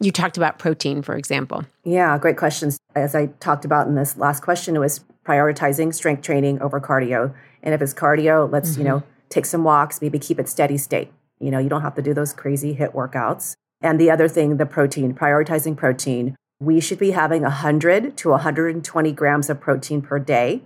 You 0.00 0.12
talked 0.12 0.36
about 0.36 0.58
protein, 0.58 1.02
for 1.02 1.16
example. 1.16 1.64
Yeah, 1.84 2.16
great 2.18 2.36
questions. 2.36 2.78
As 2.94 3.14
I 3.14 3.26
talked 3.40 3.64
about 3.64 3.88
in 3.88 3.94
this 3.94 4.16
last 4.16 4.42
question, 4.42 4.76
it 4.76 4.80
was 4.80 5.00
prioritizing 5.24 5.92
strength 5.92 6.22
training 6.22 6.60
over 6.62 6.80
cardio. 6.80 7.34
And 7.62 7.74
if 7.74 7.82
it's 7.82 7.94
cardio, 7.94 8.50
let's, 8.50 8.72
mm-hmm. 8.72 8.80
you 8.80 8.88
know, 8.88 9.02
take 9.28 9.44
some 9.44 9.64
walks, 9.64 10.00
maybe 10.00 10.18
keep 10.18 10.38
it 10.38 10.48
steady 10.48 10.78
state. 10.78 11.12
You 11.40 11.50
know, 11.50 11.58
you 11.58 11.68
don't 11.68 11.82
have 11.82 11.94
to 11.96 12.02
do 12.02 12.14
those 12.14 12.32
crazy 12.32 12.76
HIIT 12.76 12.94
workouts. 12.94 13.54
And 13.80 14.00
the 14.00 14.10
other 14.10 14.28
thing, 14.28 14.56
the 14.56 14.66
protein, 14.66 15.14
prioritizing 15.14 15.76
protein. 15.76 16.36
We 16.60 16.80
should 16.80 16.98
be 16.98 17.12
having 17.12 17.42
100 17.42 18.16
to 18.16 18.30
120 18.30 19.12
grams 19.12 19.48
of 19.48 19.60
protein 19.60 20.02
per 20.02 20.18
day. 20.18 20.62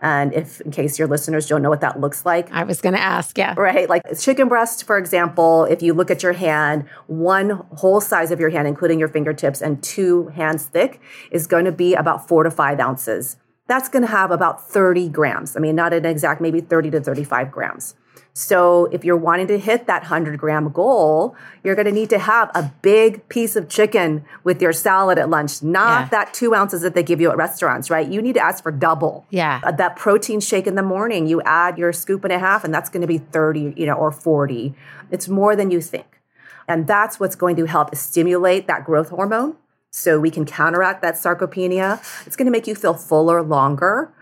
And 0.00 0.32
if, 0.32 0.60
in 0.60 0.70
case 0.70 0.96
your 0.98 1.08
listeners 1.08 1.48
don't 1.48 1.60
know 1.60 1.70
what 1.70 1.80
that 1.80 1.98
looks 2.00 2.24
like, 2.24 2.52
I 2.52 2.62
was 2.62 2.80
going 2.80 2.94
to 2.94 3.00
ask, 3.00 3.36
yeah. 3.36 3.54
Right. 3.56 3.88
Like 3.88 4.02
chicken 4.18 4.46
breast, 4.48 4.84
for 4.84 4.96
example, 4.96 5.64
if 5.64 5.82
you 5.82 5.92
look 5.92 6.10
at 6.10 6.22
your 6.22 6.34
hand, 6.34 6.84
one 7.08 7.50
whole 7.76 8.00
size 8.00 8.30
of 8.30 8.38
your 8.38 8.50
hand, 8.50 8.68
including 8.68 9.00
your 9.00 9.08
fingertips 9.08 9.60
and 9.60 9.82
two 9.82 10.28
hands 10.28 10.66
thick, 10.66 11.00
is 11.32 11.48
going 11.48 11.64
to 11.64 11.72
be 11.72 11.94
about 11.94 12.28
four 12.28 12.44
to 12.44 12.50
five 12.50 12.78
ounces. 12.78 13.36
that's 13.66 13.88
going 13.88 14.02
to 14.02 14.08
have 14.08 14.30
about 14.30 14.66
30 14.66 15.10
grams. 15.10 15.54
I 15.56 15.60
mean, 15.60 15.76
not 15.76 15.92
an 15.92 16.06
exact, 16.06 16.40
maybe 16.40 16.60
30 16.60 16.90
to 16.92 17.00
35 17.00 17.52
grams. 17.52 17.94
So 18.38 18.84
if 18.92 19.04
you're 19.04 19.16
wanting 19.16 19.48
to 19.48 19.58
hit 19.58 19.88
that 19.88 20.02
100 20.02 20.38
gram 20.38 20.70
goal, 20.70 21.34
you're 21.64 21.74
going 21.74 21.86
to 21.86 21.92
need 21.92 22.08
to 22.10 22.20
have 22.20 22.52
a 22.54 22.72
big 22.82 23.28
piece 23.28 23.56
of 23.56 23.68
chicken 23.68 24.24
with 24.44 24.62
your 24.62 24.72
salad 24.72 25.18
at 25.18 25.28
lunch, 25.28 25.60
not 25.60 26.02
yeah. 26.02 26.08
that 26.10 26.34
two 26.34 26.54
ounces 26.54 26.82
that 26.82 26.94
they 26.94 27.02
give 27.02 27.20
you 27.20 27.32
at 27.32 27.36
restaurants, 27.36 27.90
right? 27.90 28.06
You 28.06 28.22
need 28.22 28.34
to 28.34 28.40
ask 28.40 28.62
for 28.62 28.70
double. 28.70 29.26
Yeah. 29.30 29.60
Uh, 29.64 29.72
that 29.72 29.96
protein 29.96 30.38
shake 30.38 30.68
in 30.68 30.76
the 30.76 30.84
morning, 30.84 31.26
you 31.26 31.42
add 31.42 31.78
your 31.78 31.92
scoop 31.92 32.22
and 32.22 32.32
a 32.32 32.38
half, 32.38 32.62
and 32.62 32.72
that's 32.72 32.88
going 32.88 33.00
to 33.00 33.08
be 33.08 33.18
30, 33.18 33.74
you 33.76 33.86
know, 33.86 33.94
or 33.94 34.12
40. 34.12 34.72
It's 35.10 35.26
more 35.26 35.56
than 35.56 35.72
you 35.72 35.80
think. 35.80 36.20
And 36.68 36.86
that's 36.86 37.18
what's 37.18 37.34
going 37.34 37.56
to 37.56 37.64
help 37.64 37.92
stimulate 37.96 38.68
that 38.68 38.84
growth 38.84 39.08
hormone 39.08 39.56
so 39.90 40.20
we 40.20 40.30
can 40.30 40.44
counteract 40.46 41.02
that 41.02 41.14
sarcopenia. 41.14 42.00
It's 42.24 42.36
going 42.36 42.46
to 42.46 42.52
make 42.52 42.68
you 42.68 42.76
feel 42.76 42.94
fuller 42.94 43.42
longer. 43.42 44.12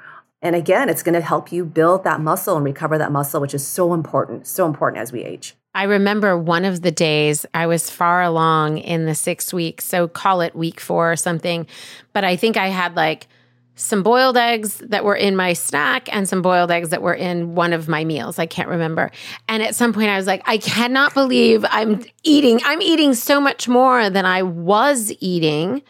And 0.43 0.55
again, 0.55 0.89
it's 0.89 1.03
going 1.03 1.15
to 1.15 1.21
help 1.21 1.51
you 1.51 1.65
build 1.65 2.05
that 2.05 2.21
muscle 2.21 2.57
and 2.57 2.65
recover 2.65 2.99
that 2.99 3.11
muscle, 3.11 3.41
which 3.41 3.55
is 3.55 3.67
so 3.67 3.95
important, 3.95 4.47
so 4.47 4.67
important 4.67 5.01
as 5.01 5.13
we 5.13 5.25
age. 5.25 5.55
I 5.75 5.85
remember 5.85 6.39
one 6.39 6.65
of 6.65 6.83
the 6.83 6.91
days 6.91 7.45
I 7.53 7.67
was 7.67 7.91
far 7.91 8.23
along 8.23 8.79
in 8.79 9.07
the 9.07 9.15
six 9.15 9.53
weeks, 9.53 9.85
so 9.85 10.09
call 10.09 10.41
it 10.41 10.55
week 10.55 10.81
four 10.81 11.13
or 11.13 11.17
something. 11.17 11.67
But 12.13 12.25
I 12.25 12.37
think 12.37 12.57
I 12.57 12.69
had 12.69 12.97
like 12.97 13.29
some 13.75 14.03
boiled 14.03 14.39
eggs 14.39 14.79
that 14.79 15.05
were 15.05 15.15
in 15.15 15.37
my 15.37 15.53
snack 15.53 16.13
and 16.15 16.27
some 16.27 16.41
boiled 16.41 16.71
eggs 16.71 16.89
that 16.89 17.03
were 17.03 17.15
in 17.15 17.55
one 17.55 17.75
of 17.75 17.89
my 17.89 18.05
meals. 18.05 18.39
I 18.39 18.47
can't 18.47 18.71
remember. 18.71 19.11
And 19.49 19.63
at 19.63 19.75
some 19.75 19.93
point 19.93 20.09
I 20.09 20.17
was 20.17 20.27
like, 20.27 20.43
I 20.47 20.57
cannot 20.57 21.13
believe 21.13 21.65
I'm 21.69 22.03
eating. 22.25 22.59
I'm 22.65 22.81
eating 22.81 23.13
so 23.13 23.39
much 23.39 23.69
more 23.69 24.09
than 24.09 24.25
I 24.25 24.43
was 24.43 25.13
eating, 25.21 25.83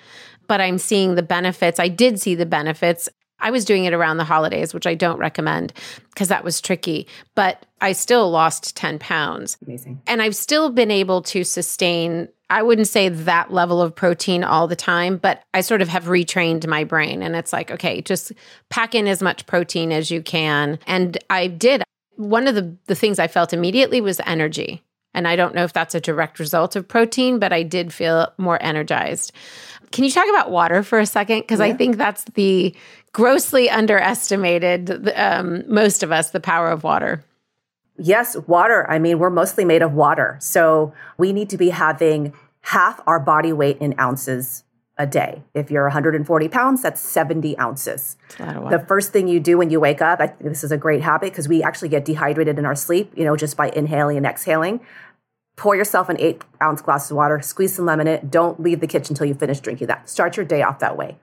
but 0.49 0.61
I'm 0.61 0.78
seeing 0.78 1.14
the 1.14 1.22
benefits. 1.22 1.78
I 1.78 1.86
did 1.86 2.20
see 2.20 2.34
the 2.34 2.47
benefits. 2.47 3.09
I 3.41 3.51
was 3.51 3.64
doing 3.64 3.84
it 3.84 3.93
around 3.93 4.16
the 4.16 4.24
holidays, 4.24 4.72
which 4.72 4.87
I 4.87 4.95
don't 4.95 5.18
recommend 5.18 5.72
because 6.11 6.28
that 6.28 6.45
was 6.45 6.61
tricky, 6.61 7.07
but 7.34 7.66
I 7.80 7.93
still 7.93 8.30
lost 8.30 8.76
10 8.76 8.99
pounds. 8.99 9.59
Amazing. 9.66 10.01
And 10.07 10.22
I've 10.22 10.37
still 10.37 10.70
been 10.70 10.91
able 10.91 11.22
to 11.22 11.45
sustain, 11.45 12.28
I 12.49 12.62
wouldn't 12.62 12.89
say 12.89 13.09
that 13.09 13.53
level 13.53 13.82
of 13.82 13.95
protein 13.95 14.43
all 14.43 14.66
the 14.66 14.76
time, 14.76 15.18
but 15.18 15.43
I 15.53 15.61
sort 15.61 15.82
of 15.82 15.89
have 15.89 16.05
retrained 16.05 16.66
my 16.66 16.84
brain. 16.84 17.22
And 17.22 17.37
it's 17.37 17.53
like, 17.53 17.70
okay, 17.70 18.01
just 18.01 18.32
pack 18.70 18.95
in 18.95 19.07
as 19.07 19.20
much 19.20 19.47
protein 19.47 19.93
as 19.93 20.11
you 20.11 20.22
can. 20.22 20.78
And 20.87 21.18
I 21.28 21.49
did. 21.49 21.82
One 22.16 22.49
of 22.49 22.55
the, 22.55 22.74
the 22.87 22.95
things 22.95 23.18
I 23.18 23.28
felt 23.28 23.53
immediately 23.53 24.01
was 24.01 24.20
energy. 24.24 24.82
And 25.12 25.26
I 25.26 25.37
don't 25.37 25.55
know 25.55 25.64
if 25.64 25.72
that's 25.72 25.95
a 25.95 26.01
direct 26.01 26.39
result 26.39 26.76
of 26.76 26.87
protein, 26.87 27.39
but 27.39 27.53
I 27.53 27.62
did 27.62 27.93
feel 27.93 28.32
more 28.39 28.62
energized. 28.62 29.32
Can 29.91 30.05
you 30.05 30.11
talk 30.11 30.28
about 30.28 30.51
water 30.51 30.82
for 30.82 30.99
a 30.99 31.07
second? 31.07 31.41
Because 31.41 31.61
yeah. 31.61 31.66
I 31.66 31.72
think 31.72 31.97
that's 31.97 32.24
the 32.34 32.74
grossly 33.16 33.70
underestimated, 33.70 35.10
um, 35.16 35.64
most 35.72 36.02
of 36.02 36.12
us, 36.12 36.32
the 36.32 36.38
power 36.38 36.70
of 36.70 36.84
water. 36.84 37.24
Yes, 37.98 38.36
water. 38.46 38.84
I 38.90 38.98
mean, 38.98 39.18
we're 39.18 39.30
mostly 39.30 39.64
made 39.64 39.80
of 39.80 39.94
water. 39.94 40.36
So 40.38 40.92
we 41.16 41.32
need 41.32 41.48
to 41.48 41.56
be 41.56 41.70
having 41.70 42.34
half 42.60 43.00
our 43.06 43.18
body 43.18 43.54
weight 43.54 43.78
in 43.78 43.98
ounces 43.98 44.64
a 44.98 45.06
day. 45.06 45.42
If 45.54 45.70
you're 45.70 45.84
140 45.84 46.48
pounds, 46.48 46.82
that's 46.82 47.00
70 47.00 47.58
ounces. 47.58 48.18
The 48.70 48.80
first 48.80 49.14
thing 49.14 49.28
you 49.28 49.40
do 49.40 49.56
when 49.56 49.70
you 49.70 49.80
wake 49.80 50.02
up, 50.02 50.20
I 50.20 50.26
think 50.26 50.50
this 50.50 50.62
is 50.62 50.70
a 50.70 50.76
great 50.76 51.00
habit 51.00 51.32
because 51.32 51.48
we 51.48 51.62
actually 51.62 51.88
get 51.88 52.04
dehydrated 52.04 52.58
in 52.58 52.66
our 52.66 52.74
sleep, 52.74 53.10
you 53.16 53.24
know, 53.24 53.34
just 53.34 53.56
by 53.56 53.70
inhaling 53.70 54.18
and 54.18 54.26
exhaling. 54.26 54.80
Pour 55.56 55.74
yourself 55.74 56.10
an 56.10 56.20
eight 56.20 56.42
ounce 56.60 56.82
glass 56.82 57.10
of 57.10 57.16
water, 57.16 57.40
squeeze 57.40 57.76
some 57.76 57.86
lemon 57.86 58.08
in 58.08 58.14
it. 58.16 58.30
Don't 58.30 58.60
leave 58.60 58.80
the 58.80 58.86
kitchen 58.86 59.12
until 59.12 59.26
you 59.26 59.32
finish 59.32 59.60
drinking 59.60 59.86
that. 59.86 60.06
Start 60.06 60.36
your 60.36 60.44
day 60.44 60.60
off 60.60 60.80
that 60.80 60.98
way 60.98 61.16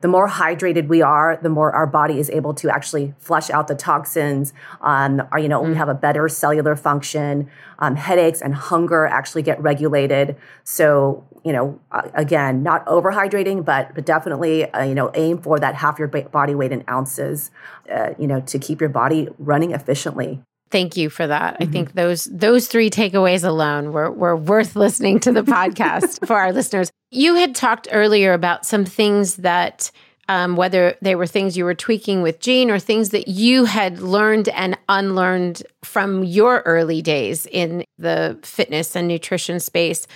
the 0.00 0.08
more 0.08 0.28
hydrated 0.28 0.88
we 0.88 1.02
are, 1.02 1.38
the 1.42 1.48
more 1.48 1.72
our 1.72 1.86
body 1.86 2.18
is 2.18 2.30
able 2.30 2.54
to 2.54 2.70
actually 2.70 3.14
flush 3.18 3.50
out 3.50 3.68
the 3.68 3.74
toxins. 3.74 4.52
Um, 4.80 5.22
or, 5.32 5.38
you 5.38 5.48
know, 5.48 5.62
mm. 5.62 5.68
we 5.68 5.74
have 5.74 5.88
a 5.88 5.94
better 5.94 6.28
cellular 6.28 6.76
function. 6.76 7.50
Um, 7.78 7.96
headaches 7.96 8.40
and 8.40 8.54
hunger 8.54 9.06
actually 9.06 9.42
get 9.42 9.60
regulated. 9.60 10.36
So, 10.64 11.24
you 11.44 11.52
know, 11.52 11.80
again, 12.14 12.62
not 12.62 12.84
overhydrating, 12.86 13.64
but 13.64 13.94
but 13.94 14.04
definitely, 14.04 14.70
uh, 14.72 14.82
you 14.82 14.94
know, 14.94 15.10
aim 15.14 15.38
for 15.38 15.58
that 15.60 15.76
half 15.76 15.98
your 15.98 16.08
body 16.08 16.54
weight 16.54 16.72
in 16.72 16.84
ounces. 16.88 17.50
Uh, 17.92 18.14
you 18.18 18.26
know, 18.26 18.40
to 18.40 18.58
keep 18.58 18.80
your 18.80 18.90
body 18.90 19.28
running 19.38 19.70
efficiently. 19.70 20.42
Thank 20.70 20.96
you 20.96 21.10
for 21.10 21.26
that. 21.26 21.54
Mm-hmm. 21.54 21.62
I 21.62 21.66
think 21.66 21.92
those 21.92 22.24
those 22.24 22.66
three 22.66 22.90
takeaways 22.90 23.44
alone 23.44 23.92
were 23.92 24.10
were 24.10 24.36
worth 24.36 24.76
listening 24.76 25.20
to 25.20 25.32
the 25.32 25.42
podcast 25.42 26.26
for 26.26 26.36
our 26.36 26.52
listeners. 26.52 26.90
You 27.10 27.34
had 27.36 27.54
talked 27.54 27.88
earlier 27.92 28.32
about 28.32 28.66
some 28.66 28.84
things 28.84 29.36
that 29.36 29.90
um, 30.28 30.56
whether 30.56 30.96
they 31.00 31.14
were 31.14 31.26
things 31.26 31.56
you 31.56 31.64
were 31.64 31.74
tweaking 31.74 32.22
with 32.22 32.40
Jean 32.40 32.68
or 32.68 32.80
things 32.80 33.10
that 33.10 33.28
you 33.28 33.64
had 33.64 34.00
learned 34.00 34.48
and 34.48 34.76
unlearned 34.88 35.62
from 35.84 36.24
your 36.24 36.62
early 36.66 37.00
days 37.00 37.46
in 37.46 37.84
the 37.96 38.36
fitness 38.42 38.96
and 38.96 39.06
nutrition 39.06 39.60
space. 39.60 40.08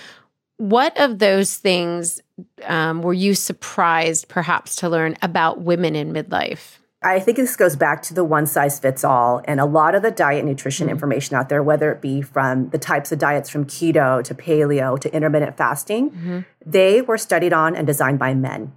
What 0.57 0.99
of 0.99 1.19
those 1.19 1.55
things 1.55 2.21
um, 2.63 3.01
were 3.01 3.13
you 3.13 3.35
surprised 3.35 4.27
perhaps 4.27 4.75
to 4.77 4.89
learn 4.89 5.15
about 5.21 5.61
women 5.61 5.95
in 5.95 6.11
midlife? 6.11 6.77
I 7.03 7.19
think 7.19 7.37
this 7.37 7.55
goes 7.55 7.75
back 7.75 8.03
to 8.03 8.13
the 8.13 8.23
one 8.23 8.45
size 8.45 8.79
fits 8.79 9.03
all. 9.03 9.41
And 9.45 9.59
a 9.59 9.65
lot 9.65 9.95
of 9.95 10.03
the 10.03 10.11
diet 10.11 10.45
nutrition 10.45 10.85
mm-hmm. 10.85 10.93
information 10.93 11.35
out 11.35 11.49
there, 11.49 11.63
whether 11.63 11.91
it 11.91 12.01
be 12.01 12.21
from 12.21 12.69
the 12.69 12.77
types 12.77 13.11
of 13.11 13.17
diets 13.17 13.49
from 13.49 13.65
keto 13.65 14.23
to 14.23 14.35
paleo 14.35 14.99
to 14.99 15.13
intermittent 15.13 15.57
fasting, 15.57 16.11
mm-hmm. 16.11 16.39
they 16.63 17.01
were 17.01 17.17
studied 17.17 17.53
on 17.53 17.75
and 17.75 17.87
designed 17.87 18.19
by 18.19 18.33
men. 18.35 18.73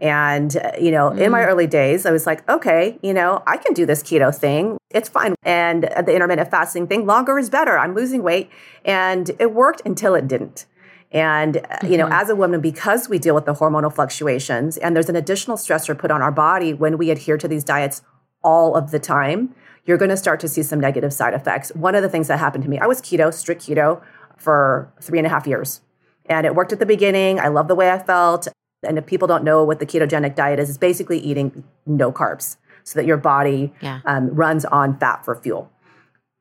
And, 0.00 0.56
uh, 0.56 0.72
you 0.80 0.90
know, 0.90 1.10
mm-hmm. 1.10 1.20
in 1.20 1.30
my 1.30 1.42
mm. 1.42 1.46
early 1.46 1.68
days, 1.68 2.04
I 2.06 2.10
was 2.10 2.26
like, 2.26 2.48
okay, 2.50 2.98
you 3.02 3.14
know, 3.14 3.40
I 3.46 3.56
can 3.56 3.72
do 3.72 3.86
this 3.86 4.02
keto 4.02 4.34
thing. 4.34 4.76
It's 4.90 5.08
fine. 5.08 5.36
And 5.44 5.84
the 5.84 6.12
intermittent 6.12 6.50
fasting 6.50 6.88
thing, 6.88 7.06
longer 7.06 7.38
is 7.38 7.48
better. 7.48 7.78
I'm 7.78 7.94
losing 7.94 8.24
weight. 8.24 8.50
And 8.84 9.30
it 9.38 9.52
worked 9.52 9.82
until 9.84 10.16
it 10.16 10.26
didn't. 10.26 10.66
And, 11.12 11.56
mm-hmm. 11.56 11.92
you 11.92 11.98
know, 11.98 12.04
mm-hmm. 12.06 12.14
as 12.14 12.30
a 12.30 12.36
woman, 12.36 12.60
because 12.60 13.08
we 13.08 13.18
deal 13.18 13.34
with 13.34 13.44
the 13.44 13.54
hormonal 13.54 13.94
fluctuations 13.94 14.76
and 14.78 14.96
there's 14.96 15.08
an 15.08 15.16
additional 15.16 15.56
stressor 15.56 15.96
put 15.96 16.10
on 16.10 16.22
our 16.22 16.32
body 16.32 16.72
when 16.72 16.98
we 16.98 17.10
adhere 17.10 17.36
to 17.38 17.46
these 17.46 17.64
diets 17.64 18.02
all 18.42 18.74
of 18.74 18.90
the 18.90 18.98
time, 18.98 19.54
you're 19.84 19.98
going 19.98 20.10
to 20.10 20.16
start 20.16 20.40
to 20.40 20.48
see 20.48 20.62
some 20.62 20.80
negative 20.80 21.12
side 21.12 21.34
effects. 21.34 21.70
One 21.74 21.94
of 21.94 22.02
the 22.02 22.08
things 22.08 22.28
that 22.28 22.38
happened 22.38 22.64
to 22.64 22.70
me, 22.70 22.78
I 22.78 22.86
was 22.86 23.00
keto, 23.00 23.32
strict 23.32 23.62
keto 23.62 24.02
for 24.36 24.92
three 25.00 25.18
and 25.18 25.26
a 25.26 25.30
half 25.30 25.46
years. 25.46 25.80
And 26.26 26.46
it 26.46 26.54
worked 26.54 26.72
at 26.72 26.78
the 26.78 26.86
beginning. 26.86 27.40
I 27.40 27.48
love 27.48 27.68
the 27.68 27.74
way 27.74 27.90
I 27.90 27.98
felt. 27.98 28.48
And 28.82 28.98
if 28.98 29.06
people 29.06 29.28
don't 29.28 29.44
know 29.44 29.64
what 29.64 29.80
the 29.80 29.86
ketogenic 29.86 30.34
diet 30.34 30.58
is, 30.58 30.68
it's 30.68 30.78
basically 30.78 31.18
eating 31.18 31.64
no 31.86 32.10
carbs 32.10 32.56
so 32.84 32.98
that 32.98 33.06
your 33.06 33.16
body 33.16 33.72
yeah. 33.80 34.00
um, 34.04 34.34
runs 34.34 34.64
on 34.64 34.98
fat 34.98 35.24
for 35.24 35.36
fuel. 35.36 35.70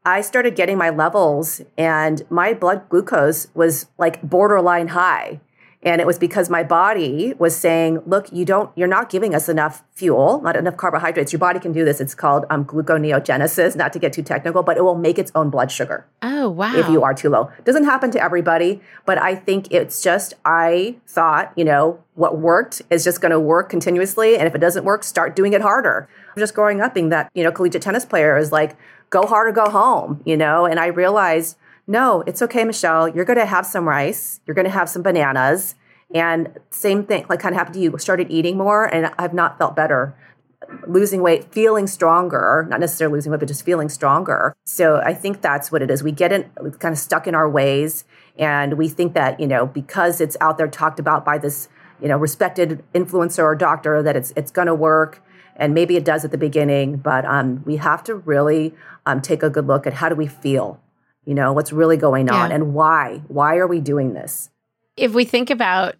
I 0.03 0.21
started 0.21 0.55
getting 0.55 0.77
my 0.77 0.89
levels 0.89 1.61
and 1.77 2.23
my 2.29 2.53
blood 2.53 2.89
glucose 2.89 3.47
was 3.53 3.87
like 3.97 4.21
borderline 4.23 4.89
high. 4.89 5.39
And 5.83 5.99
it 5.99 6.05
was 6.05 6.19
because 6.19 6.47
my 6.47 6.63
body 6.63 7.33
was 7.39 7.57
saying, 7.57 8.03
look, 8.05 8.31
you 8.31 8.45
don't, 8.45 8.69
you're 8.77 8.87
not 8.87 9.09
giving 9.09 9.33
us 9.33 9.49
enough 9.49 9.83
fuel, 9.93 10.39
not 10.43 10.55
enough 10.55 10.77
carbohydrates. 10.77 11.33
Your 11.33 11.39
body 11.39 11.59
can 11.59 11.71
do 11.71 11.83
this. 11.83 11.99
It's 11.99 12.13
called 12.13 12.45
um, 12.51 12.65
gluconeogenesis, 12.65 13.75
not 13.75 13.91
to 13.93 13.99
get 13.99 14.13
too 14.13 14.21
technical, 14.21 14.61
but 14.61 14.77
it 14.77 14.83
will 14.83 14.95
make 14.95 15.17
its 15.17 15.31
own 15.33 15.49
blood 15.49 15.71
sugar. 15.71 16.05
Oh, 16.21 16.49
wow. 16.49 16.75
If 16.75 16.87
you 16.87 17.01
are 17.01 17.15
too 17.15 17.29
low. 17.29 17.49
Doesn't 17.63 17.85
happen 17.85 18.11
to 18.11 18.21
everybody, 18.23 18.79
but 19.07 19.19
I 19.19 19.33
think 19.33 19.71
it's 19.71 20.03
just, 20.03 20.35
I 20.45 20.97
thought, 21.07 21.51
you 21.55 21.65
know, 21.65 22.03
what 22.13 22.37
worked 22.37 22.83
is 22.91 23.03
just 23.03 23.19
going 23.19 23.31
to 23.31 23.39
work 23.39 23.67
continuously. 23.69 24.37
And 24.37 24.47
if 24.47 24.53
it 24.53 24.59
doesn't 24.59 24.85
work, 24.85 25.03
start 25.03 25.35
doing 25.35 25.53
it 25.53 25.61
harder. 25.61 26.07
Just 26.37 26.53
growing 26.53 26.79
up 26.79 26.93
being 26.93 27.09
that, 27.09 27.31
you 27.33 27.43
know, 27.43 27.51
collegiate 27.51 27.81
tennis 27.81 28.05
player 28.05 28.37
is 28.37 28.51
like, 28.51 28.77
go 29.11 29.27
hard 29.27 29.47
or 29.47 29.51
go 29.51 29.69
home, 29.69 30.21
you 30.25 30.35
know? 30.35 30.65
And 30.65 30.79
I 30.79 30.87
realized, 30.87 31.57
no, 31.85 32.21
it's 32.25 32.41
okay, 32.41 32.63
Michele. 32.63 33.07
You're 33.09 33.25
going 33.25 33.37
to 33.37 33.45
have 33.45 33.67
some 33.67 33.87
rice. 33.87 34.39
You're 34.47 34.55
going 34.55 34.65
to 34.65 34.71
have 34.71 34.89
some 34.89 35.03
bananas. 35.03 35.75
And 36.13 36.57
same 36.71 37.05
thing, 37.05 37.25
like 37.29 37.39
kind 37.39 37.53
of 37.53 37.59
happened 37.59 37.75
to 37.75 37.81
you. 37.81 37.97
Started 37.97 38.31
eating 38.31 38.57
more, 38.57 38.85
and 38.85 39.11
I've 39.17 39.33
not 39.33 39.57
felt 39.57 39.75
better. 39.75 40.15
Losing 40.87 41.21
weight, 41.21 41.53
feeling 41.53 41.87
stronger, 41.87 42.65
not 42.69 42.79
necessarily 42.79 43.15
losing 43.15 43.31
weight, 43.31 43.39
but 43.39 43.47
just 43.47 43.63
feeling 43.63 43.89
stronger. 43.89 44.53
So 44.65 44.97
I 44.97 45.13
think 45.13 45.41
that's 45.41 45.71
what 45.71 45.81
it 45.81 45.89
is. 45.89 46.03
We 46.03 46.11
get 46.11 46.31
in, 46.31 46.49
kind 46.79 46.93
of 46.93 46.97
stuck 46.97 47.27
in 47.27 47.35
our 47.35 47.49
ways, 47.49 48.03
and 48.37 48.77
we 48.77 48.89
think 48.89 49.13
that 49.13 49.39
you 49.39 49.47
know 49.47 49.65
because 49.65 50.19
it's 50.21 50.37
out 50.41 50.57
there 50.57 50.67
talked 50.67 50.99
about 50.99 51.23
by 51.23 51.37
this 51.37 51.69
you 52.01 52.07
know 52.07 52.17
respected 52.17 52.83
influencer 52.93 53.43
or 53.43 53.55
doctor 53.55 54.03
that 54.03 54.15
it's 54.15 54.33
it's 54.35 54.51
going 54.51 54.67
to 54.67 54.75
work 54.75 55.23
and 55.55 55.73
maybe 55.73 55.95
it 55.95 56.03
does 56.03 56.25
at 56.25 56.31
the 56.31 56.37
beginning 56.37 56.97
but 56.97 57.23
um, 57.25 57.63
we 57.65 57.77
have 57.77 58.03
to 58.03 58.15
really 58.15 58.73
um, 59.05 59.21
take 59.21 59.43
a 59.43 59.49
good 59.49 59.67
look 59.67 59.87
at 59.87 59.93
how 59.93 60.09
do 60.09 60.15
we 60.15 60.27
feel 60.27 60.79
you 61.25 61.33
know 61.33 61.53
what's 61.53 61.71
really 61.71 61.97
going 61.97 62.29
on 62.29 62.49
yeah. 62.49 62.55
and 62.55 62.73
why 62.73 63.21
why 63.27 63.57
are 63.57 63.67
we 63.67 63.79
doing 63.79 64.13
this 64.13 64.49
if 64.97 65.13
we 65.13 65.23
think 65.23 65.49
about 65.49 65.95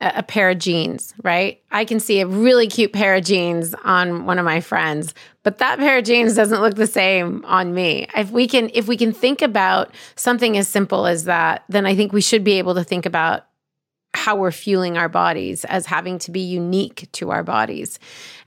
a, 0.00 0.12
a 0.16 0.22
pair 0.22 0.50
of 0.50 0.58
jeans 0.58 1.14
right 1.22 1.62
i 1.70 1.84
can 1.84 2.00
see 2.00 2.20
a 2.20 2.26
really 2.26 2.66
cute 2.66 2.92
pair 2.92 3.14
of 3.14 3.24
jeans 3.24 3.74
on 3.84 4.24
one 4.26 4.38
of 4.38 4.44
my 4.44 4.60
friends 4.60 5.14
but 5.42 5.58
that 5.58 5.78
pair 5.78 5.98
of 5.98 6.04
jeans 6.04 6.34
doesn't 6.34 6.60
look 6.60 6.74
the 6.74 6.86
same 6.86 7.44
on 7.44 7.74
me 7.74 8.06
if 8.16 8.30
we 8.30 8.46
can 8.46 8.70
if 8.74 8.88
we 8.88 8.96
can 8.96 9.12
think 9.12 9.42
about 9.42 9.94
something 10.16 10.56
as 10.56 10.68
simple 10.68 11.06
as 11.06 11.24
that 11.24 11.64
then 11.68 11.86
i 11.86 11.94
think 11.94 12.12
we 12.12 12.20
should 12.20 12.44
be 12.44 12.58
able 12.58 12.74
to 12.74 12.84
think 12.84 13.06
about 13.06 13.46
how 14.14 14.36
we're 14.36 14.52
fueling 14.52 14.98
our 14.98 15.08
bodies 15.08 15.64
as 15.64 15.86
having 15.86 16.18
to 16.18 16.30
be 16.30 16.40
unique 16.40 17.08
to 17.12 17.30
our 17.30 17.42
bodies 17.42 17.98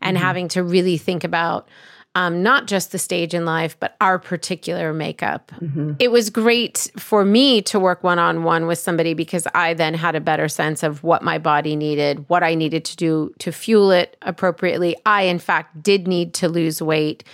and 0.02 0.16
mm-hmm. 0.16 0.26
having 0.26 0.48
to 0.48 0.64
really 0.64 0.98
think 0.98 1.24
about 1.24 1.68
um, 2.16 2.42
not 2.42 2.66
just 2.66 2.92
the 2.94 2.98
stage 2.98 3.34
in 3.34 3.46
life, 3.46 3.78
but 3.80 3.96
our 4.00 4.18
particular 4.18 4.94
makeup. 4.94 5.52
Mm-hmm. 5.60 5.94
It 6.00 6.12
was 6.12 6.30
great 6.30 6.90
for 6.98 7.26
me 7.26 7.62
to 7.64 7.80
work 7.80 8.04
one 8.04 8.20
on 8.20 8.44
one 8.44 8.68
with 8.68 8.80
somebody 8.80 9.14
because 9.14 9.46
I 9.54 9.74
then 9.74 9.94
had 9.94 10.16
a 10.16 10.22
better 10.22 10.48
sense 10.48 10.82
of 10.82 11.04
what 11.04 11.22
my 11.22 11.38
body 11.38 11.76
needed, 11.76 12.28
what 12.30 12.42
I 12.42 12.56
needed 12.56 12.86
to 12.86 12.96
do 12.96 13.34
to 13.40 13.52
fuel 13.52 13.92
it 13.92 14.16
appropriately. 14.22 14.96
I, 15.06 15.24
in 15.24 15.40
fact, 15.40 15.84
did 15.84 16.08
need 16.08 16.34
to 16.36 16.48
lose 16.48 16.82
weight. 16.82 17.26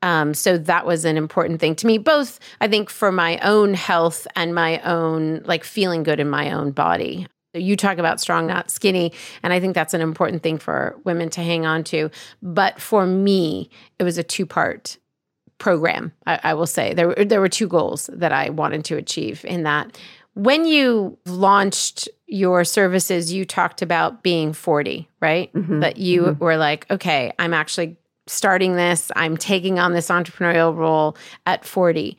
Um, 0.00 0.32
so 0.34 0.56
that 0.58 0.86
was 0.86 1.04
an 1.04 1.16
important 1.16 1.58
thing 1.58 1.74
to 1.74 1.86
me, 1.86 1.98
both 1.98 2.38
I 2.60 2.68
think 2.68 2.88
for 2.88 3.10
my 3.10 3.38
own 3.38 3.74
health 3.74 4.28
and 4.36 4.54
my 4.54 4.80
own 4.82 5.42
like 5.44 5.64
feeling 5.64 6.04
good 6.04 6.20
in 6.20 6.30
my 6.30 6.52
own 6.52 6.70
body. 6.70 7.26
You 7.54 7.76
talk 7.76 7.98
about 7.98 8.20
strong, 8.20 8.46
not 8.46 8.70
skinny. 8.70 9.12
And 9.42 9.52
I 9.52 9.60
think 9.60 9.74
that's 9.74 9.94
an 9.94 10.00
important 10.00 10.42
thing 10.42 10.58
for 10.58 10.96
women 11.04 11.30
to 11.30 11.42
hang 11.42 11.64
on 11.64 11.84
to. 11.84 12.10
But 12.42 12.80
for 12.80 13.06
me, 13.06 13.70
it 13.98 14.04
was 14.04 14.18
a 14.18 14.22
two 14.22 14.46
part 14.46 14.98
program, 15.58 16.12
I, 16.26 16.40
I, 16.44 16.54
will 16.54 16.66
say. 16.66 16.94
There, 16.94 17.14
there 17.14 17.40
were 17.40 17.48
two 17.48 17.66
goals 17.66 18.08
that 18.12 18.32
I 18.32 18.50
wanted 18.50 18.84
to 18.86 18.96
achieve 18.96 19.44
in 19.44 19.64
that. 19.64 19.98
When 20.34 20.64
you 20.64 21.18
launched 21.26 22.08
your 22.28 22.64
services, 22.64 23.32
you 23.32 23.44
talked 23.44 23.82
about 23.82 24.22
being 24.22 24.52
40, 24.52 25.08
right? 25.20 25.52
Mm-hmm. 25.52 25.80
That 25.80 25.96
you 25.96 26.22
mm-hmm. 26.22 26.44
were 26.44 26.56
like, 26.56 26.88
okay, 26.90 27.32
I'm 27.40 27.54
actually 27.54 27.96
starting 28.28 28.76
this, 28.76 29.10
I'm 29.16 29.36
taking 29.36 29.78
on 29.78 29.94
this 29.94 30.08
entrepreneurial 30.08 30.76
role 30.76 31.16
at 31.46 31.64
40 31.64 32.16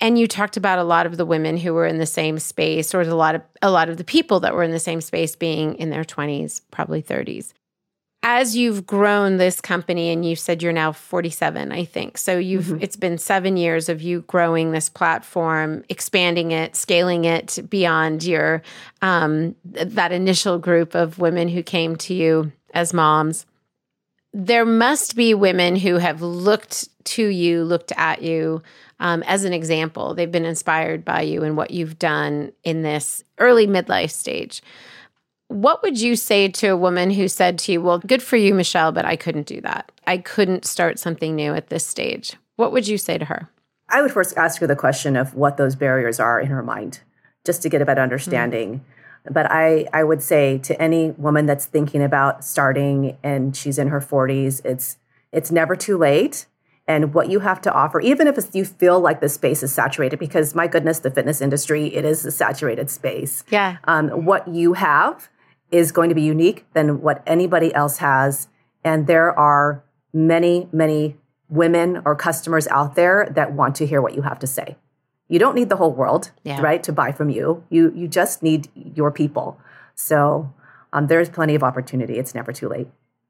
and 0.00 0.18
you 0.18 0.28
talked 0.28 0.56
about 0.56 0.78
a 0.78 0.84
lot 0.84 1.06
of 1.06 1.16
the 1.16 1.26
women 1.26 1.56
who 1.56 1.74
were 1.74 1.86
in 1.86 1.98
the 1.98 2.06
same 2.06 2.38
space 2.38 2.94
or 2.94 3.00
a 3.00 3.14
lot 3.14 3.34
of 3.34 3.42
a 3.62 3.70
lot 3.70 3.88
of 3.88 3.96
the 3.96 4.04
people 4.04 4.40
that 4.40 4.54
were 4.54 4.62
in 4.62 4.70
the 4.70 4.78
same 4.78 5.00
space 5.00 5.36
being 5.36 5.74
in 5.74 5.90
their 5.90 6.04
20s 6.04 6.60
probably 6.70 7.02
30s 7.02 7.52
as 8.22 8.56
you've 8.56 8.84
grown 8.84 9.36
this 9.36 9.60
company 9.60 10.10
and 10.10 10.24
you 10.24 10.34
said 10.34 10.62
you're 10.62 10.72
now 10.72 10.92
47 10.92 11.72
i 11.72 11.84
think. 11.84 12.18
So 12.18 12.38
you've 12.38 12.66
mm-hmm. 12.66 12.82
it's 12.82 12.96
been 12.96 13.18
7 13.18 13.56
years 13.56 13.88
of 13.88 14.02
you 14.02 14.22
growing 14.22 14.72
this 14.72 14.88
platform 14.88 15.84
expanding 15.88 16.52
it 16.52 16.76
scaling 16.76 17.24
it 17.24 17.58
beyond 17.68 18.24
your 18.24 18.62
um, 19.02 19.54
that 19.64 20.12
initial 20.12 20.58
group 20.58 20.94
of 20.94 21.18
women 21.18 21.48
who 21.48 21.62
came 21.62 21.96
to 21.96 22.14
you 22.14 22.52
as 22.74 22.92
moms. 22.92 23.46
There 24.34 24.66
must 24.66 25.16
be 25.16 25.32
women 25.32 25.74
who 25.76 25.96
have 25.96 26.20
looked 26.20 26.88
to 27.04 27.26
you 27.26 27.64
looked 27.64 27.92
at 27.96 28.20
you 28.22 28.62
um, 29.00 29.22
as 29.24 29.44
an 29.44 29.52
example. 29.52 30.14
They've 30.14 30.30
been 30.30 30.44
inspired 30.44 31.04
by 31.04 31.22
you 31.22 31.42
and 31.42 31.56
what 31.56 31.70
you've 31.70 31.98
done 31.98 32.52
in 32.64 32.82
this 32.82 33.24
early 33.38 33.66
midlife 33.66 34.10
stage. 34.10 34.62
What 35.48 35.82
would 35.82 36.00
you 36.00 36.14
say 36.16 36.48
to 36.48 36.68
a 36.68 36.76
woman 36.76 37.10
who 37.10 37.26
said 37.26 37.58
to 37.60 37.72
you, 37.72 37.80
Well, 37.80 37.98
good 37.98 38.22
for 38.22 38.36
you, 38.36 38.52
Michele, 38.54 38.92
but 38.92 39.04
I 39.04 39.16
couldn't 39.16 39.46
do 39.46 39.60
that? 39.62 39.90
I 40.06 40.18
couldn't 40.18 40.66
start 40.66 40.98
something 40.98 41.34
new 41.34 41.54
at 41.54 41.68
this 41.68 41.86
stage. 41.86 42.34
What 42.56 42.72
would 42.72 42.86
you 42.86 42.98
say 42.98 43.18
to 43.18 43.24
her? 43.26 43.48
I 43.88 44.02
would 44.02 44.12
first 44.12 44.36
ask 44.36 44.60
her 44.60 44.66
the 44.66 44.76
question 44.76 45.16
of 45.16 45.34
what 45.34 45.56
those 45.56 45.74
barriers 45.74 46.20
are 46.20 46.38
in 46.38 46.48
her 46.48 46.62
mind, 46.62 47.00
just 47.46 47.62
to 47.62 47.70
get 47.70 47.80
a 47.80 47.86
better 47.86 48.02
understanding. 48.02 48.80
Mm-hmm. 48.80 49.32
But 49.32 49.50
I, 49.50 49.86
I 49.92 50.04
would 50.04 50.22
say 50.22 50.58
to 50.58 50.80
any 50.80 51.12
woman 51.12 51.46
that's 51.46 51.66
thinking 51.66 52.02
about 52.02 52.44
starting 52.44 53.16
and 53.22 53.56
she's 53.56 53.78
in 53.78 53.88
her 53.88 54.00
40s, 54.00 54.64
it's 54.64 54.96
it's 55.30 55.50
never 55.50 55.76
too 55.76 55.98
late 55.98 56.46
and 56.88 57.12
what 57.12 57.30
you 57.30 57.40
have 57.40 57.60
to 57.60 57.72
offer, 57.72 58.00
even 58.00 58.26
if 58.26 58.38
you 58.54 58.64
feel 58.64 58.98
like 58.98 59.20
the 59.20 59.28
space 59.28 59.62
is 59.62 59.72
saturated, 59.72 60.18
because 60.18 60.54
my 60.54 60.66
goodness, 60.66 61.00
the 61.00 61.10
fitness 61.10 61.42
industry, 61.42 61.94
it 61.94 62.04
is 62.06 62.24
a 62.24 62.30
saturated 62.30 62.88
space. 62.90 63.44
Yeah. 63.50 63.76
Um, 63.84 64.24
what 64.24 64.48
you 64.48 64.72
have 64.72 65.28
is 65.70 65.92
going 65.92 66.08
to 66.08 66.14
be 66.14 66.22
unique 66.22 66.64
than 66.72 67.02
what 67.02 67.22
anybody 67.26 67.74
else 67.74 67.98
has. 67.98 68.48
And 68.82 69.06
there 69.06 69.38
are 69.38 69.84
many, 70.14 70.66
many 70.72 71.18
women 71.50 72.00
or 72.06 72.16
customers 72.16 72.66
out 72.68 72.94
there 72.94 73.28
that 73.34 73.52
want 73.52 73.76
to 73.76 73.86
hear 73.86 74.00
what 74.00 74.14
you 74.14 74.22
have 74.22 74.38
to 74.38 74.46
say. 74.46 74.76
You 75.28 75.38
don't 75.38 75.54
need 75.54 75.68
the 75.68 75.76
whole 75.76 75.92
world, 75.92 76.30
yeah. 76.42 76.58
right, 76.62 76.82
to 76.84 76.92
buy 76.92 77.12
from 77.12 77.28
you. 77.28 77.62
You 77.68 77.92
you 77.94 78.08
just 78.08 78.42
need 78.42 78.68
your 78.74 79.10
people. 79.10 79.60
So 79.94 80.54
um, 80.94 81.06
there's 81.08 81.28
plenty 81.28 81.54
of 81.54 81.62
opportunity. 81.62 82.18
It's 82.18 82.34
never 82.34 82.50
too 82.50 82.66
late. 82.66 82.88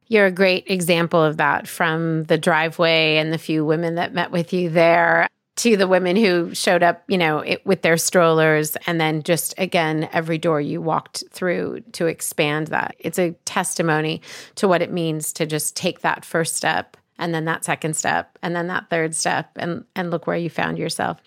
You're 0.08 0.26
a 0.26 0.32
great 0.32 0.64
example 0.68 1.22
of 1.22 1.36
that 1.36 1.68
from 1.68 2.24
the 2.24 2.38
driveway 2.38 3.16
and 3.16 3.32
the 3.32 3.38
few 3.38 3.64
women 3.64 3.96
that 3.96 4.14
met 4.14 4.30
with 4.30 4.52
you 4.52 4.70
there 4.70 5.28
to 5.56 5.76
the 5.76 5.88
women 5.88 6.14
who 6.16 6.54
showed 6.54 6.82
up, 6.84 7.02
you 7.08 7.18
know, 7.18 7.40
it, 7.40 7.66
with 7.66 7.82
their 7.82 7.96
strollers 7.96 8.76
and 8.86 9.00
then 9.00 9.22
just 9.22 9.54
again 9.58 10.08
every 10.12 10.38
door 10.38 10.60
you 10.60 10.80
walked 10.80 11.24
through 11.30 11.80
to 11.92 12.06
expand 12.06 12.68
that. 12.68 12.94
It's 13.00 13.18
a 13.18 13.32
testimony 13.44 14.22
to 14.54 14.68
what 14.68 14.82
it 14.82 14.92
means 14.92 15.32
to 15.34 15.46
just 15.46 15.76
take 15.76 16.00
that 16.00 16.24
first 16.24 16.56
step 16.56 16.96
and 17.18 17.34
then 17.34 17.44
that 17.46 17.64
second 17.64 17.96
step 17.96 18.38
and 18.40 18.54
then 18.54 18.68
that 18.68 18.88
third 18.88 19.14
step 19.14 19.50
and 19.56 19.84
and 19.96 20.10
look 20.10 20.26
where 20.26 20.36
you 20.36 20.48
found 20.48 20.78
yourself. 20.78 21.20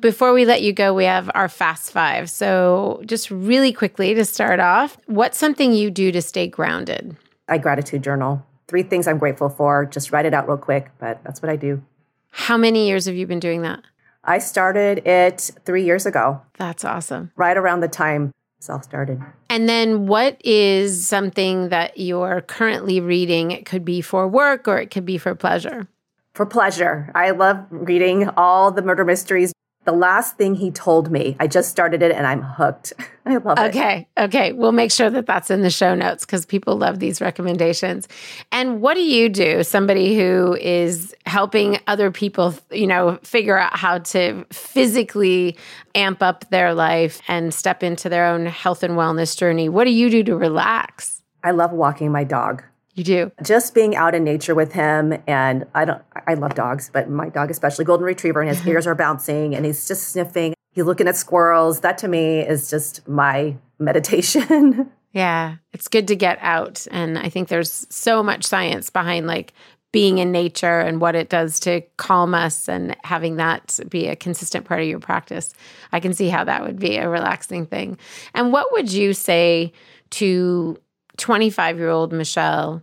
Before 0.00 0.32
we 0.32 0.44
let 0.44 0.62
you 0.62 0.72
go, 0.72 0.92
we 0.92 1.04
have 1.04 1.30
our 1.34 1.48
fast 1.48 1.90
5. 1.90 2.28
So, 2.28 3.02
just 3.06 3.30
really 3.30 3.72
quickly 3.72 4.12
to 4.12 4.26
start 4.26 4.60
off, 4.60 4.98
what's 5.06 5.38
something 5.38 5.72
you 5.72 5.90
do 5.90 6.12
to 6.12 6.20
stay 6.20 6.48
grounded? 6.48 7.16
I 7.48 7.58
gratitude 7.58 8.02
journal. 8.02 8.44
Three 8.68 8.82
things 8.82 9.06
I'm 9.06 9.18
grateful 9.18 9.48
for. 9.48 9.86
Just 9.86 10.12
write 10.12 10.26
it 10.26 10.34
out 10.34 10.48
real 10.48 10.56
quick, 10.56 10.90
but 10.98 11.22
that's 11.24 11.40
what 11.42 11.50
I 11.50 11.56
do. 11.56 11.82
How 12.30 12.56
many 12.56 12.88
years 12.88 13.06
have 13.06 13.14
you 13.14 13.26
been 13.26 13.40
doing 13.40 13.62
that? 13.62 13.82
I 14.24 14.38
started 14.38 15.06
it 15.06 15.52
three 15.64 15.84
years 15.84 16.04
ago. 16.04 16.42
That's 16.58 16.84
awesome. 16.84 17.30
Right 17.36 17.56
around 17.56 17.80
the 17.80 17.88
time 17.88 18.32
self 18.58 18.84
started. 18.84 19.22
And 19.48 19.68
then 19.68 20.06
what 20.06 20.40
is 20.44 21.06
something 21.06 21.68
that 21.68 21.98
you're 21.98 22.42
currently 22.42 23.00
reading? 23.00 23.52
It 23.52 23.64
could 23.64 23.84
be 23.84 24.00
for 24.00 24.26
work 24.26 24.66
or 24.66 24.78
it 24.78 24.90
could 24.90 25.06
be 25.06 25.18
for 25.18 25.34
pleasure. 25.34 25.86
For 26.34 26.44
pleasure. 26.44 27.10
I 27.14 27.30
love 27.30 27.64
reading 27.70 28.28
all 28.36 28.70
the 28.70 28.82
murder 28.82 29.04
mysteries, 29.04 29.52
the 29.86 29.92
last 29.92 30.36
thing 30.36 30.56
he 30.56 30.70
told 30.70 31.10
me. 31.10 31.36
I 31.40 31.46
just 31.46 31.70
started 31.70 32.02
it 32.02 32.12
and 32.12 32.26
I'm 32.26 32.42
hooked. 32.42 32.92
I 33.26 33.36
love 33.36 33.58
it. 33.58 33.68
Okay. 33.68 34.06
Okay. 34.18 34.52
We'll 34.52 34.72
make 34.72 34.92
sure 34.92 35.08
that 35.08 35.26
that's 35.26 35.50
in 35.50 35.62
the 35.62 35.70
show 35.70 35.94
notes 35.94 36.26
because 36.26 36.44
people 36.44 36.76
love 36.76 36.98
these 36.98 37.20
recommendations. 37.20 38.06
And 38.52 38.80
what 38.80 38.94
do 38.94 39.00
you 39.00 39.28
do? 39.28 39.62
Somebody 39.62 40.16
who 40.16 40.56
is 40.60 41.14
helping 41.24 41.78
other 41.86 42.10
people, 42.10 42.54
you 42.70 42.86
know, 42.86 43.18
figure 43.22 43.56
out 43.56 43.76
how 43.76 43.98
to 43.98 44.44
physically 44.52 45.56
amp 45.94 46.22
up 46.22 46.48
their 46.50 46.74
life 46.74 47.22
and 47.28 47.54
step 47.54 47.82
into 47.82 48.08
their 48.08 48.26
own 48.26 48.46
health 48.46 48.82
and 48.82 48.94
wellness 48.94 49.36
journey. 49.36 49.68
What 49.68 49.84
do 49.84 49.90
you 49.90 50.10
do 50.10 50.22
to 50.24 50.36
relax? 50.36 51.22
I 51.42 51.52
love 51.52 51.72
walking 51.72 52.10
my 52.10 52.24
dog. 52.24 52.64
You 52.96 53.04
do. 53.04 53.32
Just 53.42 53.74
being 53.74 53.94
out 53.94 54.14
in 54.14 54.24
nature 54.24 54.54
with 54.54 54.72
him. 54.72 55.14
And 55.26 55.66
I 55.74 55.84
don't, 55.84 56.02
I 56.26 56.34
love 56.34 56.54
dogs, 56.54 56.90
but 56.92 57.10
my 57.10 57.28
dog, 57.28 57.50
especially 57.50 57.84
Golden 57.84 58.06
Retriever, 58.06 58.40
and 58.40 58.48
his 58.48 58.60
mm-hmm. 58.60 58.70
ears 58.70 58.86
are 58.86 58.94
bouncing 58.94 59.54
and 59.54 59.66
he's 59.66 59.86
just 59.86 60.08
sniffing. 60.08 60.54
He's 60.72 60.84
looking 60.84 61.06
at 61.06 61.16
squirrels. 61.16 61.80
That 61.80 61.98
to 61.98 62.08
me 62.08 62.40
is 62.40 62.70
just 62.70 63.06
my 63.06 63.54
meditation. 63.78 64.90
yeah. 65.12 65.56
It's 65.74 65.88
good 65.88 66.08
to 66.08 66.16
get 66.16 66.38
out. 66.40 66.86
And 66.90 67.18
I 67.18 67.28
think 67.28 67.48
there's 67.48 67.86
so 67.90 68.22
much 68.22 68.44
science 68.44 68.88
behind 68.88 69.26
like 69.26 69.52
being 69.92 70.16
in 70.16 70.32
nature 70.32 70.80
and 70.80 70.98
what 70.98 71.14
it 71.14 71.28
does 71.28 71.60
to 71.60 71.82
calm 71.98 72.34
us 72.34 72.66
and 72.66 72.96
having 73.04 73.36
that 73.36 73.78
be 73.90 74.08
a 74.08 74.16
consistent 74.16 74.64
part 74.64 74.80
of 74.80 74.88
your 74.88 75.00
practice. 75.00 75.52
I 75.92 76.00
can 76.00 76.14
see 76.14 76.28
how 76.28 76.44
that 76.44 76.62
would 76.62 76.78
be 76.78 76.96
a 76.96 77.08
relaxing 77.08 77.66
thing. 77.66 77.98
And 78.34 78.52
what 78.52 78.72
would 78.72 78.90
you 78.90 79.12
say 79.12 79.72
to 80.10 80.78
25 81.16 81.78
year 81.78 81.88
old 81.88 82.12
Michele 82.12 82.82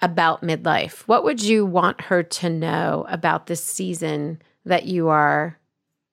about 0.00 0.42
midlife? 0.42 1.00
What 1.02 1.24
would 1.24 1.42
you 1.42 1.66
want 1.66 2.00
her 2.02 2.22
to 2.22 2.50
know 2.50 3.06
about 3.08 3.46
this 3.46 3.62
season 3.62 4.40
that 4.64 4.86
you 4.86 5.08
are 5.08 5.58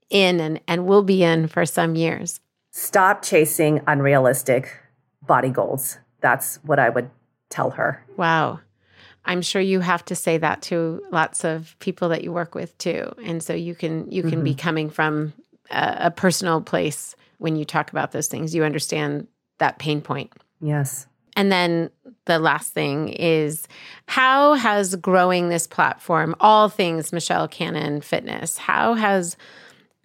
in 0.09 0.39
and, 0.39 0.59
and 0.67 0.85
will 0.85 1.03
be 1.03 1.23
in 1.23 1.47
for 1.47 1.65
some 1.65 1.95
years? 1.95 2.39
Stop 2.71 3.21
chasing 3.21 3.81
unrealistic 3.87 4.77
body 5.21 5.49
goals. 5.49 5.97
That's 6.21 6.57
what 6.63 6.79
I 6.79 6.89
would 6.89 7.09
tell 7.49 7.71
her. 7.71 8.03
Wow. 8.17 8.59
I'm 9.25 9.41
sure 9.41 9.61
you 9.61 9.79
have 9.79 10.05
to 10.05 10.15
say 10.15 10.37
that 10.37 10.61
to 10.63 11.01
lots 11.11 11.43
of 11.43 11.75
people 11.79 12.09
that 12.09 12.23
you 12.23 12.31
work 12.31 12.53
with 12.53 12.77
too. 12.77 13.11
And 13.23 13.41
so 13.41 13.53
you 13.53 13.75
can 13.75 14.11
you 14.11 14.21
can 14.21 14.33
mm-hmm. 14.33 14.43
be 14.43 14.55
coming 14.55 14.89
from 14.89 15.33
a, 15.71 15.97
a 16.01 16.11
personal 16.11 16.61
place 16.61 17.15
when 17.37 17.55
you 17.55 17.65
talk 17.65 17.91
about 17.91 18.11
those 18.11 18.27
things. 18.27 18.53
You 18.53 18.63
understand 18.63 19.27
that 19.57 19.79
pain 19.79 20.01
point. 20.01 20.31
Yes. 20.61 21.07
And 21.35 21.51
then 21.51 21.89
the 22.25 22.39
last 22.39 22.73
thing 22.73 23.09
is 23.09 23.67
how 24.07 24.53
has 24.53 24.95
growing 24.95 25.49
this 25.49 25.67
platform, 25.67 26.35
all 26.39 26.69
things 26.69 27.11
Michele 27.11 27.47
Canon 27.47 28.01
Fitness, 28.01 28.57
how 28.57 28.93
has 28.93 29.37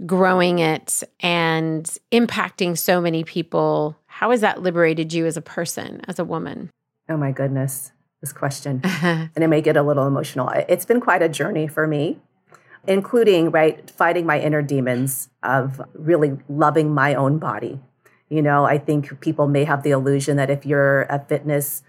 growing 0.06 0.58
it 0.58 1.02
and 1.20 1.84
impacting 2.10 2.76
so 2.76 3.00
many 3.00 3.22
people, 3.22 3.96
how 4.06 4.30
has 4.30 4.40
that 4.40 4.62
liberated 4.62 5.12
you 5.12 5.26
as 5.26 5.36
a 5.36 5.42
person, 5.42 6.00
as 6.08 6.18
a 6.18 6.24
woman? 6.24 6.70
Oh 7.08 7.16
my 7.16 7.32
goodness, 7.32 7.92
this 8.20 8.32
question. 8.32 8.80
and 9.02 9.30
it 9.36 9.48
may 9.48 9.60
get 9.60 9.76
a 9.76 9.82
little 9.82 10.06
emotional. 10.06 10.48
It's 10.68 10.84
been 10.84 11.00
quite 11.00 11.22
a 11.22 11.28
journey 11.28 11.66
for 11.66 11.86
me, 11.86 12.18
including, 12.86 13.50
right, 13.50 13.88
fighting 13.90 14.26
my 14.26 14.40
inner 14.40 14.62
demons 14.62 15.28
of 15.42 15.80
really 15.94 16.38
loving 16.48 16.94
my 16.94 17.14
own 17.14 17.38
body 17.38 17.80
You 18.30 18.42
know, 18.42 18.64
I 18.64 18.78
think 18.78 19.20
people 19.20 19.48
may 19.48 19.64
have 19.64 19.82
the 19.82 19.90
illusion 19.90 20.36
that 20.36 20.50
if 20.50 20.64
you're 20.64 21.02
a 21.02 21.24
fitness 21.28 21.82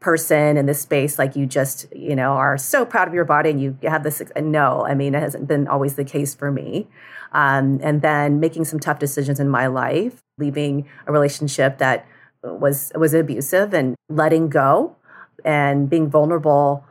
person 0.00 0.56
in 0.56 0.66
this 0.66 0.80
space, 0.80 1.18
like 1.18 1.34
you 1.34 1.44
just, 1.44 1.86
you 1.94 2.14
know, 2.14 2.32
are 2.32 2.56
so 2.56 2.84
proud 2.84 3.08
of 3.08 3.14
your 3.14 3.24
body 3.24 3.50
and 3.50 3.60
you 3.60 3.76
have 3.82 4.04
this. 4.04 4.22
No, 4.40 4.86
I 4.86 4.94
mean, 4.94 5.14
it 5.14 5.20
hasn't 5.20 5.48
been 5.48 5.66
always 5.66 5.94
the 5.94 6.04
case 6.04 6.34
for 6.34 6.52
me. 6.52 6.86
Um, 7.32 7.80
and 7.82 8.00
then 8.00 8.40
making 8.40 8.64
some 8.64 8.78
tough 8.78 9.00
decisions 9.00 9.40
in 9.40 9.48
my 9.48 9.66
life, 9.66 10.22
leaving 10.38 10.88
a 11.06 11.12
relationship 11.12 11.78
that 11.78 12.06
was 12.42 12.92
was 12.94 13.12
abusive 13.12 13.74
and 13.74 13.96
letting 14.08 14.48
go 14.48 14.96
and 15.44 15.90
being 15.90 16.08
vulnerable 16.08 16.84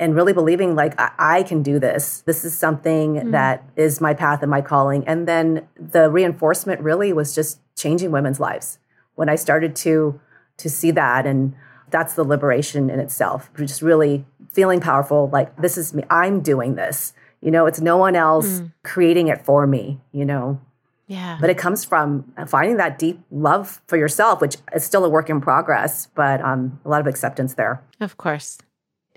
and 0.00 0.14
really 0.14 0.32
believing 0.32 0.74
like 0.74 0.98
I, 0.98 1.10
I 1.18 1.42
can 1.42 1.62
do 1.62 1.78
this. 1.78 2.22
This 2.26 2.44
is 2.44 2.56
something 2.56 3.14
mm. 3.14 3.30
that 3.32 3.64
is 3.76 4.00
my 4.00 4.14
path 4.14 4.42
and 4.42 4.50
my 4.50 4.60
calling. 4.60 5.06
And 5.06 5.26
then 5.26 5.66
the 5.78 6.10
reinforcement 6.10 6.80
really 6.80 7.12
was 7.12 7.34
just 7.34 7.60
changing 7.76 8.10
women's 8.10 8.40
lives. 8.40 8.78
When 9.14 9.28
I 9.28 9.34
started 9.34 9.74
to 9.76 10.20
to 10.58 10.68
see 10.68 10.90
that 10.90 11.26
and 11.26 11.54
that's 11.90 12.14
the 12.14 12.24
liberation 12.24 12.90
in 12.90 13.00
itself. 13.00 13.50
Just 13.56 13.82
really 13.82 14.26
feeling 14.50 14.80
powerful 14.80 15.28
like 15.32 15.56
this 15.56 15.78
is 15.78 15.94
me. 15.94 16.02
I'm 16.10 16.40
doing 16.40 16.74
this. 16.74 17.12
You 17.40 17.50
know, 17.50 17.66
it's 17.66 17.80
no 17.80 17.96
one 17.96 18.16
else 18.16 18.60
mm. 18.60 18.72
creating 18.82 19.28
it 19.28 19.44
for 19.44 19.66
me, 19.66 20.00
you 20.12 20.24
know. 20.24 20.60
Yeah. 21.06 21.38
But 21.40 21.48
it 21.48 21.56
comes 21.56 21.84
from 21.84 22.32
finding 22.46 22.76
that 22.76 22.98
deep 22.98 23.20
love 23.30 23.80
for 23.86 23.96
yourself, 23.96 24.40
which 24.40 24.56
is 24.74 24.84
still 24.84 25.04
a 25.04 25.08
work 25.08 25.30
in 25.30 25.40
progress, 25.40 26.08
but 26.14 26.40
um, 26.42 26.80
a 26.84 26.88
lot 26.88 27.00
of 27.00 27.06
acceptance 27.06 27.54
there. 27.54 27.82
Of 27.98 28.18
course. 28.18 28.58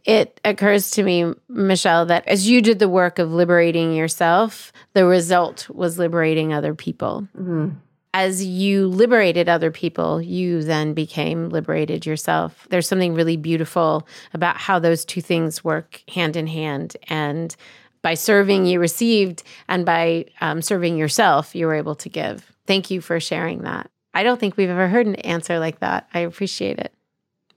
It 0.05 0.39
occurs 0.43 0.91
to 0.91 1.03
me, 1.03 1.33
Michele, 1.47 2.05
that 2.07 2.27
as 2.27 2.49
you 2.49 2.61
did 2.61 2.79
the 2.79 2.89
work 2.89 3.19
of 3.19 3.31
liberating 3.31 3.93
yourself, 3.93 4.73
the 4.93 5.05
result 5.05 5.69
was 5.69 5.99
liberating 5.99 6.53
other 6.53 6.73
people. 6.73 7.27
Mm-hmm. 7.37 7.69
As 8.13 8.43
you 8.43 8.87
liberated 8.87 9.47
other 9.47 9.71
people, 9.71 10.21
you 10.21 10.63
then 10.63 10.93
became 10.93 11.49
liberated 11.49 12.05
yourself. 12.05 12.67
There's 12.69 12.87
something 12.87 13.13
really 13.13 13.37
beautiful 13.37 14.07
about 14.33 14.57
how 14.57 14.79
those 14.79 15.05
two 15.05 15.21
things 15.21 15.63
work 15.63 16.03
hand 16.09 16.35
in 16.35 16.47
hand. 16.47 16.97
And 17.07 17.55
by 18.01 18.15
serving, 18.15 18.65
you 18.65 18.79
received, 18.79 19.43
and 19.69 19.85
by 19.85 20.25
um, 20.41 20.61
serving 20.61 20.97
yourself, 20.97 21.55
you 21.55 21.67
were 21.67 21.75
able 21.75 21.95
to 21.95 22.09
give. 22.09 22.51
Thank 22.65 22.91
you 22.91 22.99
for 22.99 23.19
sharing 23.19 23.61
that. 23.61 23.89
I 24.13 24.23
don't 24.23 24.39
think 24.39 24.57
we've 24.57 24.69
ever 24.69 24.89
heard 24.89 25.07
an 25.07 25.15
answer 25.15 25.59
like 25.59 25.79
that. 25.79 26.09
I 26.13 26.19
appreciate 26.19 26.79
it. 26.79 26.93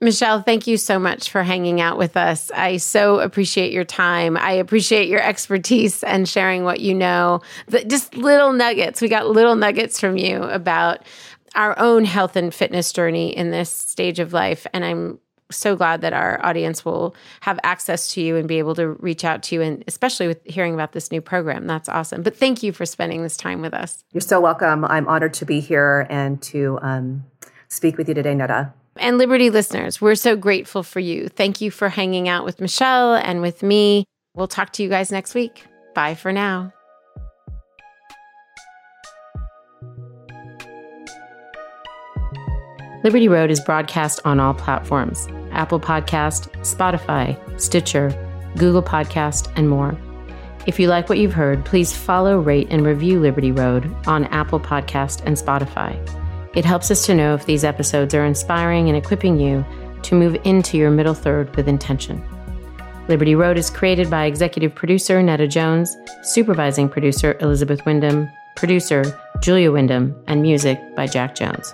Michele, 0.01 0.41
thank 0.41 0.67
you 0.67 0.77
so 0.77 0.99
much 0.99 1.29
for 1.29 1.43
hanging 1.43 1.81
out 1.81 1.97
with 1.97 2.17
us. 2.17 2.51
I 2.51 2.77
so 2.77 3.19
appreciate 3.19 3.71
your 3.71 3.85
time. 3.85 4.37
I 4.37 4.51
appreciate 4.51 5.07
your 5.07 5.21
expertise 5.21 6.03
and 6.03 6.27
sharing 6.27 6.63
what 6.63 6.79
you 6.79 6.93
know. 6.93 7.41
just 7.87 8.15
little 8.15 8.53
nuggets. 8.53 9.01
We 9.01 9.07
got 9.07 9.27
little 9.27 9.55
nuggets 9.55 9.99
from 9.99 10.17
you 10.17 10.43
about 10.43 10.99
our 11.55 11.77
own 11.79 12.03
health 12.03 12.35
and 12.35 12.53
fitness 12.53 12.91
journey 12.91 13.35
in 13.35 13.51
this 13.51 13.69
stage 13.69 14.19
of 14.19 14.33
life. 14.33 14.67
And 14.73 14.83
I'm 14.83 15.19
so 15.51 15.75
glad 15.75 16.01
that 16.01 16.13
our 16.13 16.43
audience 16.43 16.83
will 16.83 17.15
have 17.41 17.59
access 17.63 18.13
to 18.13 18.21
you 18.21 18.35
and 18.35 18.47
be 18.47 18.59
able 18.59 18.75
to 18.75 18.89
reach 18.89 19.23
out 19.23 19.43
to 19.43 19.55
you, 19.55 19.61
and 19.61 19.83
especially 19.87 20.27
with 20.27 20.43
hearing 20.43 20.73
about 20.73 20.91
this 20.91 21.11
new 21.11 21.21
program. 21.21 21.67
That's 21.67 21.87
awesome. 21.87 22.23
But 22.23 22.35
thank 22.35 22.63
you 22.63 22.71
for 22.73 22.85
spending 22.85 23.23
this 23.23 23.37
time 23.37 23.61
with 23.61 23.73
us. 23.73 24.03
You're 24.11 24.21
so 24.21 24.41
welcome. 24.41 24.83
I'm 24.85 25.07
honored 25.07 25.33
to 25.35 25.45
be 25.45 25.59
here 25.59 26.07
and 26.09 26.41
to 26.43 26.79
um, 26.81 27.25
speak 27.67 27.97
with 27.97 28.07
you 28.07 28.15
today, 28.15 28.33
Nada. 28.33 28.73
And 28.97 29.17
Liberty 29.17 29.49
listeners, 29.49 29.99
we're 29.99 30.15
so 30.15 30.35
grateful 30.35 30.81
for 30.81 30.99
you. 30.99 31.27
Thank 31.27 31.59
you 31.59 31.69
for 31.69 31.89
hanging 31.89 32.29
out 32.29 32.45
with 32.45 32.61
Michele 32.61 33.15
and 33.15 33.41
with 33.41 33.61
me. 33.61 34.05
We'll 34.35 34.47
talk 34.47 34.71
to 34.73 34.83
you 34.83 34.89
guys 34.89 35.11
next 35.11 35.35
week. 35.35 35.65
Bye 35.93 36.15
for 36.15 36.31
now. 36.31 36.73
Liberty 43.03 43.27
Road 43.27 43.51
is 43.51 43.59
broadcast 43.59 44.19
on 44.25 44.39
all 44.39 44.53
platforms 44.53 45.27
Apple 45.51 45.79
Podcast, 45.79 46.49
Spotify, 46.61 47.37
Stitcher, 47.61 48.09
Google 48.57 48.81
Podcast, 48.81 49.51
and 49.55 49.69
more. 49.69 49.95
If 50.65 50.79
you 50.79 50.87
like 50.87 51.07
what 51.07 51.19
you've 51.19 51.33
heard, 51.33 51.63
please 51.65 51.95
follow, 51.95 52.39
rate, 52.39 52.67
and 52.71 52.85
review 52.85 53.19
Liberty 53.19 53.51
Road 53.51 53.93
on 54.07 54.25
Apple 54.25 54.59
Podcast 54.59 55.21
and 55.25 55.37
Spotify. 55.37 55.93
It 56.55 56.63
helps 56.63 56.89
us 56.89 57.05
to 57.05 57.13
know 57.13 57.35
if 57.35 57.45
these 57.45 57.65
episodes 57.65 58.13
are 58.13 58.25
inspiring 58.25 58.87
and 58.87 58.97
equipping 58.97 59.37
you 59.37 59.65
to 60.03 60.15
move 60.15 60.37
into 60.45 60.77
your 60.77 60.89
middle 60.89 61.13
third 61.13 61.53
with 61.55 61.67
intention. 61.67 62.23
Liberty 63.07 63.35
Road 63.35 63.57
is 63.57 63.69
created 63.69 64.09
by 64.09 64.25
executive 64.25 64.73
producer 64.73 65.21
Nada 65.21 65.47
Jones, 65.47 65.97
supervising 66.23 66.89
producer 66.89 67.37
Elizabeth 67.41 67.85
Wyndham, 67.85 68.29
producer 68.55 69.03
Julia 69.41 69.71
Wyndham, 69.71 70.15
and 70.27 70.41
music 70.41 70.79
by 70.95 71.07
Jack 71.07 71.35
Jones. 71.35 71.73